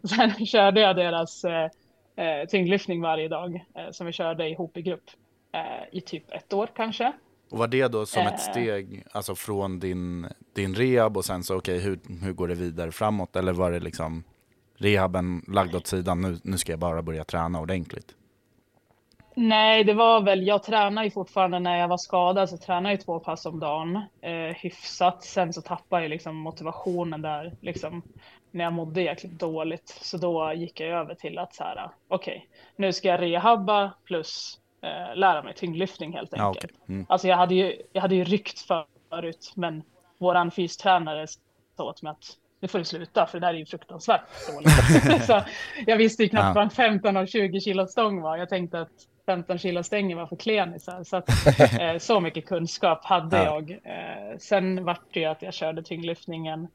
Sen 0.08 0.46
körde 0.46 0.82
jag 0.82 0.96
deras 0.96 1.44
eh, 1.44 1.70
tyngdlyftning 2.50 3.02
varje 3.02 3.28
dag 3.28 3.66
som 3.92 4.08
vi 4.08 4.14
körde 4.14 4.50
ihop 4.50 4.78
i 4.78 4.82
grupp 4.82 5.10
i 5.92 6.02
typ 6.02 6.32
ett 6.32 6.54
år 6.54 6.70
kanske. 6.76 7.14
Och 7.52 7.58
var 7.58 7.68
det 7.68 7.88
då 7.88 8.06
som 8.06 8.28
ett 8.28 8.40
steg 8.40 9.04
alltså 9.12 9.36
från 9.36 9.80
din, 9.80 10.28
din 10.56 10.76
rehab 10.76 11.18
och 11.18 11.26
sen 11.26 11.44
så 11.44 11.58
okej, 11.58 11.80
hur, 11.80 12.00
hur 12.24 12.34
går 12.34 12.48
det 12.48 12.56
vidare 12.56 12.92
framåt? 12.92 13.36
Eller 13.36 13.54
var 13.54 13.72
det 13.72 13.80
liksom 13.80 14.24
rehaben 14.84 15.46
lagd 15.48 15.76
åt 15.76 15.88
sidan, 15.88 16.22
nu, 16.22 16.40
nu 16.44 16.58
ska 16.58 16.72
jag 16.72 16.80
bara 16.80 17.02
börja 17.02 17.24
träna 17.24 17.60
ordentligt? 17.60 18.16
Nej, 19.36 19.84
det 19.84 19.94
var 19.94 20.22
väl, 20.22 20.48
jag 20.48 20.64
tränade 20.64 21.08
ju 21.08 21.12
fortfarande 21.12 21.60
när 21.60 21.78
jag 21.78 21.88
var 21.88 21.98
skadad 21.98 22.50
så 22.50 22.58
tränade 22.58 22.96
jag 22.96 23.02
två 23.06 23.20
pass 23.20 23.46
om 23.46 23.60
dagen 23.60 23.96
eh, 24.22 24.56
hyfsat. 24.56 25.24
Sen 25.24 25.54
så 25.54 25.62
tappade 25.62 26.02
jag 26.02 26.10
liksom 26.10 26.36
motivationen 26.36 27.22
där 27.22 27.54
liksom 27.62 28.02
när 28.52 28.64
jag 28.64 28.74
mådde 28.74 29.02
jäkligt 29.02 29.40
dåligt. 29.40 29.88
Så 30.02 30.18
då 30.18 30.54
gick 30.54 30.80
jag 30.80 30.90
över 30.90 31.16
till 31.16 31.40
att 31.40 31.56
så 31.56 31.64
här, 31.64 31.90
okej, 32.08 32.48
nu 32.76 32.94
ska 32.94 33.08
jag 33.08 33.22
rehabba 33.22 33.94
plus 34.06 34.60
eh, 34.82 35.16
lära 35.16 35.44
mig 35.44 35.54
tyngdlyftning 35.54 36.14
helt 36.14 36.30
Ja, 36.32 36.48
enkelt. 36.48 36.66
okej. 36.66 36.96
Mm. 36.96 37.06
Alltså 37.10 37.28
jag 37.28 37.38
hade 37.38 37.56
ju, 37.56 37.82
jag 37.94 38.02
hade 38.02 38.16
ju 38.16 38.24
ryckt 38.24 38.60
förut, 38.60 39.52
men 39.56 39.84
våran 40.18 40.52
fystränare 40.52 41.28
sa 41.78 41.84
åt 41.84 42.02
mig 42.02 42.12
att 42.12 42.38
nu 42.64 42.68
får 42.68 42.80
du 42.80 42.86
sluta 42.86 43.26
för 43.26 43.40
det 43.40 43.48
där 43.48 43.54
är 43.54 43.58
ju 43.58 43.66
fruktansvärt 43.66 44.22
dåligt. 44.54 45.26
så 45.26 45.42
jag 45.86 45.98
visste 45.98 46.24
ju 46.24 46.30
knappt 46.30 46.46
Ja. 46.46 46.54
vad 46.54 46.64
en 46.64 46.70
15 46.70 47.18
och 47.18 47.28
20 47.28 47.60
kilo 47.62 47.88
stång 47.88 48.22
var. 48.22 48.38
Jag 48.38 48.50
tänkte 48.50 48.82
att 48.82 48.90
15 49.26 49.58
kilo 49.58 49.84
stänger 49.84 50.16
var 50.16 50.28
för 50.28 50.36
klenisar. 50.36 51.04
Så, 51.04 51.18
att, 51.18 51.30
eh, 51.82 51.98
så 51.98 52.20
mycket 52.20 52.46
kunskap 52.46 53.06
hade 53.06 53.38
Ja. 53.38 53.44
jag. 53.44 53.72
Eh, 53.72 54.38
sen 54.40 54.84
vart 54.86 55.14
det 55.14 55.20
ju 55.20 55.26
att 55.26 55.42
jag 55.42 55.54
körde 55.54 55.84
tyngdlyftningen 55.84 56.68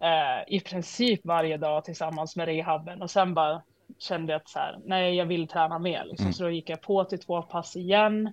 eh, 0.00 0.54
i 0.54 0.60
princip 0.60 1.20
varje 1.24 1.56
dag 1.56 1.84
tillsammans 1.84 2.36
med 2.36 2.46
rehabben 2.46 3.02
och 3.02 3.10
sen 3.10 3.34
bara 3.34 3.62
kände 3.98 4.32
jag 4.32 4.40
att 4.40 4.48
så 4.48 4.58
här, 4.58 4.78
nej, 4.84 5.14
jag 5.14 5.26
vill 5.26 5.48
träna 5.48 5.78
mer. 5.78 6.04
Liksom. 6.04 6.24
Mm. 6.26 6.32
Så 6.32 6.42
då 6.42 6.50
gick 6.50 6.68
jag 6.70 6.80
på 6.80 7.04
till 7.04 7.18
två 7.20 7.42
pass 7.42 7.76
igen 7.76 8.32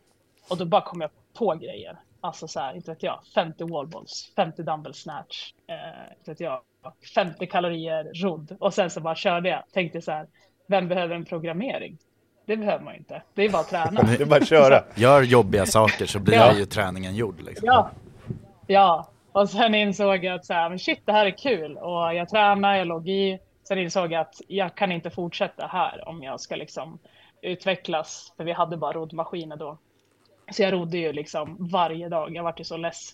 och 0.50 0.58
då 0.58 0.66
bara 0.66 0.82
kom 0.82 1.02
jag 1.02 1.10
på 1.34 1.54
grejer. 1.56 1.98
Alltså 2.22 2.48
så 2.48 2.60
här, 2.60 2.74
inte 2.76 2.92
vet 2.92 3.04
jag, 3.04 3.20
50 3.36 3.64
wallballs, 3.64 4.32
50 4.36 4.64
dumbbell 4.64 4.94
snatch, 4.94 5.54
eh, 5.68 6.18
inte 6.18 6.32
vet 6.32 6.40
jag, 6.40 6.62
50 7.16 7.46
kalorier 7.48 8.12
rodd 8.24 8.58
och 8.60 8.74
sen 8.74 8.90
så 8.90 9.00
bara 9.02 9.16
körde 9.16 9.50
jag. 9.50 9.64
Tänkte 9.74 10.02
så 10.02 10.12
här, 10.12 10.28
vem 10.68 10.88
behöver 10.88 11.16
en 11.16 11.26
programmering? 11.26 11.98
Det 12.46 12.58
behöver 12.58 12.84
man 12.84 12.94
ju 12.94 13.00
inte. 13.00 13.22
Det 13.34 13.42
är 13.46 13.50
bara 13.50 13.62
att 13.62 13.70
träna. 13.70 14.02
Det 14.18 14.22
är 14.22 14.26
bara 14.26 14.36
att 14.42 14.48
köra. 14.48 14.84
Gör 14.96 15.22
jobbiga 15.22 15.66
saker 15.66 16.06
så 16.06 16.20
blir 16.20 16.36
Ja. 16.36 16.54
ju 16.58 16.66
träningen 16.66 17.16
gjord. 17.16 17.42
Liksom. 17.42 17.66
Ja. 17.66 17.90
Ja, 18.68 19.08
och 19.32 19.50
sen 19.50 19.76
insåg 19.76 20.24
jag 20.26 20.36
att 20.36 20.46
så 20.46 20.54
här, 20.54 20.70
men 20.70 20.80
shit, 20.80 21.02
det 21.06 21.12
här 21.12 21.26
är 21.26 21.38
kul 21.38 21.78
och 21.78 22.14
jag 22.16 22.30
tränar, 22.30 22.76
jag 22.76 22.88
låg 22.88 23.10
i. 23.10 23.40
Sen 23.68 23.78
insåg 23.80 24.12
jag 24.12 24.22
att 24.22 24.42
jag 24.48 24.76
kan 24.76 24.92
inte 24.92 25.10
fortsätta 25.10 25.68
här 25.68 26.08
om 26.10 26.24
jag 26.24 26.40
ska 26.40 26.56
liksom 26.56 27.00
utvecklas, 27.42 28.34
för 28.38 28.44
vi 28.44 28.52
hade 28.52 28.78
bara 28.78 28.94
roddmaskiner 28.94 29.56
då. 29.58 29.78
Så 30.52 30.62
jag 30.64 30.74
rodde 30.74 30.98
ju 30.98 31.14
liksom 31.14 31.58
varje 31.72 32.10
dag. 32.10 32.36
Jag 32.36 32.44
vart 32.44 32.60
ju 32.60 32.64
så 32.64 32.78
less. 32.78 33.10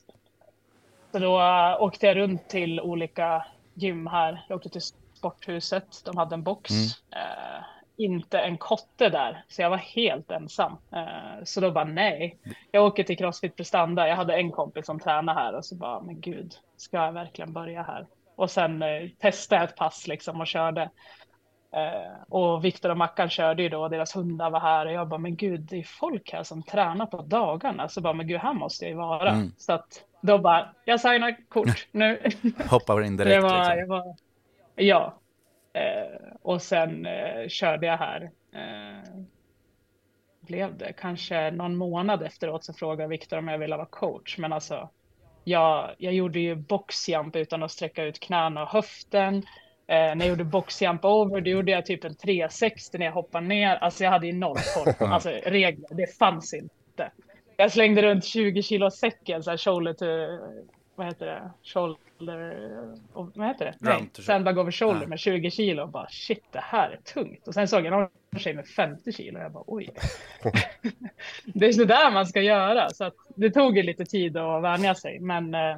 Så 1.12 1.20
då 1.20 1.42
åkte 1.80 2.06
jag 2.08 2.18
runt 2.18 2.50
till 2.50 2.82
olika 2.82 3.46
gym 3.74 4.08
här. 4.08 4.46
Jag 4.50 4.56
åkte 4.56 4.70
till 4.70 4.82
Sporthuset. 5.14 6.02
De 6.06 6.18
hade 6.18 6.36
en 6.36 6.44
box. 6.44 6.72
Eh, 7.12 7.64
inte 7.98 8.40
en 8.40 8.58
kotte 8.58 9.10
där, 9.10 9.44
så 9.48 9.62
jag 9.62 9.70
var 9.70 9.78
helt 9.78 10.32
ensam. 10.32 10.78
Eh, 10.92 11.44
så 11.44 11.62
då 11.62 11.72
bara 11.72 11.84
nej. 11.84 12.38
Jag 12.72 12.86
åker 12.86 13.04
till 13.04 13.18
Crossfit 13.18 13.56
Prestanda. 13.56 14.08
Jag 14.08 14.16
hade 14.16 14.36
en 14.36 14.52
kompis 14.52 14.86
som 14.86 15.00
tränade 15.00 15.40
här 15.40 15.56
och 15.56 15.66
så 15.66 15.76
bara, 15.76 16.02
men 16.02 16.22
gud, 16.22 16.54
ska 16.78 16.98
jag 16.98 17.12
verkligen 17.12 17.54
börja 17.54 17.84
här? 17.84 18.08
Och 18.36 18.52
sen 18.52 18.82
eh, 18.82 19.10
testade 19.20 19.62
jag 19.62 19.70
ett 19.70 19.76
pass 19.76 20.08
liksom 20.08 20.42
och 20.42 20.48
körde. 20.48 20.90
Eh, 21.74 22.24
och 22.30 22.66
Viktor 22.66 22.90
och 22.90 22.98
Mackan 22.98 23.30
körde 23.30 23.64
ju 23.64 23.70
då, 23.70 23.88
deras 23.88 24.16
hundar 24.16 24.50
var 24.50 24.60
här 24.60 24.86
och 24.86 24.94
jag 24.94 25.08
bara, 25.08 25.18
men 25.18 25.36
gud, 25.36 25.60
det 25.60 25.80
är 25.80 25.84
folk 25.84 26.34
här 26.34 26.44
som 26.44 26.64
tränar 26.64 27.06
på 27.06 27.22
dagarna. 27.22 27.90
Så 27.90 28.02
bara, 28.02 28.14
men 28.14 28.28
gud, 28.28 28.40
här 28.40 28.54
måste 28.54 28.86
jag 28.86 28.90
ju 28.90 28.98
vara. 28.98 29.30
Mm. 29.30 29.52
Så 29.58 29.74
att 29.74 30.04
då 30.22 30.38
bara, 30.38 30.76
jag 30.86 31.00
signar 31.00 31.50
kort 31.50 31.88
nu. 31.92 32.22
Hoppar 32.70 33.04
in 33.04 33.18
direkt. 33.18 33.36
det 33.36 33.42
var, 33.42 33.76
liksom. 33.76 33.90
var, 33.90 34.16
ja. 34.76 35.14
Eh, 35.74 36.28
och 36.42 36.62
sen 36.62 37.06
eh, 37.06 37.48
körde 37.48 37.88
jag 37.88 37.98
här. 37.98 38.32
Eh, 38.54 39.24
blev 40.42 40.78
det 40.78 40.94
kanske 40.94 41.52
någon 41.52 41.76
månad 41.76 42.24
efteråt 42.24 42.64
så 42.64 42.74
frågade 42.74 43.10
Viktor 43.10 43.38
om 43.38 43.48
jag 43.48 43.58
ville 43.58 43.78
vara 43.78 43.88
coach. 43.88 44.38
Men 44.38 44.54
alltså, 44.54 44.90
jag, 45.44 45.96
jag 45.98 46.14
gjorde 46.14 46.40
ju 46.40 46.56
boxjump 46.56 47.36
utan 47.36 47.64
att 47.64 47.72
sträcka 47.72 48.04
ut 48.04 48.20
knäna 48.20 48.64
och 48.64 48.70
höften. 48.70 49.44
Eh, 49.88 49.96
när 49.96 50.16
jag 50.16 50.28
gjorde 50.28 50.44
boxjump 50.44 51.06
over, 51.06 51.42
då 51.42 51.50
gjorde 51.50 51.72
jag 51.72 51.86
typ 51.86 52.04
en 52.04 52.16
360 52.16 52.98
när 52.98 53.06
jag 53.06 53.14
hoppade 53.14 53.48
ner. 53.48 53.76
Alltså 53.76 54.04
jag 54.04 54.12
hade 54.12 54.28
ju 54.28 54.34
noll 54.34 54.58
koll. 54.76 54.94
Alltså 55.10 55.30
regler, 55.30 55.88
det 55.90 56.18
fanns 56.18 56.54
inte. 56.54 57.12
Jag 57.58 57.72
slängde 57.72 58.02
runt 58.02 58.26
20 58.26 58.62
kilo 58.62 58.92
säcken, 58.92 59.44
så 59.44 59.50
här 59.50 59.58
shoulder 59.58 59.94
to, 59.94 60.06
vad 60.96 61.08
heter 61.08 61.26
det, 61.26 61.52
shoulder, 61.64 62.96
vad 63.14 63.48
heter 63.48 63.66
det? 63.66 63.76
Nej, 63.80 64.10
sandbag 64.14 64.58
over 64.58 64.72
shoulder 64.72 65.08
med 65.08 65.20
20 65.20 65.52
kilo. 65.52 65.84
Och 65.84 65.90
bara 65.90 66.08
shit, 66.10 66.44
det 66.52 66.64
här 66.64 66.90
är 66.90 66.98
tungt. 66.98 67.48
Och 67.48 67.54
sen 67.54 67.68
såg 67.68 67.86
jag 67.86 67.92
någon 67.92 68.10
tjej 68.40 68.54
med 68.54 68.68
50 68.68 69.12
kilo 69.12 69.38
och 69.38 69.44
jag 69.44 69.52
bara 69.52 69.64
oj. 69.68 69.90
det 71.46 71.66
är 71.66 71.72
så 71.72 71.86
där 71.86 72.12
man 72.12 72.26
ska 72.26 72.42
göra. 72.42 72.90
Så 72.90 73.06
att 73.06 73.16
det 73.36 73.52
tog 73.52 73.78
ju 73.78 73.84
lite 73.84 74.06
tid 74.06 74.38
att 74.38 74.64
vänja 74.64 74.96
sig, 74.96 75.20
men 75.20 75.54
eh, 75.54 75.78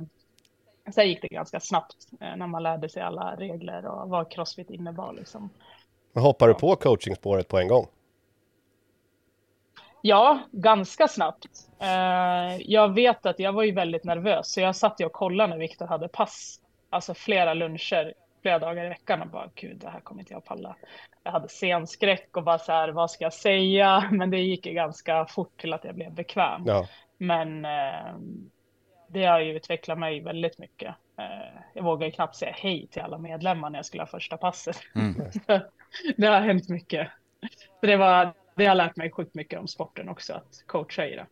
sen 0.91 1.07
gick 1.07 1.21
det 1.21 1.27
ganska 1.27 1.59
snabbt 1.59 1.95
eh, 2.21 2.35
när 2.35 2.47
man 2.47 2.63
lärde 2.63 2.89
sig 2.89 3.01
alla 3.01 3.35
regler 3.35 3.85
och 3.85 4.09
vad 4.09 4.31
crossfit 4.31 4.69
innebar 4.69 5.13
liksom. 5.13 5.49
Men 6.13 6.23
hoppar 6.23 6.47
du 6.47 6.53
på 6.53 6.75
coachingspåret 6.75 7.47
på 7.47 7.57
en 7.57 7.67
gång? 7.67 7.87
Ja, 10.01 10.39
ganska 10.51 11.07
snabbt. 11.07 11.69
Eh, 11.79 12.57
jag 12.59 12.93
vet 12.93 13.25
att 13.25 13.39
jag 13.39 13.53
var 13.53 13.63
ju 13.63 13.71
väldigt 13.71 14.03
nervös, 14.03 14.51
så 14.51 14.61
jag 14.61 14.75
satt 14.75 14.99
ju 14.99 15.05
och 15.05 15.11
kollade 15.11 15.49
när 15.49 15.57
Viktor 15.57 15.87
hade 15.87 16.07
pass. 16.07 16.61
Alltså 16.89 17.13
flera 17.13 17.53
luncher, 17.53 18.13
flera 18.41 18.59
dagar 18.59 18.85
i 18.85 18.89
veckan 18.89 19.21
och 19.21 19.27
bara 19.27 19.49
gud, 19.55 19.77
det 19.77 19.89
här 19.89 19.99
kommer 19.99 20.21
inte 20.21 20.33
jag 20.33 20.45
palla. 20.45 20.75
Jag 21.23 21.31
hade 21.31 21.47
scenskräck 21.47 22.37
och 22.37 22.43
bara 22.43 22.59
så 22.59 22.71
här, 22.71 22.89
vad 22.89 23.11
ska 23.11 23.23
jag 23.23 23.33
säga? 23.33 24.09
Men 24.11 24.31
det 24.31 24.39
gick 24.39 24.65
ju 24.65 24.73
ganska 24.73 25.25
fort 25.25 25.61
till 25.61 25.73
att 25.73 25.83
jag 25.83 25.95
blev 25.95 26.11
bekväm. 26.11 26.63
Ja. 26.65 26.87
Men 27.17 27.65
eh, 27.65 28.15
det 29.15 29.25
har 29.25 29.39
ju 29.39 29.55
utvecklat 29.55 29.99
mig 29.99 30.19
väldigt 30.19 30.57
mycket. 30.57 30.95
Eh, 31.17 31.61
jag 31.73 31.83
vågar 31.83 32.05
ju 32.05 32.11
knappt 32.11 32.35
säga 32.35 32.55
hej 32.57 32.87
till 32.91 33.01
alla 33.01 33.17
medlemmar 33.17 33.69
när 33.69 33.79
jag 33.79 33.85
skulle 33.85 34.03
ha 34.03 34.07
första 34.07 34.37
passet. 34.37 34.77
det 36.17 36.27
har 36.27 36.41
hänt 36.41 36.69
mycket. 36.69 37.07
Så 37.79 37.85
det, 37.85 37.97
var, 37.97 38.33
det 38.55 38.65
har 38.65 38.75
lärt 38.75 38.95
mig 38.95 39.11
sjukt 39.11 39.35
mycket 39.35 39.59
om 39.59 39.67
sporten 39.67 40.09
också, 40.09 40.33
att 40.33 40.63
coacha 40.65 41.05
i 41.05 41.15
det. 41.15 41.25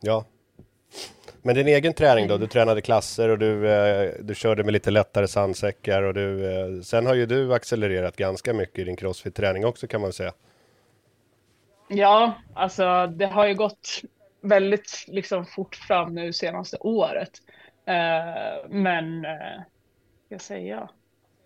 Ja. 0.00 0.24
Men 1.42 1.54
din 1.54 1.68
egen 1.68 1.94
träning 1.94 2.28
då? 2.28 2.38
Du 2.38 2.46
tränade 2.46 2.80
klasser 2.80 3.28
och 3.28 3.38
du, 3.38 3.68
eh, 3.70 4.12
du 4.20 4.34
körde 4.34 4.64
med 4.64 4.72
lite 4.72 4.90
lättare 4.90 5.28
sandsäckar 5.28 6.02
och 6.02 6.14
du, 6.14 6.50
eh, 6.50 6.80
sen 6.82 7.06
har 7.06 7.14
ju 7.14 7.26
du 7.26 7.54
accelererat 7.54 8.16
ganska 8.16 8.52
mycket 8.52 8.78
i 8.78 8.84
din 8.84 8.96
crossfit-träning 8.96 9.64
också 9.64 9.86
kan 9.86 10.00
man 10.00 10.12
säga. 10.12 10.32
Ja, 11.88 12.34
alltså 12.54 13.06
det 13.06 13.26
har 13.26 13.46
ju 13.46 13.54
gått 13.54 14.02
väldigt 14.48 15.04
liksom 15.08 15.46
fort 15.46 15.76
fram 15.76 16.14
nu 16.14 16.32
senaste 16.32 16.76
året. 16.80 17.30
Eh, 17.86 18.68
men, 18.68 19.22
ska 20.26 20.34
jag 20.34 20.40
säga? 20.40 20.88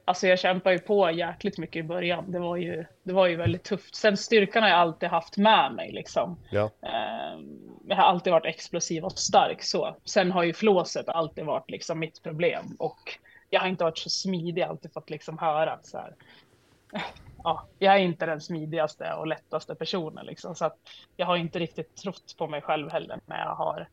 Alltså 0.05 0.26
jag 0.26 0.38
kämpar 0.38 0.70
ju 0.70 0.78
på 0.78 1.11
jäkligt 1.11 1.59
mycket 1.59 1.76
i 1.76 1.82
början. 1.82 2.32
Det 2.32 2.38
var 2.38 2.57
ju, 2.57 2.84
det 3.03 3.12
var 3.12 3.26
ju 3.26 3.36
väldigt 3.36 3.64
tufft. 3.64 3.96
Sen 3.96 4.16
styrkan 4.16 4.62
har 4.62 4.70
jag 4.70 4.78
alltid 4.78 5.09
haft 5.09 5.36
med 5.36 5.72
mig 5.74 5.92
liksom. 5.92 6.38
Ja. 6.51 6.70
Eh, 6.82 7.40
jag 7.88 7.96
har 7.96 8.03
alltid 8.03 8.32
varit 8.32 8.46
explosiv 8.46 9.05
och 9.05 9.12
stark 9.12 9.62
så. 9.62 9.96
Sen 10.05 10.32
har 10.32 10.42
ju 10.42 10.53
flåset 10.53 11.09
alltid 11.09 11.44
varit 11.44 11.70
liksom 11.70 11.98
mitt 11.98 12.22
problem 12.22 12.76
och 12.78 13.18
jag 13.51 13.61
har 13.61 13.68
inte 13.68 13.84
varit 13.84 13.98
så 13.98 14.11
smidig, 14.11 14.62
alltid 14.62 14.92
fått 14.92 15.11
liksom 15.11 15.38
höra 15.38 15.72
att 15.72 15.86
så 15.86 15.98
här. 15.98 16.14
Ja, 17.45 17.66
jag 17.78 17.95
är 17.95 17.99
inte 17.99 18.26
den 18.26 18.41
smidigaste 18.41 19.12
och 19.14 19.26
lättaste 19.26 19.74
personen 19.74 20.26
liksom, 20.26 20.55
så 20.55 20.64
att 20.64 20.76
jag 21.16 21.26
har 21.26 21.36
inte 21.36 21.59
riktigt 21.59 21.97
trott 21.97 22.34
på 22.38 22.47
mig 22.47 22.62
själv 22.62 22.91
heller 22.91 23.20
när 23.26 23.38
jag 23.38 23.55
har 23.55 23.88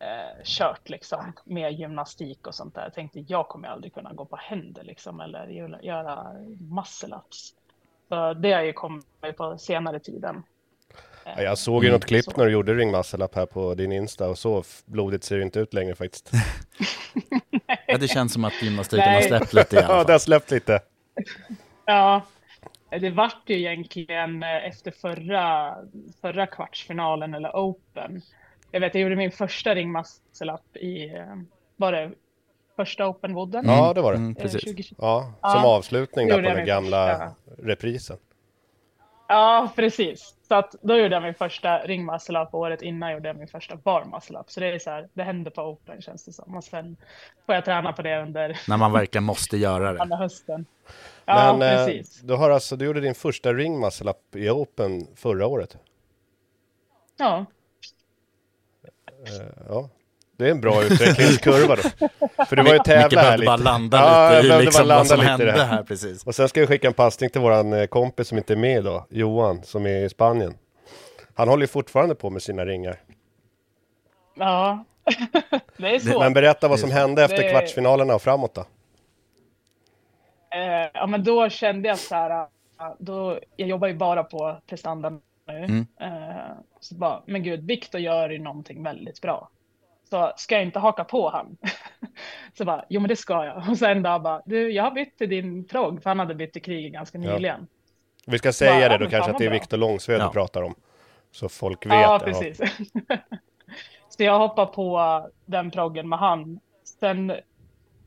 eh, 0.00 0.42
kört 0.44 0.88
liksom 0.88 1.32
med 1.44 1.72
gymnastik 1.72 2.46
och 2.46 2.54
sånt 2.54 2.74
där. 2.74 2.82
Jag 2.82 2.94
tänkte 2.94 3.20
jag 3.20 3.48
kommer 3.48 3.68
aldrig 3.68 3.94
kunna 3.94 4.12
gå 4.12 4.24
på 4.24 4.36
händer 4.36 4.82
liksom 4.82 5.20
eller 5.20 5.46
göra- 5.82 6.32
muscle 6.70 7.16
ups. 7.16 7.54
Så 8.08 8.34
det 8.34 8.52
har 8.52 8.62
ju 8.62 8.72
kommit 8.72 9.06
på 9.36 9.58
senare 9.58 10.00
tiden. 10.00 10.42
Ja, 11.24 11.42
jag 11.42 11.58
såg 11.58 11.84
ju 11.84 11.90
något 11.92 12.04
klipp 12.04 12.36
när 12.36 12.44
du 12.46 12.52
gjorde 12.52 12.74
ringmuscle-up 12.74 13.34
här 13.34 13.46
på 13.46 13.74
din 13.74 13.92
Insta 13.92 14.28
och 14.28 14.38
så 14.38 14.62
blodigt 14.84 15.24
ser 15.24 15.36
det 15.36 15.42
inte 15.42 15.60
ut 15.60 15.74
längre 15.74 15.94
faktiskt. 15.94 16.30
Ja, 17.86 17.98
det 17.98 18.08
känns 18.08 18.32
som 18.32 18.44
att 18.44 18.62
gymnastiken 18.62 19.14
har 19.14 19.20
släppt 19.20 19.52
lite 19.52 19.76
i 19.76 19.78
alla 19.78 19.88
Ja, 19.88 19.94
fall. 19.96 20.06
det 20.06 20.12
har 20.12 20.18
släppt 20.18 20.50
lite. 20.50 20.80
Ja, 21.84 22.22
det 22.98 23.10
vart 23.10 23.42
ju 23.46 23.56
egentligen 23.58 24.42
eh, 24.42 24.66
efter 24.68 24.90
förra, 24.90 25.74
förra 26.20 26.46
kvartsfinalen 26.46 27.34
eller 27.34 27.50
Open. 27.56 28.22
Jag 28.70 28.80
vet, 28.80 28.94
jag 28.94 29.02
gjorde 29.02 29.16
min 29.16 29.30
första 29.32 29.74
ringmuscle-up 29.74 30.76
i, 30.76 31.04
eh, 31.14 31.36
var 31.76 31.92
det 31.92 32.10
första 32.76 33.04
Open-wooden? 33.04 33.62
Ja, 33.66 33.92
det 33.94 34.00
var 34.00 34.12
det. 34.12 34.18
Mm, 34.18 34.30
Eh, 34.38 34.42
precis. 34.42 34.60
2020. 34.62 34.94
Ja, 34.98 35.32
Ja, 35.42 35.48
som 35.50 35.64
avslutning 35.64 36.28
där 36.28 36.34
på 36.34 36.40
den 36.54 36.66
gamla 36.66 37.08
första. 37.08 37.62
reprisen. 37.66 38.16
Ja, 39.28 39.72
precis. 39.76 40.34
Så 40.48 40.54
att 40.54 40.74
då 40.82 40.96
gjorde 40.96 41.14
jag 41.14 41.22
min 41.22 41.34
första 41.34 41.78
ringmuscle-up 41.78 42.54
och 42.54 42.60
året 42.60 42.82
innan 42.82 43.12
gjorde 43.12 43.28
jag 43.28 43.36
min 43.36 43.48
första 43.48 43.76
bar 43.76 44.04
muscle-up. 44.04 44.50
Så 44.50 44.60
det 44.60 44.66
är 44.66 44.78
så 44.78 44.90
här, 44.90 45.08
det 45.14 45.22
händer 45.22 45.50
på 45.50 45.62
Open 45.62 46.02
känns 46.02 46.24
det 46.24 46.32
som. 46.32 46.56
Och 46.56 46.64
sen 46.64 46.96
får 47.46 47.54
jag 47.54 47.64
träna 47.64 47.92
på 47.92 48.02
det 48.02 48.22
under 48.22 48.60
När 48.68 48.76
man 48.76 48.92
verkligen 48.92 49.24
måste 49.24 49.56
göra 49.56 49.92
det. 49.92 50.02
andra 50.02 50.16
hösten. 50.16 50.66
Ja, 51.24 51.56
Men 51.58 51.78
eh, 51.78 51.86
precis. 51.86 52.20
du 52.20 52.34
har 52.34 52.50
alltså, 52.50 52.76
du 52.76 52.84
gjorde 52.84 53.00
din 53.00 53.14
första 53.14 53.52
ringmuscle-up 53.52 54.36
i 54.36 54.50
Open 54.50 55.06
förra 55.16 55.46
året. 55.46 55.76
Ja, 57.16 57.44
Eh, 59.26 59.46
Ja, 59.68 59.88
det 60.36 60.46
är 60.46 60.50
en 60.50 60.60
bra 60.60 60.82
utvecklingskurva 60.84 61.76
då. 61.76 61.82
För 62.44 62.56
du 62.56 62.62
var 62.62 62.72
ju 62.72 62.78
tävla 62.78 63.20
här 63.20 63.38
lite. 63.38 63.46
bara 63.46 63.56
landa 63.56 63.98
Ja, 63.98 64.40
lite 64.42 64.54
i 64.54 64.64
liksom 64.64 64.88
vad 64.88 65.06
som 65.06 65.20
hände 65.20 65.52
här 65.52 65.82
precis. 65.82 66.26
Och 66.26 66.34
sen 66.34 66.48
ska 66.48 66.60
vi 66.60 66.66
skicka 66.66 66.86
en 66.86 66.92
passning 66.94 67.30
till 67.30 67.40
våran 67.40 67.72
eh, 67.72 67.86
kompis 67.86 68.28
som 68.28 68.38
inte 68.38 68.52
är 68.54 68.56
med 68.56 68.78
idag, 68.78 69.04
Johan, 69.10 69.62
som 69.62 69.86
är 69.86 70.04
i 70.04 70.08
Spanien. 70.08 70.54
Han 71.34 71.48
håller 71.48 71.62
ju 71.62 71.66
fortfarande 71.68 72.14
på 72.14 72.30
med 72.30 72.42
sina 72.42 72.64
ringar. 72.66 72.96
ja. 74.34 74.84
det 75.76 75.94
är 75.94 75.98
så. 75.98 76.18
Men 76.20 76.32
berätta 76.32 76.68
vad 76.68 76.80
som 76.80 76.90
hände 76.90 77.24
efter 77.24 77.42
Det- 77.42 77.50
kvartsfinalerna 77.50 78.14
och 78.14 78.22
framåt 78.22 78.54
då. 78.54 78.60
Eh, 80.54 80.90
ja, 80.94 81.06
men 81.06 81.24
då 81.24 81.48
kände 81.48 81.88
jag 81.88 81.98
så 81.98 82.14
här, 82.14 82.30
äh, 82.40 82.46
då, 82.98 83.38
jag 83.56 83.68
jobbar 83.68 83.88
ju 83.88 83.94
bara 83.94 84.24
på 84.24 84.56
prestanda 84.66 85.10
nu. 85.10 85.20
Mm. 85.48 85.86
Eh, 86.00 86.36
så 86.80 86.94
bara, 86.94 87.22
men 87.26 87.42
gud, 87.42 87.66
Viktor 87.66 88.00
gör 88.00 88.30
ju 88.30 88.38
någonting 88.38 88.82
väldigt 88.82 89.20
bra. 89.20 89.48
Så 90.10 90.32
ska 90.36 90.54
jag 90.54 90.64
inte 90.64 90.78
haka 90.78 91.04
på 91.04 91.30
han? 91.30 91.56
så 92.58 92.64
bara, 92.64 92.84
jo 92.88 93.00
men 93.00 93.08
det 93.08 93.16
ska 93.16 93.44
jag. 93.44 93.68
Och 93.70 93.78
sen 93.78 94.02
då 94.02 94.18
bara, 94.18 94.42
du, 94.46 94.70
jag 94.72 94.82
har 94.84 94.90
bytt 94.90 95.18
till 95.18 95.28
din 95.28 95.64
progg, 95.64 96.02
för 96.02 96.10
han 96.10 96.18
hade 96.18 96.34
bytt 96.34 96.52
till 96.52 96.62
kriget 96.62 96.92
ganska 96.92 97.18
Ja. 97.18 97.32
nyligen. 97.34 97.66
Vi 98.26 98.38
ska 98.38 98.52
säga 98.52 98.80
Ja, 98.80 98.88
det 98.98 99.04
då 99.04 99.10
kanske 99.10 99.30
att 99.30 99.38
det 99.38 99.46
är. 99.46 99.50
Viktor 99.50 99.76
Långsved 99.76 100.20
Ja. 100.20 100.24
du 100.26 100.30
pratar 100.32 100.62
om. 100.62 100.74
Så 101.30 101.48
folk 101.48 101.86
vet 101.86 101.92
Ja, 101.92 102.20
precis. 102.24 102.58
så 104.08 104.22
jag 104.22 104.38
hoppade 104.38 104.72
på 104.72 105.26
den 105.46 105.70
proggen 105.70 106.08
med 106.08 106.18
han. 106.18 106.60
Sen 107.00 107.32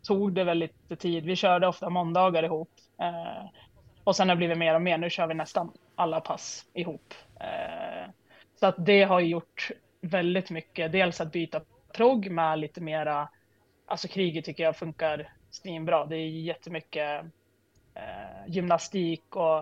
tog 0.04 0.34
det 0.34 0.44
väl 0.44 0.58
lite 0.58 0.96
tid. 0.96 1.26
Vi 1.26 1.36
körde 1.36 1.68
ofta 1.68 1.90
måndagar 1.90 2.44
ihop. 2.44 2.70
Eh, 3.02 3.46
och 4.04 4.16
sen 4.16 4.30
har 4.30 4.36
det 4.36 4.38
blivit 4.38 4.58
mer 4.58 4.76
och 4.76 4.82
mer. 4.82 4.98
Nu 4.98 5.10
kör 5.10 5.28
vi 5.28 5.34
nästan 5.34 5.72
alla 5.96 6.20
pass 6.22 6.66
ihop. 6.74 7.14
Eh, 7.40 8.10
så 8.60 8.66
att 8.66 8.76
det 8.78 9.04
har 9.04 9.20
gjort 9.20 9.72
väldigt 10.02 10.50
mycket. 10.50 10.92
Dels 10.92 11.22
att 11.22 11.32
byta 11.32 11.62
progg 11.94 12.32
med 12.32 12.60
lite 12.60 12.82
mera, 12.82 13.30
alltså 13.86 14.08
kriget 14.08 14.46
tycker 14.46 14.64
jag 14.64 14.78
funkar 14.78 15.34
svinbra. 15.52 16.06
Det 16.06 16.16
är 16.16 16.28
jättemycket 16.28 17.26
eh, 17.94 18.48
gymnastik 18.48 19.36
och 19.36 19.58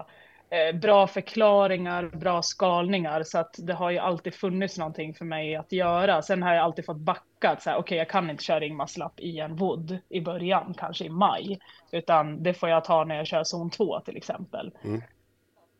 eh, 0.50 0.76
bra 0.76 1.08
förklaringar, 1.08 2.04
bra 2.04 2.42
skalningar. 2.42 3.24
Så 3.24 3.38
att 3.40 3.56
det 3.58 3.74
har 3.74 3.92
ju 3.92 3.98
alltid 3.98 4.34
funnits 4.34 4.78
någonting 4.78 5.14
för 5.14 5.26
mig 5.26 5.56
att 5.56 5.72
göra. 5.72 6.22
Sen 6.22 6.44
har 6.44 6.54
jag 6.54 6.64
alltid 6.64 6.86
fått 6.86 6.98
backa. 6.98 7.50
att 7.52 7.68
Okej, 7.68 7.98
jag 7.98 8.10
kan 8.10 8.30
inte 8.30 8.44
köra 8.44 8.60
ringmuscle-up 8.60 9.20
i 9.20 9.40
en 9.40 9.56
wood 9.56 9.98
i 10.10 10.22
början, 10.22 10.74
kanske 10.78 11.06
i 11.06 11.10
maj. 11.10 11.60
Utan 11.92 12.44
det 12.44 12.54
får 12.54 12.70
jag 12.70 12.84
ta 12.84 13.04
när 13.04 13.16
jag 13.16 13.28
kör 13.28 13.44
zon 13.44 13.70
2 13.70 14.00
till 14.00 14.18
exempel. 14.18 14.72
Mm. 14.84 15.02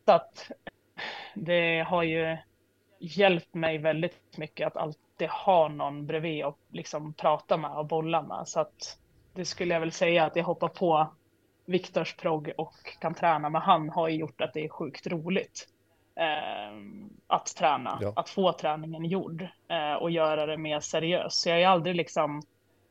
Så 0.04 0.12
att 0.12 0.50
det 1.34 1.86
har 1.88 2.02
ju 2.02 2.36
hjälpt 2.98 3.54
mig 3.54 3.78
väldigt 3.78 4.36
mycket 4.36 4.66
att 4.66 4.76
alltid 4.76 5.07
ha 5.26 5.68
någon 5.68 6.06
bredvid 6.06 6.44
och 6.44 6.58
liksom 6.72 7.12
prata 7.14 7.56
med 7.56 7.70
och 7.70 7.86
bolla 7.86 8.22
med. 8.22 8.48
Så 8.48 8.60
att 8.60 8.98
det 9.34 9.44
skulle 9.44 9.74
jag 9.74 9.80
väl 9.80 9.92
säga 9.92 10.24
att 10.24 10.36
jag 10.36 10.44
hoppar 10.44 10.68
på 10.68 11.06
Viktors 11.66 12.16
progg 12.16 12.52
och 12.56 12.98
kan 13.00 13.14
träna 13.14 13.50
med 13.50 13.62
han 13.62 13.88
har 13.90 14.08
ju 14.08 14.16
gjort 14.16 14.40
att 14.40 14.54
det 14.54 14.64
är 14.64 14.68
sjukt 14.68 15.06
roligt. 15.06 15.68
Eh, 16.16 16.76
att 17.26 17.46
träna, 17.56 17.98
Ja. 18.00 18.12
att 18.16 18.28
få 18.28 18.52
träningen 18.52 19.04
gjord 19.04 19.42
eh, 19.68 19.94
och 19.94 20.10
göra 20.10 20.46
det 20.46 20.56
mer 20.56 20.80
seriöst. 20.80 21.40
Så 21.40 21.48
jag 21.48 21.56
har 21.56 21.72
aldrig 21.72 21.96
liksom 21.96 22.42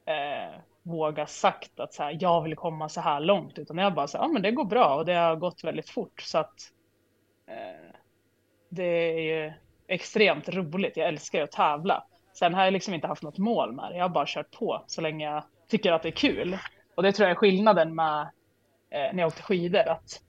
eh, 0.06 0.60
vågat 0.84 1.30
sagt 1.30 1.80
att 1.80 1.94
så 1.94 2.04
här, 2.04 2.18
jag 2.20 2.42
vill 2.44 2.56
komma 2.56 2.90
så 2.90 3.02
här 3.02 3.20
långt, 3.20 3.60
utan 3.60 3.78
jag 3.78 3.94
bara 3.94 4.08
så 4.08 4.18
här, 4.18 4.26
ja 4.26 4.28
men 4.28 4.42
det 4.42 4.52
går 4.52 4.66
bra 4.66 4.96
och 4.96 5.06
det 5.06 5.14
har 5.14 5.36
gått 5.36 5.64
väldigt 5.64 5.90
fort 5.90 6.22
så 6.22 6.38
att 6.38 6.72
eh, 7.48 7.96
det 8.70 8.84
är 8.84 9.20
ju 9.20 9.54
extremt 9.88 10.50
roligt. 10.50 10.98
Jag 10.98 11.08
älskar 11.08 11.38
ju 11.40 11.44
att 11.44 11.52
tävla. 11.52 12.04
Sen 12.40 12.54
har 12.54 12.64
jag 12.64 12.74
liksom 12.74 12.94
inte 12.94 13.08
haft 13.08 13.24
något 13.24 13.38
mål 13.38 13.74
med 13.74 13.92
det. 13.92 13.98
Jag 13.98 14.04
har 14.04 14.10
bara 14.10 14.26
kört 14.28 14.52
på 14.52 14.84
så 14.88 15.02
länge 15.02 15.26
jag 15.26 15.44
tycker 15.68 15.92
att 15.92 16.04
det 16.04 16.10
är 16.10 16.12
kul. 16.12 16.58
Och 16.96 17.04
det 17.04 17.12
tror 17.12 17.28
jag 17.28 17.32
är 17.32 17.40
skillnaden 17.40 17.96
med 17.96 18.22
eh, 18.90 19.14
när 19.14 19.18
jag 19.18 19.28
åkte 19.28 19.42
skidor. 19.42 19.90
Att 19.90 20.22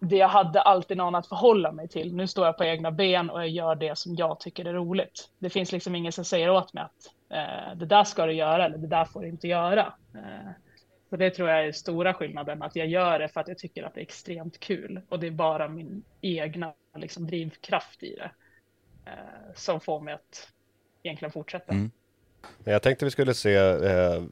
det 0.00 0.16
jag 0.16 0.28
hade 0.28 0.60
alltid 0.60 0.96
någon 0.96 1.14
att 1.14 1.26
förhålla 1.26 1.72
mig 1.72 1.88
till. 1.88 2.16
Nu 2.16 2.26
står 2.26 2.46
jag 2.46 2.56
på 2.56 2.64
egna 2.64 2.90
ben 2.90 3.30
och 3.30 3.40
jag 3.40 3.48
gör 3.48 3.74
det 3.74 3.98
som 3.98 4.14
jag 4.14 4.40
tycker 4.40 4.64
är 4.64 4.72
roligt. 4.72 5.30
Det 5.38 5.50
finns 5.50 5.72
liksom 5.72 5.94
ingen 5.94 6.12
som 6.12 6.24
säger 6.24 6.50
åt 6.50 6.72
mig 6.72 6.82
att 6.82 7.06
eh, 7.30 7.76
det 7.76 7.86
där 7.86 8.04
ska 8.04 8.26
du 8.26 8.32
göra 8.32 8.64
eller 8.64 8.78
det 8.78 8.86
där 8.86 9.04
får 9.04 9.20
du 9.20 9.28
inte 9.28 9.48
göra. 9.48 9.92
Eh, 10.14 10.50
så 11.10 11.16
det 11.16 11.30
tror 11.30 11.48
jag 11.48 11.66
är 11.66 11.72
stora 11.72 12.14
skillnaden, 12.14 12.62
att 12.62 12.76
jag 12.76 12.86
gör 12.86 13.18
det 13.18 13.28
för 13.28 13.40
att 13.40 13.48
jag 13.48 13.58
tycker 13.58 13.82
att 13.82 13.94
det 13.94 14.00
är 14.00 14.02
extremt 14.02 14.60
kul. 14.60 15.00
Och 15.08 15.20
det 15.20 15.26
är 15.26 15.30
bara 15.30 15.68
min 15.68 16.04
egna 16.20 16.72
liksom, 16.96 17.26
drivkraft 17.26 18.02
i 18.02 18.16
det 18.16 18.30
eh, 19.10 19.54
som 19.54 19.80
får 19.80 20.00
mig 20.00 20.14
att 20.14 20.52
egentligen 21.02 21.32
fortsätta. 21.32 21.72
Mm. 21.72 21.90
Jag 22.64 22.82
tänkte 22.82 23.04
vi 23.04 23.10
skulle 23.10 23.34
se, 23.34 23.54
eh, 23.54 24.22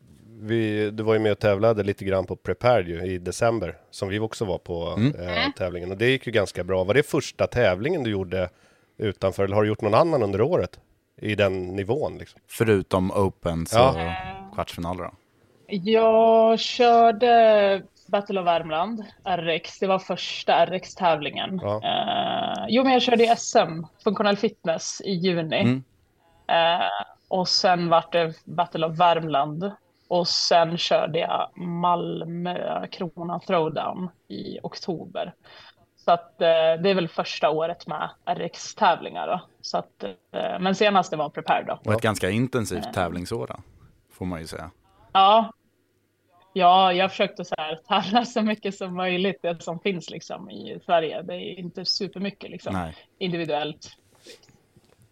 vi, 0.40 0.90
du 0.90 1.02
var 1.02 1.14
ju 1.14 1.20
med 1.20 1.32
och 1.32 1.38
tävlade 1.38 1.82
lite 1.82 2.04
grann 2.04 2.26
på 2.26 2.36
Prepared 2.36 2.88
ju, 2.88 3.02
i 3.06 3.18
december, 3.18 3.76
som 3.90 4.08
vi 4.08 4.18
också 4.18 4.44
var 4.44 4.58
på 4.58 4.86
Mm. 4.96 5.14
eh, 5.20 5.52
tävlingen. 5.56 5.90
Och 5.90 5.96
det 5.96 6.06
gick 6.10 6.26
ju 6.26 6.32
ganska 6.32 6.64
bra. 6.64 6.84
Var 6.84 6.94
det 6.94 7.02
första 7.02 7.46
tävlingen 7.46 8.02
du 8.02 8.10
gjorde 8.10 8.50
utanför, 8.98 9.44
eller 9.44 9.54
har 9.56 9.62
du 9.62 9.68
gjort 9.68 9.80
någon 9.80 9.94
annan 9.94 10.22
under 10.22 10.40
året? 10.40 10.80
I 11.20 11.34
den 11.34 11.62
nivån 11.66 12.18
liksom? 12.18 12.40
Förutom 12.48 13.10
Opens 13.10 13.72
Ja. 13.72 13.88
och 14.48 14.54
kvartsfinaler 14.54 15.04
då. 15.04 15.10
Jag 15.70 16.58
körde 16.60 17.82
Battle 18.08 18.40
of 18.40 18.46
Värmland, 18.46 19.04
RX. 19.24 19.78
Det 19.78 19.86
var 19.86 19.98
första 19.98 20.66
RX-tävlingen. 20.66 21.58
Ja. 21.62 21.76
Eh, 21.84 22.66
jo, 22.68 22.82
men 22.84 22.92
jag 22.92 23.02
körde 23.02 23.24
i 23.24 23.36
SM, 23.36 23.82
Functional 24.04 24.36
Fitness, 24.36 25.00
i 25.04 25.10
juni. 25.12 25.60
Mm. 25.60 25.84
Eh, 26.48 27.06
och 27.28 27.48
sen 27.48 27.88
vart 27.88 28.12
det 28.12 28.34
Battle 28.44 28.86
of 28.86 28.98
Värmland. 28.98 29.72
Och 30.08 30.28
sen 30.28 30.78
körde 30.78 31.18
jag 31.18 31.50
Malmö 31.58 32.86
Krona 32.86 33.40
Throwdown 33.40 34.10
i 34.28 34.58
oktober. 34.62 35.34
Så 35.96 36.10
att 36.10 36.42
eh, 36.42 36.48
det 36.82 36.90
är 36.90 36.94
väl 36.94 37.08
första 37.08 37.50
året 37.50 37.86
med 37.86 38.10
RX-tävlingar 38.26 39.26
då. 39.26 39.40
Så 39.60 39.78
att, 39.78 40.04
eh, 40.04 40.58
men 40.60 40.74
senaste 40.74 41.16
var 41.16 41.28
Prepare 41.28 41.64
då. 41.66 41.78
Och 41.84 41.92
ett 41.92 42.02
ganska 42.02 42.30
intensivt 42.30 42.92
tävlingsår 42.92 43.46
då, 43.46 43.56
får 44.12 44.26
man 44.26 44.40
ju 44.40 44.46
säga. 44.46 44.70
Ja. 45.12 45.52
Ja, 46.52 46.92
jag 46.92 47.10
försökte 47.10 47.44
så 47.44 47.54
här, 47.58 47.80
tävla 47.88 48.24
så 48.24 48.42
mycket 48.42 48.74
som 48.74 48.96
möjligt, 48.96 49.42
det 49.42 49.62
som 49.62 49.80
finns 49.80 50.10
liksom 50.10 50.50
i 50.50 50.80
Sverige. 50.84 51.22
Det 51.22 51.34
är 51.34 51.58
inte 51.58 51.84
supermycket 51.84 52.50
liksom 52.50 52.72
Nej. 52.72 52.96
individuellt. 53.18 53.96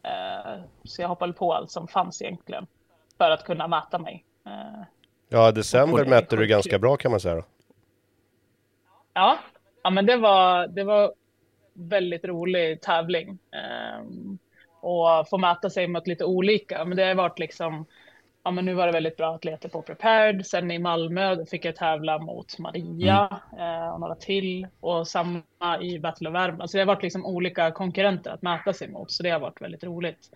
Eh, 0.06 0.60
så 0.84 1.02
jag 1.02 1.08
hoppade 1.08 1.32
på 1.32 1.52
allt 1.54 1.70
som 1.70 1.88
fanns 1.88 2.22
egentligen 2.22 2.66
för 3.18 3.30
att 3.30 3.44
kunna 3.44 3.68
mäta 3.68 3.98
mig. 3.98 4.24
Eh, 4.46 4.82
Ja, 5.28 5.52
december 5.52 6.04
det 6.04 6.10
mätte 6.10 6.36
du 6.36 6.46
ganska 6.46 6.78
bra 6.78 6.96
kan 6.96 7.10
man 7.10 7.20
säga 7.20 7.34
då. 7.34 7.44
ja, 9.14 9.38
ja, 9.82 9.90
men 9.90 10.06
det 10.06 10.16
var, 10.16 10.66
det 10.66 10.84
var 10.84 11.12
väldigt 11.72 12.24
rolig 12.24 12.80
tävling. 12.80 13.38
Eh, 13.52 14.04
och 14.80 15.28
få 15.28 15.38
mäta 15.38 15.70
sig 15.70 15.88
mot 15.88 16.06
lite 16.06 16.24
olika. 16.24 16.84
Men 16.84 16.96
det 16.96 17.04
har 17.04 17.14
varit 17.14 17.38
liksom, 17.38 17.86
ja 18.46 18.50
men 18.50 18.64
nu 18.64 18.74
var 18.74 18.86
det 18.86 18.92
väldigt 18.92 19.16
bra 19.16 19.34
atleter 19.34 19.68
på 19.68 19.82
Prepared. 19.82 20.46
Sen 20.46 20.70
i 20.70 20.78
Malmö 20.78 21.46
fick 21.46 21.64
jag 21.64 21.76
tävla 21.76 22.18
mot 22.18 22.58
Maria 22.58 23.40
eh, 23.58 23.94
och 23.94 24.00
några 24.00 24.14
till. 24.14 24.66
Och 24.80 25.08
samma 25.08 25.42
i 25.80 25.98
Battle 25.98 26.28
of 26.28 26.34
Värmland. 26.34 26.70
Så 26.70 26.76
det 26.76 26.80
har 26.80 26.86
varit 26.86 27.02
liksom 27.02 27.26
olika 27.26 27.70
konkurrenter 27.70 28.30
att 28.30 28.42
mäta 28.42 28.72
sig 28.72 28.88
mot. 28.88 29.10
Så 29.10 29.22
det 29.22 29.30
har 29.30 29.40
varit 29.40 29.60
väldigt 29.60 29.84
roligt. 29.84 30.30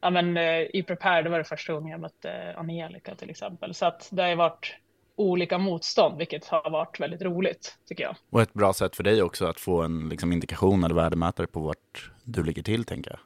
Ja 0.00 0.10
men 0.10 0.36
eh, 0.36 0.60
i 0.60 0.84
Prepared 0.86 1.30
var 1.30 1.38
det 1.38 1.44
första 1.44 1.72
gången 1.72 1.90
jag 1.90 2.00
mötte 2.00 2.54
Angelica 2.56 3.14
till 3.14 3.30
exempel. 3.30 3.74
Så 3.74 3.86
att 3.86 4.08
det 4.12 4.22
har 4.22 4.36
varit 4.36 4.76
olika 5.16 5.58
motstånd, 5.58 6.18
vilket 6.18 6.46
har 6.46 6.70
varit 6.70 7.00
väldigt 7.00 7.22
roligt 7.22 7.78
tycker 7.88 8.04
jag. 8.04 8.16
Och 8.30 8.42
ett 8.42 8.52
bra 8.52 8.72
sätt 8.72 8.96
för 8.96 9.02
dig 9.02 9.22
också 9.22 9.46
att 9.46 9.60
få 9.60 9.82
en 9.82 10.08
liksom, 10.08 10.32
indikation 10.32 10.84
eller 10.84 10.94
värdemätare 10.94 11.46
på 11.46 11.60
vart 11.60 12.10
du 12.24 12.42
ligger 12.42 12.62
till, 12.62 12.84
tänker 12.84 13.10
jag. 13.10 13.20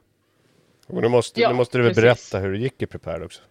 Och 0.95 1.01
nu 1.01 1.07
måste, 1.07 1.41
Ja, 1.41 1.49
nu 1.49 1.55
måste 1.55 1.77
du 1.77 1.83
väl 1.83 1.93
precis. 1.93 2.31
berätta 2.31 2.43
hur 2.45 2.51
det 2.53 2.59
gick 2.59 2.81
i 2.81 2.85
Prepared 2.85 3.23
också. 3.23 3.41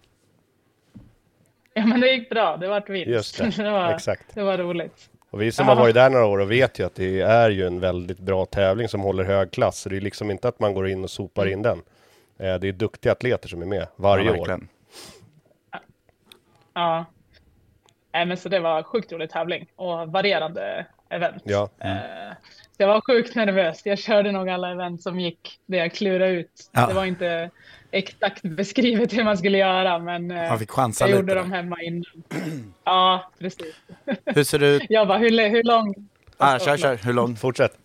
Ja, 1.74 1.86
men 1.86 2.00
det 2.00 2.10
gick 2.10 2.30
bra. 2.30 2.56
Det 2.56 2.68
vart 2.68 2.88
vinst. 2.90 3.08
Just 3.10 3.38
det, 3.38 3.50
det, 3.62 3.70
var, 3.70 3.92
exakt. 3.94 4.34
det 4.34 4.42
var 4.42 4.58
roligt. 4.58 5.10
Och 5.30 5.42
vi 5.42 5.52
som 5.52 5.66
Ja. 5.68 5.74
har 5.74 5.80
varit 5.80 5.94
där 5.94 6.10
några 6.10 6.26
år 6.26 6.38
och 6.38 6.50
vet 6.50 6.78
ju 6.80 6.86
att 6.86 6.94
det 6.94 7.20
är 7.20 7.50
ju 7.50 7.66
en 7.66 7.80
väldigt 7.80 8.18
bra 8.18 8.46
tävling 8.46 8.88
som 8.88 9.00
håller 9.00 9.24
hög 9.24 9.50
klass. 9.50 9.78
Så 9.78 9.88
det 9.88 9.96
är 9.96 10.00
liksom 10.00 10.30
inte 10.30 10.48
att 10.48 10.60
man 10.60 10.74
går 10.74 10.88
in 10.88 11.04
och 11.04 11.10
sopar 11.10 11.46
in 11.46 11.62
den. 11.62 11.78
Eh, 12.38 12.54
Det 12.54 12.68
är 12.68 12.72
duktiga 12.72 13.12
atleter 13.12 13.48
som 13.48 13.62
är 13.62 13.66
med 13.66 13.86
varje 13.96 14.24
Ja, 14.26 14.40
år. 14.40 14.60
Ja. 16.74 17.04
Nej, 18.12 18.26
men 18.26 18.36
så 18.36 18.48
det 18.48 18.60
var 18.60 18.82
sjukt 18.82 19.12
rolig 19.12 19.30
tävling 19.30 19.66
och 19.76 20.08
varierande 20.08 20.86
event. 21.08 21.42
Ja. 21.44 21.68
Eh, 21.80 22.32
så 22.76 22.82
jag 22.82 22.88
var 22.88 23.00
sjukt 23.00 23.34
nervös. 23.34 23.86
Jag 23.86 23.98
körde 23.98 24.32
nog 24.32 24.48
alla 24.48 24.70
event 24.70 25.02
som 25.02 25.20
gick 25.20 25.60
där 25.66 25.78
jag 25.78 25.92
klurade 25.92 26.30
ut. 26.30 26.70
Ja. 26.72 26.86
Det 26.86 26.94
var 26.94 27.04
inte 27.04 27.50
exakt 27.94 28.42
beskrivet 28.42 29.12
hur 29.12 29.24
man 29.24 29.38
skulle 29.38 29.58
göra, 29.58 29.98
men 29.98 30.30
eh, 30.30 30.48
Man 30.48 30.58
fick 30.58 30.70
chansa 30.70 31.04
jag 31.04 31.08
lite 31.08 31.20
gjorde 31.20 31.34
dem 31.34 31.52
hemma 31.52 31.82
innan. 31.82 32.04
Ja, 32.84 33.30
precis. 33.38 33.74
Hur 34.24 34.44
ser 34.44 34.58
det 34.58 34.68
ut? 34.68 34.82
Jag 34.88 35.08
bara, 35.08 35.18
hur, 35.18 35.48
hur 35.48 35.62
lång? 35.62 35.94
Ah, 36.36 36.58
kör, 36.58 36.76
kör. 36.76 36.96
Hur 36.96 37.12
lång? 37.12 37.36
Fortsätt. 37.36 37.78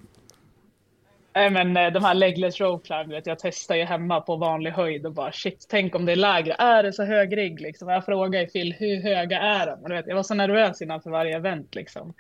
Nej, 1.34 1.50
men 1.50 1.78
eh, 1.78 1.92
de 1.92 2.04
här 2.04 2.14
legless 2.14 2.60
rope 2.62 2.86
climb, 2.86 3.10
vet, 3.12 3.28
jag 3.28 3.40
testar 3.40 3.76
ju 3.76 3.84
hemma 3.84 4.22
på 4.22 4.36
vanlig 4.36 4.72
höjd 4.72 5.06
och 5.06 5.14
bara 5.14 5.32
shit, 5.32 5.66
tänk 5.70 5.96
om 5.96 6.06
det 6.06 6.12
är 6.12 6.16
lägre. 6.16 6.54
Är 6.54 6.84
det 6.84 6.94
så 6.94 7.04
hög 7.04 7.38
rigg 7.38 7.62
liksom? 7.62 7.90
Jag 7.90 8.06
frågar 8.06 8.42
ju 8.42 8.48
Phil, 8.48 8.74
hur 8.74 9.04
höga 9.04 9.40
är 9.40 9.66
de? 9.66 9.84
Och 9.84 9.92
vet, 9.92 10.08
jag 10.08 10.16
var 10.16 10.24
så 10.24 10.34
nervös 10.34 10.82
innan 10.82 11.02
för 11.02 11.10
varje 11.10 11.36
event 11.36 11.76
liksom. 11.76 12.14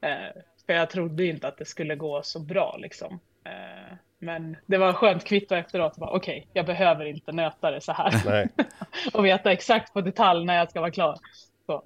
Eh, 0.00 0.42
för 0.66 0.72
jag 0.72 0.90
trodde 0.90 1.26
inte 1.26 1.48
att 1.48 1.58
det 1.58 1.64
skulle 1.64 1.96
gå 1.96 2.22
så 2.22 2.38
bra 2.40 2.76
liksom. 2.76 3.20
Eh, 3.44 3.96
men 4.18 4.56
det 4.66 4.78
var 4.78 4.92
skönt 4.92 5.24
kvitto 5.24 5.54
efteråt. 5.54 5.92
Okej, 5.98 6.48
jag 6.52 6.66
behöver 6.66 7.04
inte 7.04 7.32
nöta 7.32 7.70
det 7.70 7.80
så 7.80 7.92
här. 7.92 8.22
Nej. 8.26 8.48
och 9.12 9.24
veta 9.24 9.52
exakt 9.52 9.92
på 9.92 10.00
detalj 10.00 10.44
när 10.44 10.56
jag 10.58 10.70
ska 10.70 10.80
vara 10.80 10.90
klar. 10.90 11.18
Så. 11.66 11.82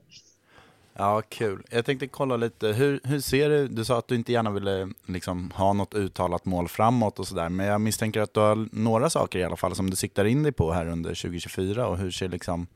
Ja, 1.00 1.22
kul. 1.28 1.62
Jag 1.70 1.84
tänkte 1.84 2.06
kolla 2.06 2.36
lite, 2.36 2.66
hur, 2.66 3.00
hur 3.04 3.20
ser 3.20 3.48
du, 3.48 3.68
du 3.68 3.84
sa 3.84 3.98
att 3.98 4.08
du 4.08 4.14
inte 4.14 4.32
gärna 4.32 4.50
ville 4.50 4.88
liksom, 5.06 5.50
ha 5.54 5.72
något 5.72 5.94
uttalat 5.94 6.44
mål 6.44 6.68
framåt 6.68 7.18
och 7.18 7.26
sådär, 7.26 7.48
men 7.48 7.66
jag 7.66 7.80
misstänker 7.80 8.20
att 8.20 8.34
du 8.34 8.40
har 8.40 8.68
några 8.72 9.10
saker 9.10 9.38
i 9.38 9.44
alla 9.44 9.56
fall 9.56 9.74
som 9.74 9.90
du 9.90 9.96
siktar 9.96 10.24
in 10.24 10.42
dig 10.42 10.52
på 10.52 10.72
här 10.72 10.86
under 10.86 11.10
2024 11.10 11.86
och 11.86 11.98
hur 11.98 12.10
ser, 12.10 12.28
liksom, 12.28 12.66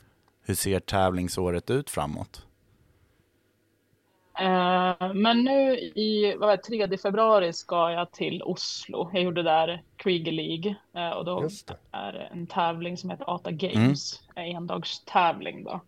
hur 0.44 0.54
ser 0.54 0.80
tävlingsåret 0.80 1.70
ut 1.70 1.90
framåt? 1.90 2.46
Eh, 4.38 5.12
men 5.14 5.44
nu 5.44 5.78
i 5.78 6.34
vad 6.38 6.48
var 6.48 6.56
det, 6.56 6.88
3 6.88 6.98
februari 6.98 7.52
ska 7.52 7.90
jag 7.90 8.12
till 8.12 8.42
Oslo. 8.42 9.10
Jag 9.12 9.22
gjorde 9.22 9.42
där 9.42 9.82
Krieger 9.96 10.32
League 10.32 10.74
eh, 10.94 11.10
och 11.10 11.24
då 11.24 11.40
det. 11.40 11.76
är 11.92 12.12
det 12.12 12.28
en 12.32 12.46
tävling 12.46 12.96
som 12.96 13.10
heter 13.10 13.34
Ata 13.34 13.50
Games, 13.50 14.20
en 14.34 14.56
endagstävling 14.56 15.64
då. 15.64 15.80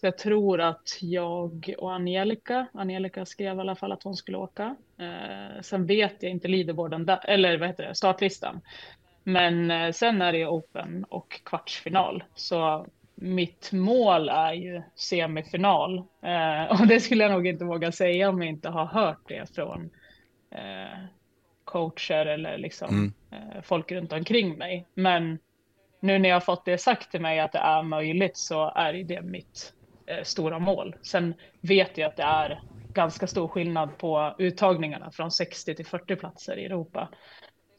Så 0.00 0.06
jag 0.06 0.18
tror 0.18 0.60
att 0.60 0.98
jag 1.00 1.74
och 1.78 1.92
Angelica, 1.92 2.66
Angelica 2.72 3.26
skrev 3.26 3.56
i 3.56 3.60
alla 3.60 3.76
fall 3.76 3.92
att 3.92 4.02
hon 4.02 4.16
skulle 4.16 4.38
åka. 4.38 4.76
Eh, 4.98 5.62
sen 5.62 5.86
vet 5.86 6.22
jag 6.22 6.32
inte 6.32 6.48
leaderboarden, 6.48 7.06
där, 7.06 7.20
eller 7.24 7.58
vad 7.58 7.68
heter 7.68 7.84
det, 7.84 7.94
startlistan. 7.94 8.60
Men 9.24 9.70
eh, 9.70 9.92
sen 9.92 10.22
är 10.22 10.32
det 10.32 10.46
Open 10.46 11.04
och 11.08 11.40
kvartsfinal. 11.44 12.24
Så 12.34 12.86
mitt 13.20 13.72
mål 13.72 14.28
är 14.28 14.52
ju 14.52 14.82
semifinal. 14.96 15.98
Eh, 16.22 16.80
och 16.80 16.86
det 16.86 17.00
skulle 17.00 17.24
jag 17.24 17.32
nog 17.32 17.46
inte 17.46 17.64
våga 17.64 17.92
säga 17.92 18.28
om 18.28 18.42
jag 18.42 18.48
inte 18.48 18.68
har 18.68 18.86
hört 18.86 19.28
det 19.28 19.54
från 19.54 19.90
eh, 20.50 20.98
coacher 21.64 22.26
eller 22.26 22.58
liksom 22.58 23.12
eh, 23.30 23.62
folk 23.62 23.92
runt 23.92 24.12
omkring 24.12 24.58
mig. 24.58 24.86
Men 24.94 25.38
nu 26.00 26.18
när 26.18 26.28
jag 26.28 26.36
har 26.36 26.40
fått 26.40 26.64
det 26.64 26.78
sagt 26.78 27.10
till 27.10 27.20
mig 27.20 27.40
att 27.40 27.52
det 27.52 27.58
är 27.58 27.82
möjligt 27.82 28.36
så 28.36 28.72
är 28.74 28.92
det 28.92 29.22
mitt 29.22 29.72
eh, 30.06 30.22
stora 30.22 30.58
mål. 30.58 30.96
Sen 31.02 31.34
vet 31.60 31.98
jag 31.98 32.08
att 32.08 32.16
det 32.16 32.22
är 32.22 32.60
ganska 32.94 33.26
stor 33.26 33.48
skillnad 33.48 33.98
på 33.98 34.34
uttagningarna 34.38 35.10
från 35.10 35.30
60 35.30 35.74
till 35.74 35.86
40 35.86 36.16
platser 36.16 36.56
i 36.56 36.64
Europa. 36.64 37.08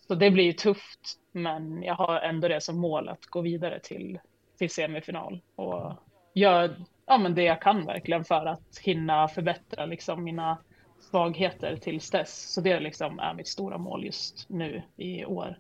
Så 0.07 0.15
det 0.15 0.31
blir 0.31 0.43
ju 0.43 0.53
tufft, 0.53 1.19
men 1.31 1.83
jag 1.83 1.95
har 1.95 2.19
ändå 2.19 2.47
det 2.47 2.61
som 2.61 2.79
mål 2.79 3.09
att 3.09 3.25
gå 3.25 3.41
vidare 3.41 3.79
till, 3.79 4.19
till 4.59 4.69
semifinal 4.69 5.41
och 5.55 5.93
gör 6.33 6.75
ja, 7.05 7.17
men 7.17 7.35
det 7.35 7.43
jag 7.43 7.61
kan 7.61 7.85
verkligen 7.85 8.25
för 8.25 8.45
att 8.45 8.77
hinna 8.81 9.27
förbättra 9.27 9.85
liksom 9.85 10.23
mina 10.23 10.57
svagheter 10.99 11.75
tills 11.75 12.11
dess. 12.11 12.53
Så 12.53 12.61
det 12.61 12.79
liksom 12.79 13.19
är 13.19 13.33
mitt 13.33 13.47
stora 13.47 13.77
mål 13.77 14.05
just 14.05 14.49
nu 14.49 14.81
i 14.97 15.25
år. 15.25 15.57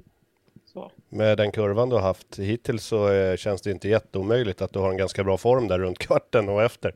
Så. 0.65 0.91
Med 1.09 1.37
den 1.37 1.51
kurvan 1.51 1.89
du 1.89 1.95
har 1.95 2.03
haft 2.03 2.39
hittills 2.39 2.83
så 2.83 3.11
eh, 3.11 3.35
känns 3.35 3.61
det 3.61 3.71
inte 3.71 3.89
jätteomöjligt 3.89 4.61
att 4.61 4.73
du 4.73 4.79
har 4.79 4.91
en 4.91 4.97
ganska 4.97 5.23
bra 5.23 5.37
form 5.37 5.67
där 5.67 5.79
runt 5.79 5.99
kvarten 5.99 6.49
och 6.49 6.63
efter. 6.63 6.95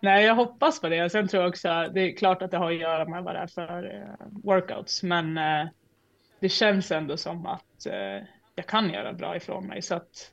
Nej, 0.00 0.24
jag 0.24 0.34
hoppas 0.34 0.80
på 0.80 0.88
det. 0.88 1.10
Sen 1.10 1.28
tror 1.28 1.42
jag 1.42 1.48
också, 1.48 1.68
det 1.94 2.00
är 2.00 2.16
klart 2.16 2.42
att 2.42 2.50
det 2.50 2.56
har 2.56 2.72
att 2.72 2.78
göra 2.78 3.04
med 3.08 3.24
vad 3.24 3.34
det 3.34 3.38
är 3.38 3.46
för 3.46 3.94
eh, 3.94 4.26
workouts, 4.44 5.02
men 5.02 5.38
eh, 5.38 5.66
det 6.46 6.50
känns 6.50 6.90
ändå 6.90 7.16
som 7.16 7.46
att 7.46 7.86
eh, 7.86 8.26
jag 8.54 8.66
kan 8.66 8.90
göra 8.90 9.12
bra 9.12 9.36
ifrån 9.36 9.66
mig. 9.66 9.82
Så 9.82 9.94
att 9.94 10.30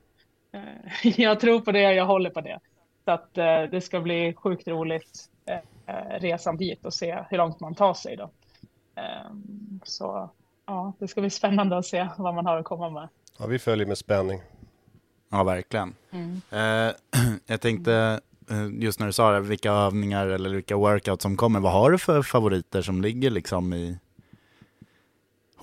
eh, 0.52 1.12
jag 1.20 1.40
tror 1.40 1.60
på 1.60 1.72
det, 1.72 1.94
jag 1.94 2.06
håller 2.06 2.30
på 2.30 2.40
det. 2.40 2.60
Så 3.04 3.10
att 3.10 3.38
eh, 3.38 3.62
det 3.70 3.80
ska 3.80 4.00
bli 4.00 4.34
sjukt 4.34 4.68
roligt 4.68 5.24
eh, 5.46 5.94
eh, 5.96 6.20
resan 6.20 6.56
dit 6.56 6.84
och 6.84 6.94
se 6.94 7.24
hur 7.30 7.36
långt 7.36 7.60
man 7.60 7.74
tar 7.74 7.94
sig 7.94 8.16
då. 8.16 8.30
Ehm, 8.94 9.80
så 9.84 10.30
ja, 10.66 10.92
det 10.98 11.08
ska 11.08 11.20
bli 11.20 11.30
spännande 11.30 11.76
att 11.76 11.86
se 11.86 12.08
vad 12.18 12.34
man 12.34 12.46
har 12.46 12.58
att 12.58 12.64
komma 12.64 12.90
med. 12.90 13.08
Ja, 13.38 13.46
vi 13.46 13.58
följer 13.58 13.86
med 13.86 13.98
spänning. 13.98 14.40
Ja, 15.30 15.44
verkligen. 15.44 15.94
Eh, 16.50 16.92
jag 17.46 17.60
tänkte, 17.60 18.20
just 18.72 19.00
när 19.00 19.06
du 19.06 19.12
sa 19.12 19.32
det, 19.32 19.40
vilka 19.40 19.72
övningar 19.72 20.26
eller 20.26 20.50
vilka 20.50 20.76
workouts 20.76 21.22
som 21.22 21.36
kommer, 21.36 21.60
vad 21.60 21.72
har 21.72 21.90
du 21.90 21.98
för 21.98 22.22
favoriter 22.22 22.82
som 22.82 23.02
ligger 23.02 23.30
liksom 23.30 23.72
i, 23.72 23.98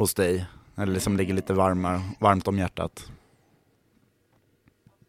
hos 0.02 0.14
dig? 0.14 0.46
Eller 0.76 0.86
som 0.86 0.94
liksom 0.94 1.18
ligger 1.18 1.34
lite 1.34 1.54
varmare, 1.54 2.02
varmt 2.20 2.48
om 2.48 2.58
hjärtat? 2.58 3.12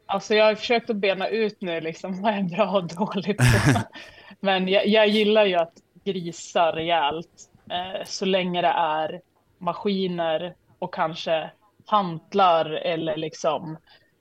Alltså 0.07 0.35
jag 0.35 0.45
har 0.45 0.55
försökt 0.55 0.91
att 0.91 0.97
bena 0.97 1.29
ut 1.29 1.61
nu 1.61 1.81
liksom 1.81 2.23
vad 2.23 2.35
är 2.35 2.43
bra 2.43 2.71
och 2.71 2.87
dåligt. 2.87 3.37
på. 3.37 3.45
Men 4.41 4.69
jag, 4.69 4.87
jag 4.87 5.09
gillar 5.09 5.45
ju 5.45 5.55
att 5.55 5.73
grisa 6.05 6.77
rejält 6.77 7.51
eh, 7.71 8.05
så 8.07 8.25
länge 8.25 8.63
det 8.63 8.75
är 8.77 9.21
maskiner 9.59 10.55
och 10.79 10.95
kanske 10.95 11.51
hantlar 11.87 12.65
eller 12.71 13.17
liksom 13.17 13.77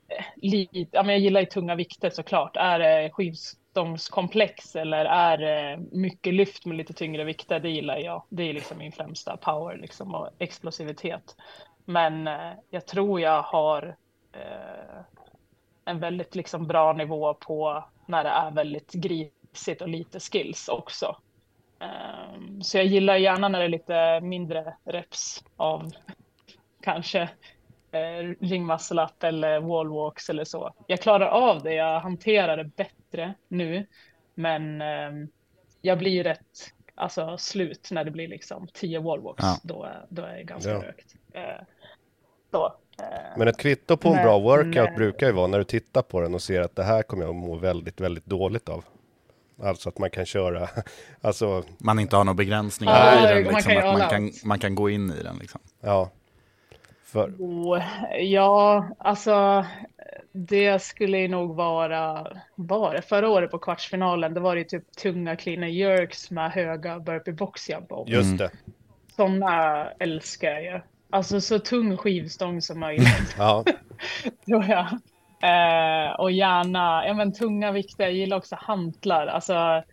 eh, 0.09 0.25
lite, 0.35 0.87
ja, 0.91 1.03
men 1.03 1.09
jag 1.13 1.19
gillar 1.19 1.41
ju 1.41 1.45
tunga 1.45 1.75
vikter 1.75 2.09
såklart. 2.09 2.57
Är 2.57 2.79
det 2.79 3.09
sjukdomskomplex 3.71 4.75
eller 4.75 5.05
är 5.05 5.77
mycket 5.91 6.33
lyft 6.33 6.65
med 6.65 6.77
lite 6.77 6.93
tyngre 6.93 7.23
vikter, 7.23 7.59
det 7.59 7.69
gillar 7.69 7.97
jag. 7.97 8.23
Det 8.29 8.43
är 8.43 8.53
liksom 8.53 8.77
min 8.77 8.91
främsta 8.91 9.37
power 9.37 9.77
liksom 9.77 10.15
och 10.15 10.29
explosivitet. 10.39 11.35
Men 11.85 12.27
eh, 12.27 12.51
jag 12.69 12.85
tror 12.85 13.21
jag 13.21 13.41
har 13.41 13.95
eh, 14.33 15.01
en 15.85 15.99
väldigt 15.99 16.35
liksom 16.35 16.67
bra 16.67 16.93
nivå 16.93 17.33
på 17.33 17.83
när 18.05 18.23
det 18.23 18.29
är 18.29 18.51
väldigt 18.51 18.93
grisigt 18.93 19.81
och 19.81 19.89
lite 19.89 20.19
skills 20.19 20.67
också. 20.67 21.17
Ehm, 21.79 22.61
så 22.63 22.77
jag 22.77 22.85
gillar 22.85 23.17
gärna 23.17 23.47
när 23.47 23.59
det 23.59 23.65
är 23.65 23.69
lite 23.69 24.21
mindre 24.21 24.73
reps 24.83 25.43
av 25.57 25.91
kanske 26.81 27.29
uh, 27.95 28.33
ringmuscle 28.39 29.03
up 29.03 29.23
eller 29.23 29.59
wallwalks 29.59 30.29
eller 30.29 30.43
så. 30.43 30.73
Jag 30.87 30.99
klarar 30.99 31.27
av 31.27 31.63
det, 31.63 31.73
jag 31.73 31.99
hanterar 31.99 32.57
det 32.57 32.63
bättre 32.63 33.33
nu, 33.47 33.85
men 34.35 34.81
ehm, 34.81 35.27
jag 35.81 35.97
blir 35.97 36.23
rätt 36.23 36.73
alltså, 36.95 37.37
slut 37.37 37.89
när 37.91 38.03
det 38.03 38.11
blir 38.11 38.27
liksom 38.27 38.67
10 38.73 38.99
wallwalks. 38.99 39.43
Ja. 39.43 39.57
Då, 39.63 39.83
är- 39.83 40.05
då 40.09 40.21
är 40.21 40.35
det 40.37 40.43
ganska 40.43 40.71
Ja. 40.71 40.81
högt. 40.81 41.15
Eh, 41.33 41.41
så, 42.51 42.65
eh, 42.99 43.37
Men 43.37 43.47
ett 43.47 43.57
kvitto 43.57 43.97
på 43.97 44.09
en 44.09 44.23
bra 44.23 44.33
Men- 44.39 44.43
workout 44.43 44.95
brukar 44.95 45.27
ju 45.27 45.33
vara 45.33 45.47
när 45.47 45.57
du 45.57 45.63
tittar 45.63 46.01
på 46.01 46.21
den 46.21 46.33
och 46.33 46.41
ser 46.41 46.61
att 46.61 46.75
det 46.75 46.83
här 46.83 47.03
kommer 47.03 47.23
jag 47.23 47.29
att 47.29 47.35
må 47.35 47.55
väldigt, 47.55 48.01
väldigt 48.01 48.25
dåligt 48.25 48.69
av. 48.69 48.85
Alltså 49.63 49.89
att 49.89 49.97
man 49.97 50.09
kan 50.09 50.25
köra, 50.25 50.69
alltså, 51.21 51.63
Man 51.77 51.99
inte 51.99 52.15
har 52.15 52.23
några 52.23 52.35
begränsningar 52.35 52.93
Ja, 53.15 53.31
i 53.31 53.33
den, 53.33 53.43
man 53.43 53.53
liksom, 53.53 53.71
kan 53.73 53.83
ju 53.83 53.89
att 53.91 53.99
man 53.99 54.09
kan, 54.09 54.31
man 54.45 54.59
kan 54.59 54.75
gå 54.75 54.89
in 54.89 55.11
i 55.11 55.23
den. 55.23 55.37
Liksom. 55.37 55.61
ja. 55.81 56.09
För, 57.11 57.33
Oh, 57.39 57.81
ja, 58.19 58.87
alltså 58.97 59.65
det 60.31 60.81
skulle 60.81 61.17
ju 61.17 61.27
nog 61.27 61.55
vara, 61.55 62.27
var 62.55 63.01
förra 63.01 63.29
året 63.29 63.51
på 63.51 63.59
kvartsfinalen, 63.59 64.33
det 64.33 64.39
var 64.39 64.55
det 64.55 64.61
ju 64.61 64.67
typ 64.67 64.91
tunga 64.91 65.35
clean 65.35 65.63
and 65.63 65.71
jerks 65.71 66.31
med 66.31 66.51
höga 66.51 66.99
burpee 66.99 67.33
box 67.33 67.69
jump 67.69 67.89
just 68.07 68.37
det. 68.37 68.51
sådana 69.15 69.85
älskar 69.91 70.49
jag 70.49 70.63
ju. 70.63 70.81
Alltså 71.09 71.41
så 71.41 71.59
tung 71.59 71.97
skivstång 71.97 72.61
som 72.61 72.79
möjligt 72.79 73.35
Ja, 73.37 73.63
tror 74.45 74.65
jag. 74.65 74.87
Eh, 75.43 76.11
och 76.19 76.31
gärna, 76.31 77.07
ja 77.07 77.13
men 77.13 77.33
tunga 77.33 77.71
vikter, 77.71 78.03
jag 78.03 78.13
gillar 78.13 78.37
också 78.37 78.55
hantlar. 78.59 79.27
Alltså 79.27 79.83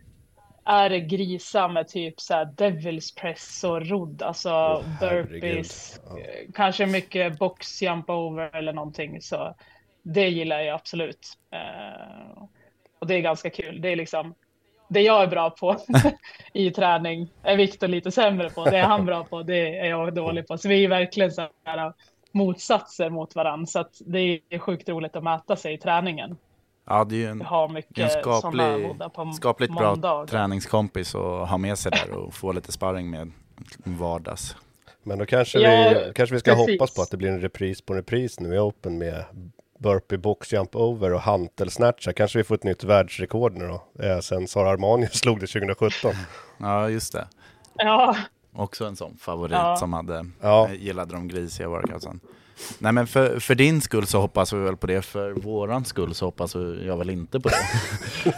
är 0.69 0.91
det 0.91 1.01
grisa 1.01 1.69
med 1.69 1.89
typ 1.89 2.21
så 2.21 2.35
här 2.35 2.45
Devils 2.45 3.15
press 3.15 3.65
och 3.65 3.87
rodd, 3.87 4.23
alltså 4.23 4.51
Åh, 4.51 5.01
burpees. 5.01 6.01
Ja. 6.11 6.19
eh, 6.19 6.53
kanske 6.55 6.87
mycket 6.87 7.39
box 7.39 7.83
jump 7.83 8.11
over 8.11 8.57
eller 8.57 8.73
någonting. 8.73 9.23
Så 9.23 9.55
det 10.03 10.29
gillar 10.29 10.61
jag 10.61 10.75
absolut. 10.75 11.39
Eh, 11.51 12.43
och 12.99 13.07
det 13.07 13.15
är 13.15 13.21
ganska 13.21 13.51
kul. 13.51 13.81
Det 13.81 13.89
är 13.89 13.97
liksom 13.97 14.35
det 14.89 15.01
jag 15.01 15.23
är 15.23 15.27
bra 15.27 15.51
på 15.51 15.77
i 16.53 16.71
träning 16.71 17.33
är 17.43 17.57
Viktor 17.57 17.89
lite 17.89 18.11
sämre 18.11 18.51
på. 18.51 18.65
Det 18.65 18.79
är 18.79 18.87
han 18.87 19.07
bra 19.07 19.25
på, 19.25 19.43
det 19.43 19.79
är 19.79 19.85
jag 19.85 20.15
dålig 20.15 20.47
på. 20.47 20.59
Så 20.59 20.69
vi 20.69 20.85
är 20.85 20.89
verkligen 20.89 21.33
så 21.33 21.49
här 21.65 21.93
motsatser 22.33 23.11
mot 23.11 23.35
varandra. 23.35 23.67
Så 23.67 23.85
det 24.01 24.41
är 24.49 24.59
sjukt 24.59 24.89
roligt 24.89 25.17
att 25.17 25.25
mäta 25.25 25.57
sig 25.57 25.75
i 25.75 25.79
träningen. 25.79 26.37
Ja, 26.89 27.05
det 27.05 27.15
är 27.15 27.19
ju 27.19 27.27
en, 27.27 27.41
har 27.41 27.69
mycket 27.69 27.99
en 27.99 28.23
skaplig, 28.23 28.99
på 29.15 29.33
skapligt 29.33 29.75
bra 29.77 29.91
måndag. 29.91 30.27
träningskompis 30.27 31.15
att 31.15 31.49
ha 31.49 31.59
med 31.59 31.79
sig 31.79 31.93
där 31.93 32.11
och 32.11 32.35
få 32.35 32.53
lite 32.53 32.73
sparring 32.73 33.11
med 33.11 33.31
vardags. 33.85 34.57
Men 35.03 35.19
då 35.19 35.27
kanske, 35.27 35.59
Ja, 35.61 35.89
vi, 36.07 36.13
kanske 36.15 36.35
vi 36.35 36.41
ska 36.41 36.55
precis. 36.55 36.81
hoppas 36.81 36.95
på 36.95 37.03
att 37.03 37.11
det 37.11 37.17
blir 37.17 37.29
en 37.29 37.41
repris 37.41 37.81
på 37.83 37.93
en 37.93 37.97
repris 37.97 38.41
nu 38.41 38.55
i 38.55 38.59
Open 38.59 38.99
med 38.99 39.25
burpee 39.79 40.19
box 40.19 40.53
jump 40.53 40.77
over 40.77 41.13
och 41.15 41.21
hantelsnatcha. 41.21 42.13
Kanske 42.13 42.39
vi 42.39 42.45
får 42.45 42.55
ett 42.55 42.65
nytt 42.65 42.85
världsrekord 42.85 43.57
nu 43.57 43.67
då, 43.69 44.05
eh, 44.05 44.19
sen 44.19 44.49
Sara 44.49 44.71
Armani 44.71 45.07
slog 45.13 45.41
det 45.41 45.47
2017. 45.47 46.13
Ja, 46.59 46.89
just 46.91 47.13
det. 47.13 47.29
Ja, 47.75 48.17
Också 48.53 48.85
en 48.85 48.97
sån 48.97 49.17
favorit 49.17 49.53
Ja. 49.53 49.77
som 49.77 49.93
hade, 49.93 50.27
Ja. 50.41 50.69
gillade 50.73 51.13
de 51.15 51.29
grisiga 51.29 51.69
workoutsen. 51.69 52.21
Nej 52.79 52.93
men 52.93 53.07
för, 53.07 53.39
för 53.41 53.55
din 53.55 53.81
skull 53.81 54.07
så 54.07 54.21
hoppas 54.21 54.53
vi 54.53 54.59
väl 54.59 54.77
på 54.77 54.87
det, 54.87 55.03
för 55.03 55.31
våran 55.31 55.85
skull 55.85 56.15
så 56.15 56.25
hoppas 56.25 56.55
jag 56.85 56.97
väl 56.97 57.11
inte 57.11 57.41
på 57.41 57.49
det. 57.49 57.57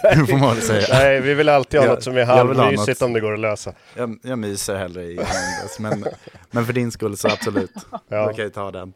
det 0.17 0.27
får 0.31 0.39
man 0.39 0.55
väl 0.55 0.63
säga. 0.63 0.87
Nej, 0.91 1.21
vi 1.21 1.35
vill 1.35 1.49
alltid 1.49 1.81
ha 1.81 1.87
Jag- 1.87 1.95
något 1.95 2.03
som 2.05 2.17
är 2.17 2.25
halvmysigt 2.25 3.03
om 3.03 3.13
det 3.13 3.21
går 3.21 3.33
att 3.33 3.41
lösa. 3.41 3.73
Jag, 3.97 4.19
jag 4.23 4.39
myser 4.39 4.77
hellre 4.77 5.03
i 5.03 5.15
Mendes, 5.17 5.79
men, 5.79 6.05
men 6.51 6.67
för 6.67 6.73
din 6.73 6.93
skull 6.93 7.17
så 7.17 7.29
absolut. 7.29 7.73
Ja. 8.09 8.27
Då 8.27 8.33
kan 8.35 8.45
jag 8.45 8.55
ta 8.55 8.71
den. 8.71 8.93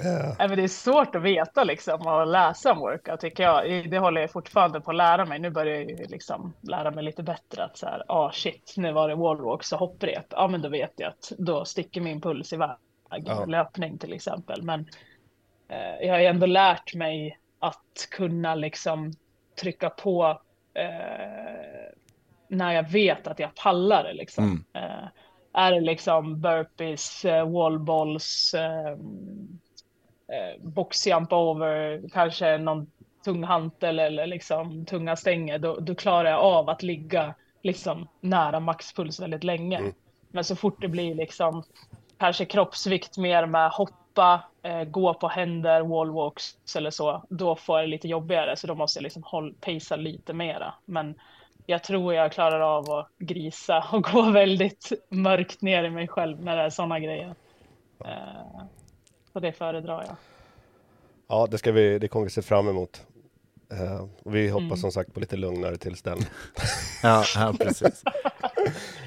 Nej, 0.00 0.48
men 0.48 0.56
det 0.56 0.62
är 0.64 0.68
svårt 0.68 1.14
att 1.14 1.22
veta 1.22 1.64
liksom 1.64 2.06
och 2.06 2.26
läsa 2.26 2.72
om 2.72 2.78
workout 2.78 3.20
tycker 3.20 3.42
jag. 3.42 3.90
Det 3.90 3.98
håller 3.98 4.20
jag 4.20 4.30
fortfarande 4.30 4.80
på 4.80 4.90
att 4.90 4.96
lära 4.96 5.24
mig. 5.24 5.38
Nu 5.38 5.50
börjar 5.50 5.76
jag 5.80 6.10
liksom 6.10 6.52
lära 6.60 6.90
mig 6.90 7.04
lite 7.04 7.22
bättre 7.22 7.64
att 7.64 7.78
så 7.78 7.86
här, 7.86 8.02
ah 8.08 8.32
shit, 8.32 8.74
nu 8.76 8.92
var 8.92 9.08
det 9.08 9.14
wallwalks 9.14 9.72
och 9.72 9.78
hopprep. 9.78 10.26
Ja, 10.30 10.48
men 10.48 10.62
då 10.62 10.68
vet 10.68 10.92
jag 10.96 11.08
att 11.08 11.32
då 11.38 11.64
sticker 11.64 12.00
min 12.00 12.20
puls 12.20 12.52
iväg. 12.52 12.70
Ja. 13.24 13.44
Löpning 13.44 13.98
till 13.98 14.12
exempel. 14.12 14.62
Men 14.62 14.88
eh, 15.68 16.06
jag 16.06 16.12
har 16.12 16.20
ju 16.20 16.26
ändå 16.26 16.46
lärt 16.46 16.94
mig 16.94 17.38
att 17.58 18.08
kunna 18.10 18.54
liksom 18.54 19.12
trycka 19.60 19.90
på 19.90 20.40
eh, 20.74 21.92
när 22.48 22.72
jag 22.72 22.90
vet 22.90 23.26
att 23.26 23.38
jag 23.38 23.54
pallar 23.54 24.04
det 24.04 24.12
liksom. 24.12 24.44
Mm. 24.44 24.64
Eh, 24.72 25.08
är 25.52 25.72
det 25.72 25.80
liksom 25.80 26.40
burpees, 26.40 27.24
eh, 27.24 27.50
wallballs, 27.50 28.54
eh, 28.54 28.90
eh, 30.28 30.60
box 30.60 31.06
jump 31.06 31.32
over, 31.32 32.02
kanske 32.12 32.58
någon 32.58 32.90
tung 33.24 33.44
hantel 33.44 33.98
eller 33.98 34.26
liksom 34.26 34.84
tunga 34.86 35.16
stänger, 35.16 35.58
då, 35.58 35.80
då 35.80 35.94
klarar 35.94 36.30
jag 36.30 36.40
av 36.40 36.68
att 36.68 36.82
ligga 36.82 37.34
liksom 37.62 38.08
nära 38.20 38.60
maxpuls 38.60 39.20
väldigt 39.20 39.44
länge. 39.44 39.78
Mm. 39.78 39.92
Men 40.30 40.44
så 40.44 40.56
fort 40.56 40.80
det 40.80 40.88
blir 40.88 41.14
liksom 41.14 41.62
kanske 42.22 42.44
kroppsvikt 42.44 43.18
mer 43.18 43.46
med 43.46 43.70
hoppa, 43.70 44.42
eh, 44.62 44.84
gå 44.84 45.14
på 45.14 45.28
händer, 45.28 45.80
wallwalks 45.80 46.76
eller 46.76 46.90
så, 46.90 47.24
då 47.28 47.56
får 47.56 47.78
jag 47.78 47.88
det 47.88 47.90
lite 47.90 48.08
jobbigare 48.08 48.56
så 48.56 48.66
då 48.66 48.74
måste 48.74 48.98
jag 48.98 49.02
liksom 49.02 49.22
håll, 49.22 49.54
pacea 49.60 49.96
lite 49.96 50.32
mera. 50.32 50.74
Men 50.84 51.14
jag 51.66 51.84
tror 51.84 52.14
jag 52.14 52.32
klarar 52.32 52.60
av 52.60 52.90
att 52.90 53.08
grisa 53.18 53.84
och 53.92 54.02
gå 54.02 54.22
väldigt 54.22 54.92
mörkt 55.08 55.62
ner 55.62 55.84
i 55.84 55.90
mig 55.90 56.08
själv 56.08 56.42
när 56.44 56.56
det 56.56 56.62
är 56.62 56.70
sådana 56.70 57.00
grejer. 57.00 57.34
Eh, 58.04 58.62
så 59.32 59.40
det 59.40 59.52
föredrar 59.52 60.04
jag. 60.06 60.16
Ja, 61.28 61.46
det, 61.50 61.58
ska 61.58 61.72
vi, 61.72 61.98
det 61.98 62.08
kommer 62.08 62.24
vi 62.24 62.30
se 62.30 62.42
fram 62.42 62.68
emot. 62.68 63.06
Och 64.22 64.34
vi 64.34 64.48
hoppas 64.48 64.64
Mm. 64.66 64.76
som 64.76 64.92
sagt 64.92 65.14
på 65.14 65.20
lite 65.20 65.36
lugnare 65.36 65.76
tillställning. 65.76 66.26
Ja, 67.02 67.24
ja 67.34 67.54
precis. 67.60 68.02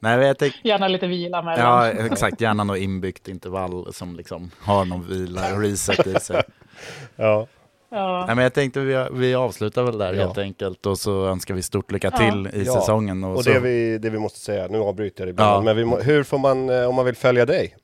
Nej, 0.00 0.26
jag 0.26 0.38
tänk, 0.38 0.54
Gärna 0.64 0.88
lite 0.88 1.06
vila 1.06 1.42
mellan. 1.42 1.66
ja, 1.66 1.88
exakt. 2.06 2.40
Gärna 2.40 2.64
något 2.64 2.78
inbyggt 2.78 3.28
intervall 3.28 3.92
som 3.94 4.16
liksom 4.16 4.50
har 4.60 4.84
någon 4.84 5.06
vila 5.08 5.54
och 5.54 5.60
reset 5.60 6.06
i 6.06 6.14
sig. 6.20 6.42
Ja, 7.16 7.46
Ja. 7.92 8.24
Nej, 8.26 8.36
men 8.36 8.42
jag 8.42 8.54
tänkte 8.54 8.80
vi, 8.80 9.06
vi 9.12 9.34
avslutar 9.34 9.82
väl 9.82 9.98
där 9.98 10.12
Ja. 10.14 10.20
helt 10.26 10.38
enkelt 10.38 10.86
och 10.86 10.98
så 10.98 11.26
önskar 11.26 11.54
vi 11.54 11.62
stort 11.62 11.90
lycka 11.92 12.10
till 12.10 12.48
i 12.52 12.62
Ja. 12.66 12.72
säsongen. 12.74 13.24
Och, 13.24 13.36
och 13.36 13.44
så, 13.44 13.50
det 13.50 13.60
vi, 13.60 13.98
det 13.98 14.10
vi 14.10 14.18
måste 14.18 14.38
säga, 14.40 14.66
nu 14.70 14.78
avbryter 14.78 15.20
jag 15.20 15.26
dig 15.26 15.30
ibland, 15.30 15.56
Ja. 15.56 15.60
men 15.60 15.76
vi 15.76 15.84
må, 15.84 15.98
hur 16.00 16.22
får 16.24 16.38
man, 16.38 16.70
eh, 16.70 16.88
om 16.88 16.94
man 16.94 17.04
vill 17.04 17.16
följa 17.16 17.46
dig? 17.46 17.76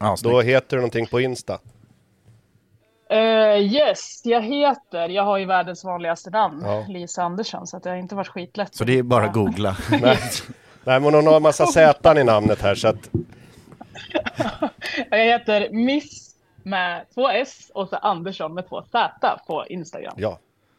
ja, 0.00 0.16
Då 0.22 0.40
heter 0.40 0.76
du 0.76 0.80
någonting 0.80 1.06
på 1.06 1.20
Insta. 1.20 1.58
Eh, 3.10 3.58
yes, 3.58 4.20
jag 4.24 4.42
heter, 4.42 5.08
jag 5.08 5.22
har 5.22 5.38
ju 5.38 5.44
världens 5.44 5.84
vanligaste 5.84 6.30
namn, 6.30 6.62
Ja. 6.64 6.84
Lisa 6.88 7.22
Andersson, 7.22 7.66
så 7.66 7.76
att 7.76 7.82
det 7.82 7.90
har 7.90 7.96
inte 7.96 8.14
varit 8.14 8.28
skitlätt. 8.28 8.74
så 8.74 8.84
det 8.84 8.98
är 8.98 9.02
bara 9.02 9.24
att 9.24 9.32
googla. 9.34 9.76
Nej, 10.86 11.00
men 11.00 11.14
hon 11.14 11.26
har 11.26 11.36
en 11.36 11.42
massa 11.42 11.66
Z 11.66 12.20
i 12.20 12.24
namnet 12.24 12.60
här 12.62 12.74
så 12.74 12.88
att, 12.88 13.10
Jag 15.10 15.18
heter 15.24 15.70
Miss 15.70 16.36
med 16.62 17.04
två 17.14 17.28
S 17.28 17.70
och 17.74 17.88
så 17.88 17.96
Andersson 17.96 18.54
med 18.54 18.68
två 18.68 18.82
Z 18.92 19.40
på 19.46 19.66
Instagram. 19.66 20.14
ja. 20.16 20.38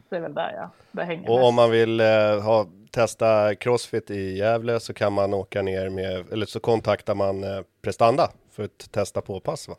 Det 0.09 0.15
är 0.15 0.21
väl 0.21 0.33
där 0.33 0.51
jag 0.53 0.69
det 0.91 1.03
hänger 1.03 1.29
Och 1.29 1.35
mest. 1.35 1.45
om 1.47 1.55
man 1.55 1.71
vill 1.71 1.99
eh, 1.99 2.41
ha, 2.43 2.67
testa 2.91 3.55
Crossfit 3.55 4.11
i 4.11 4.37
Gävle 4.37 4.79
så 4.79 4.93
kan 4.93 5.13
man 5.13 5.33
åka 5.33 5.61
ner 5.61 5.89
med, 5.89 6.33
eller 6.33 6.45
så 6.45 6.59
kontaktar 6.59 7.15
man 7.15 7.43
eh, 7.43 7.61
Prestanda 7.81 8.31
för 8.51 8.63
att 8.63 8.91
testa 8.91 9.21
påpass 9.21 9.67
va? 9.67 9.75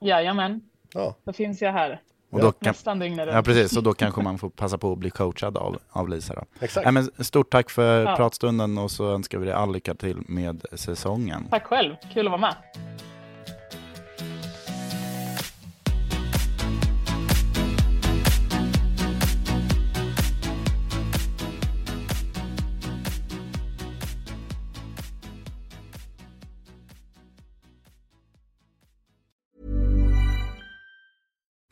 Jajamän, 0.00 0.60
Ja, 0.94 1.14
då 1.24 1.32
finns 1.32 1.62
jag 1.62 1.72
här. 1.72 2.00
Och 2.30 2.40
då 2.40 2.52
kan, 2.52 2.70
Nästan 2.70 2.98
dygnet 2.98 3.28
ja, 3.28 3.34
runt. 3.36 3.46
precis. 3.46 3.76
Och 3.76 3.82
då 3.82 3.92
kanske 3.94 4.22
man 4.22 4.38
får 4.38 4.50
passa 4.50 4.78
på 4.78 4.92
att 4.92 4.98
bli 4.98 5.10
coachad 5.10 5.56
av, 5.56 5.78
av 5.90 6.08
Lisa. 6.08 6.34
Då. 6.34 6.42
exakt. 6.60 6.84
Nej, 6.84 6.92
men 6.92 7.24
stort 7.24 7.50
tack 7.50 7.70
för 7.70 8.02
Ja. 8.04 8.16
pratstunden 8.16 8.78
och 8.78 8.90
så 8.90 9.10
önskar 9.10 9.38
vi 9.38 9.44
dig 9.44 9.54
all 9.54 9.72
lycka 9.72 9.94
till 9.94 10.22
med 10.28 10.64
säsongen. 10.72 11.46
Tack 11.50 11.64
själv, 11.66 11.94
kul 12.12 12.26
att 12.26 12.30
vara 12.30 12.40
med. 12.40 12.54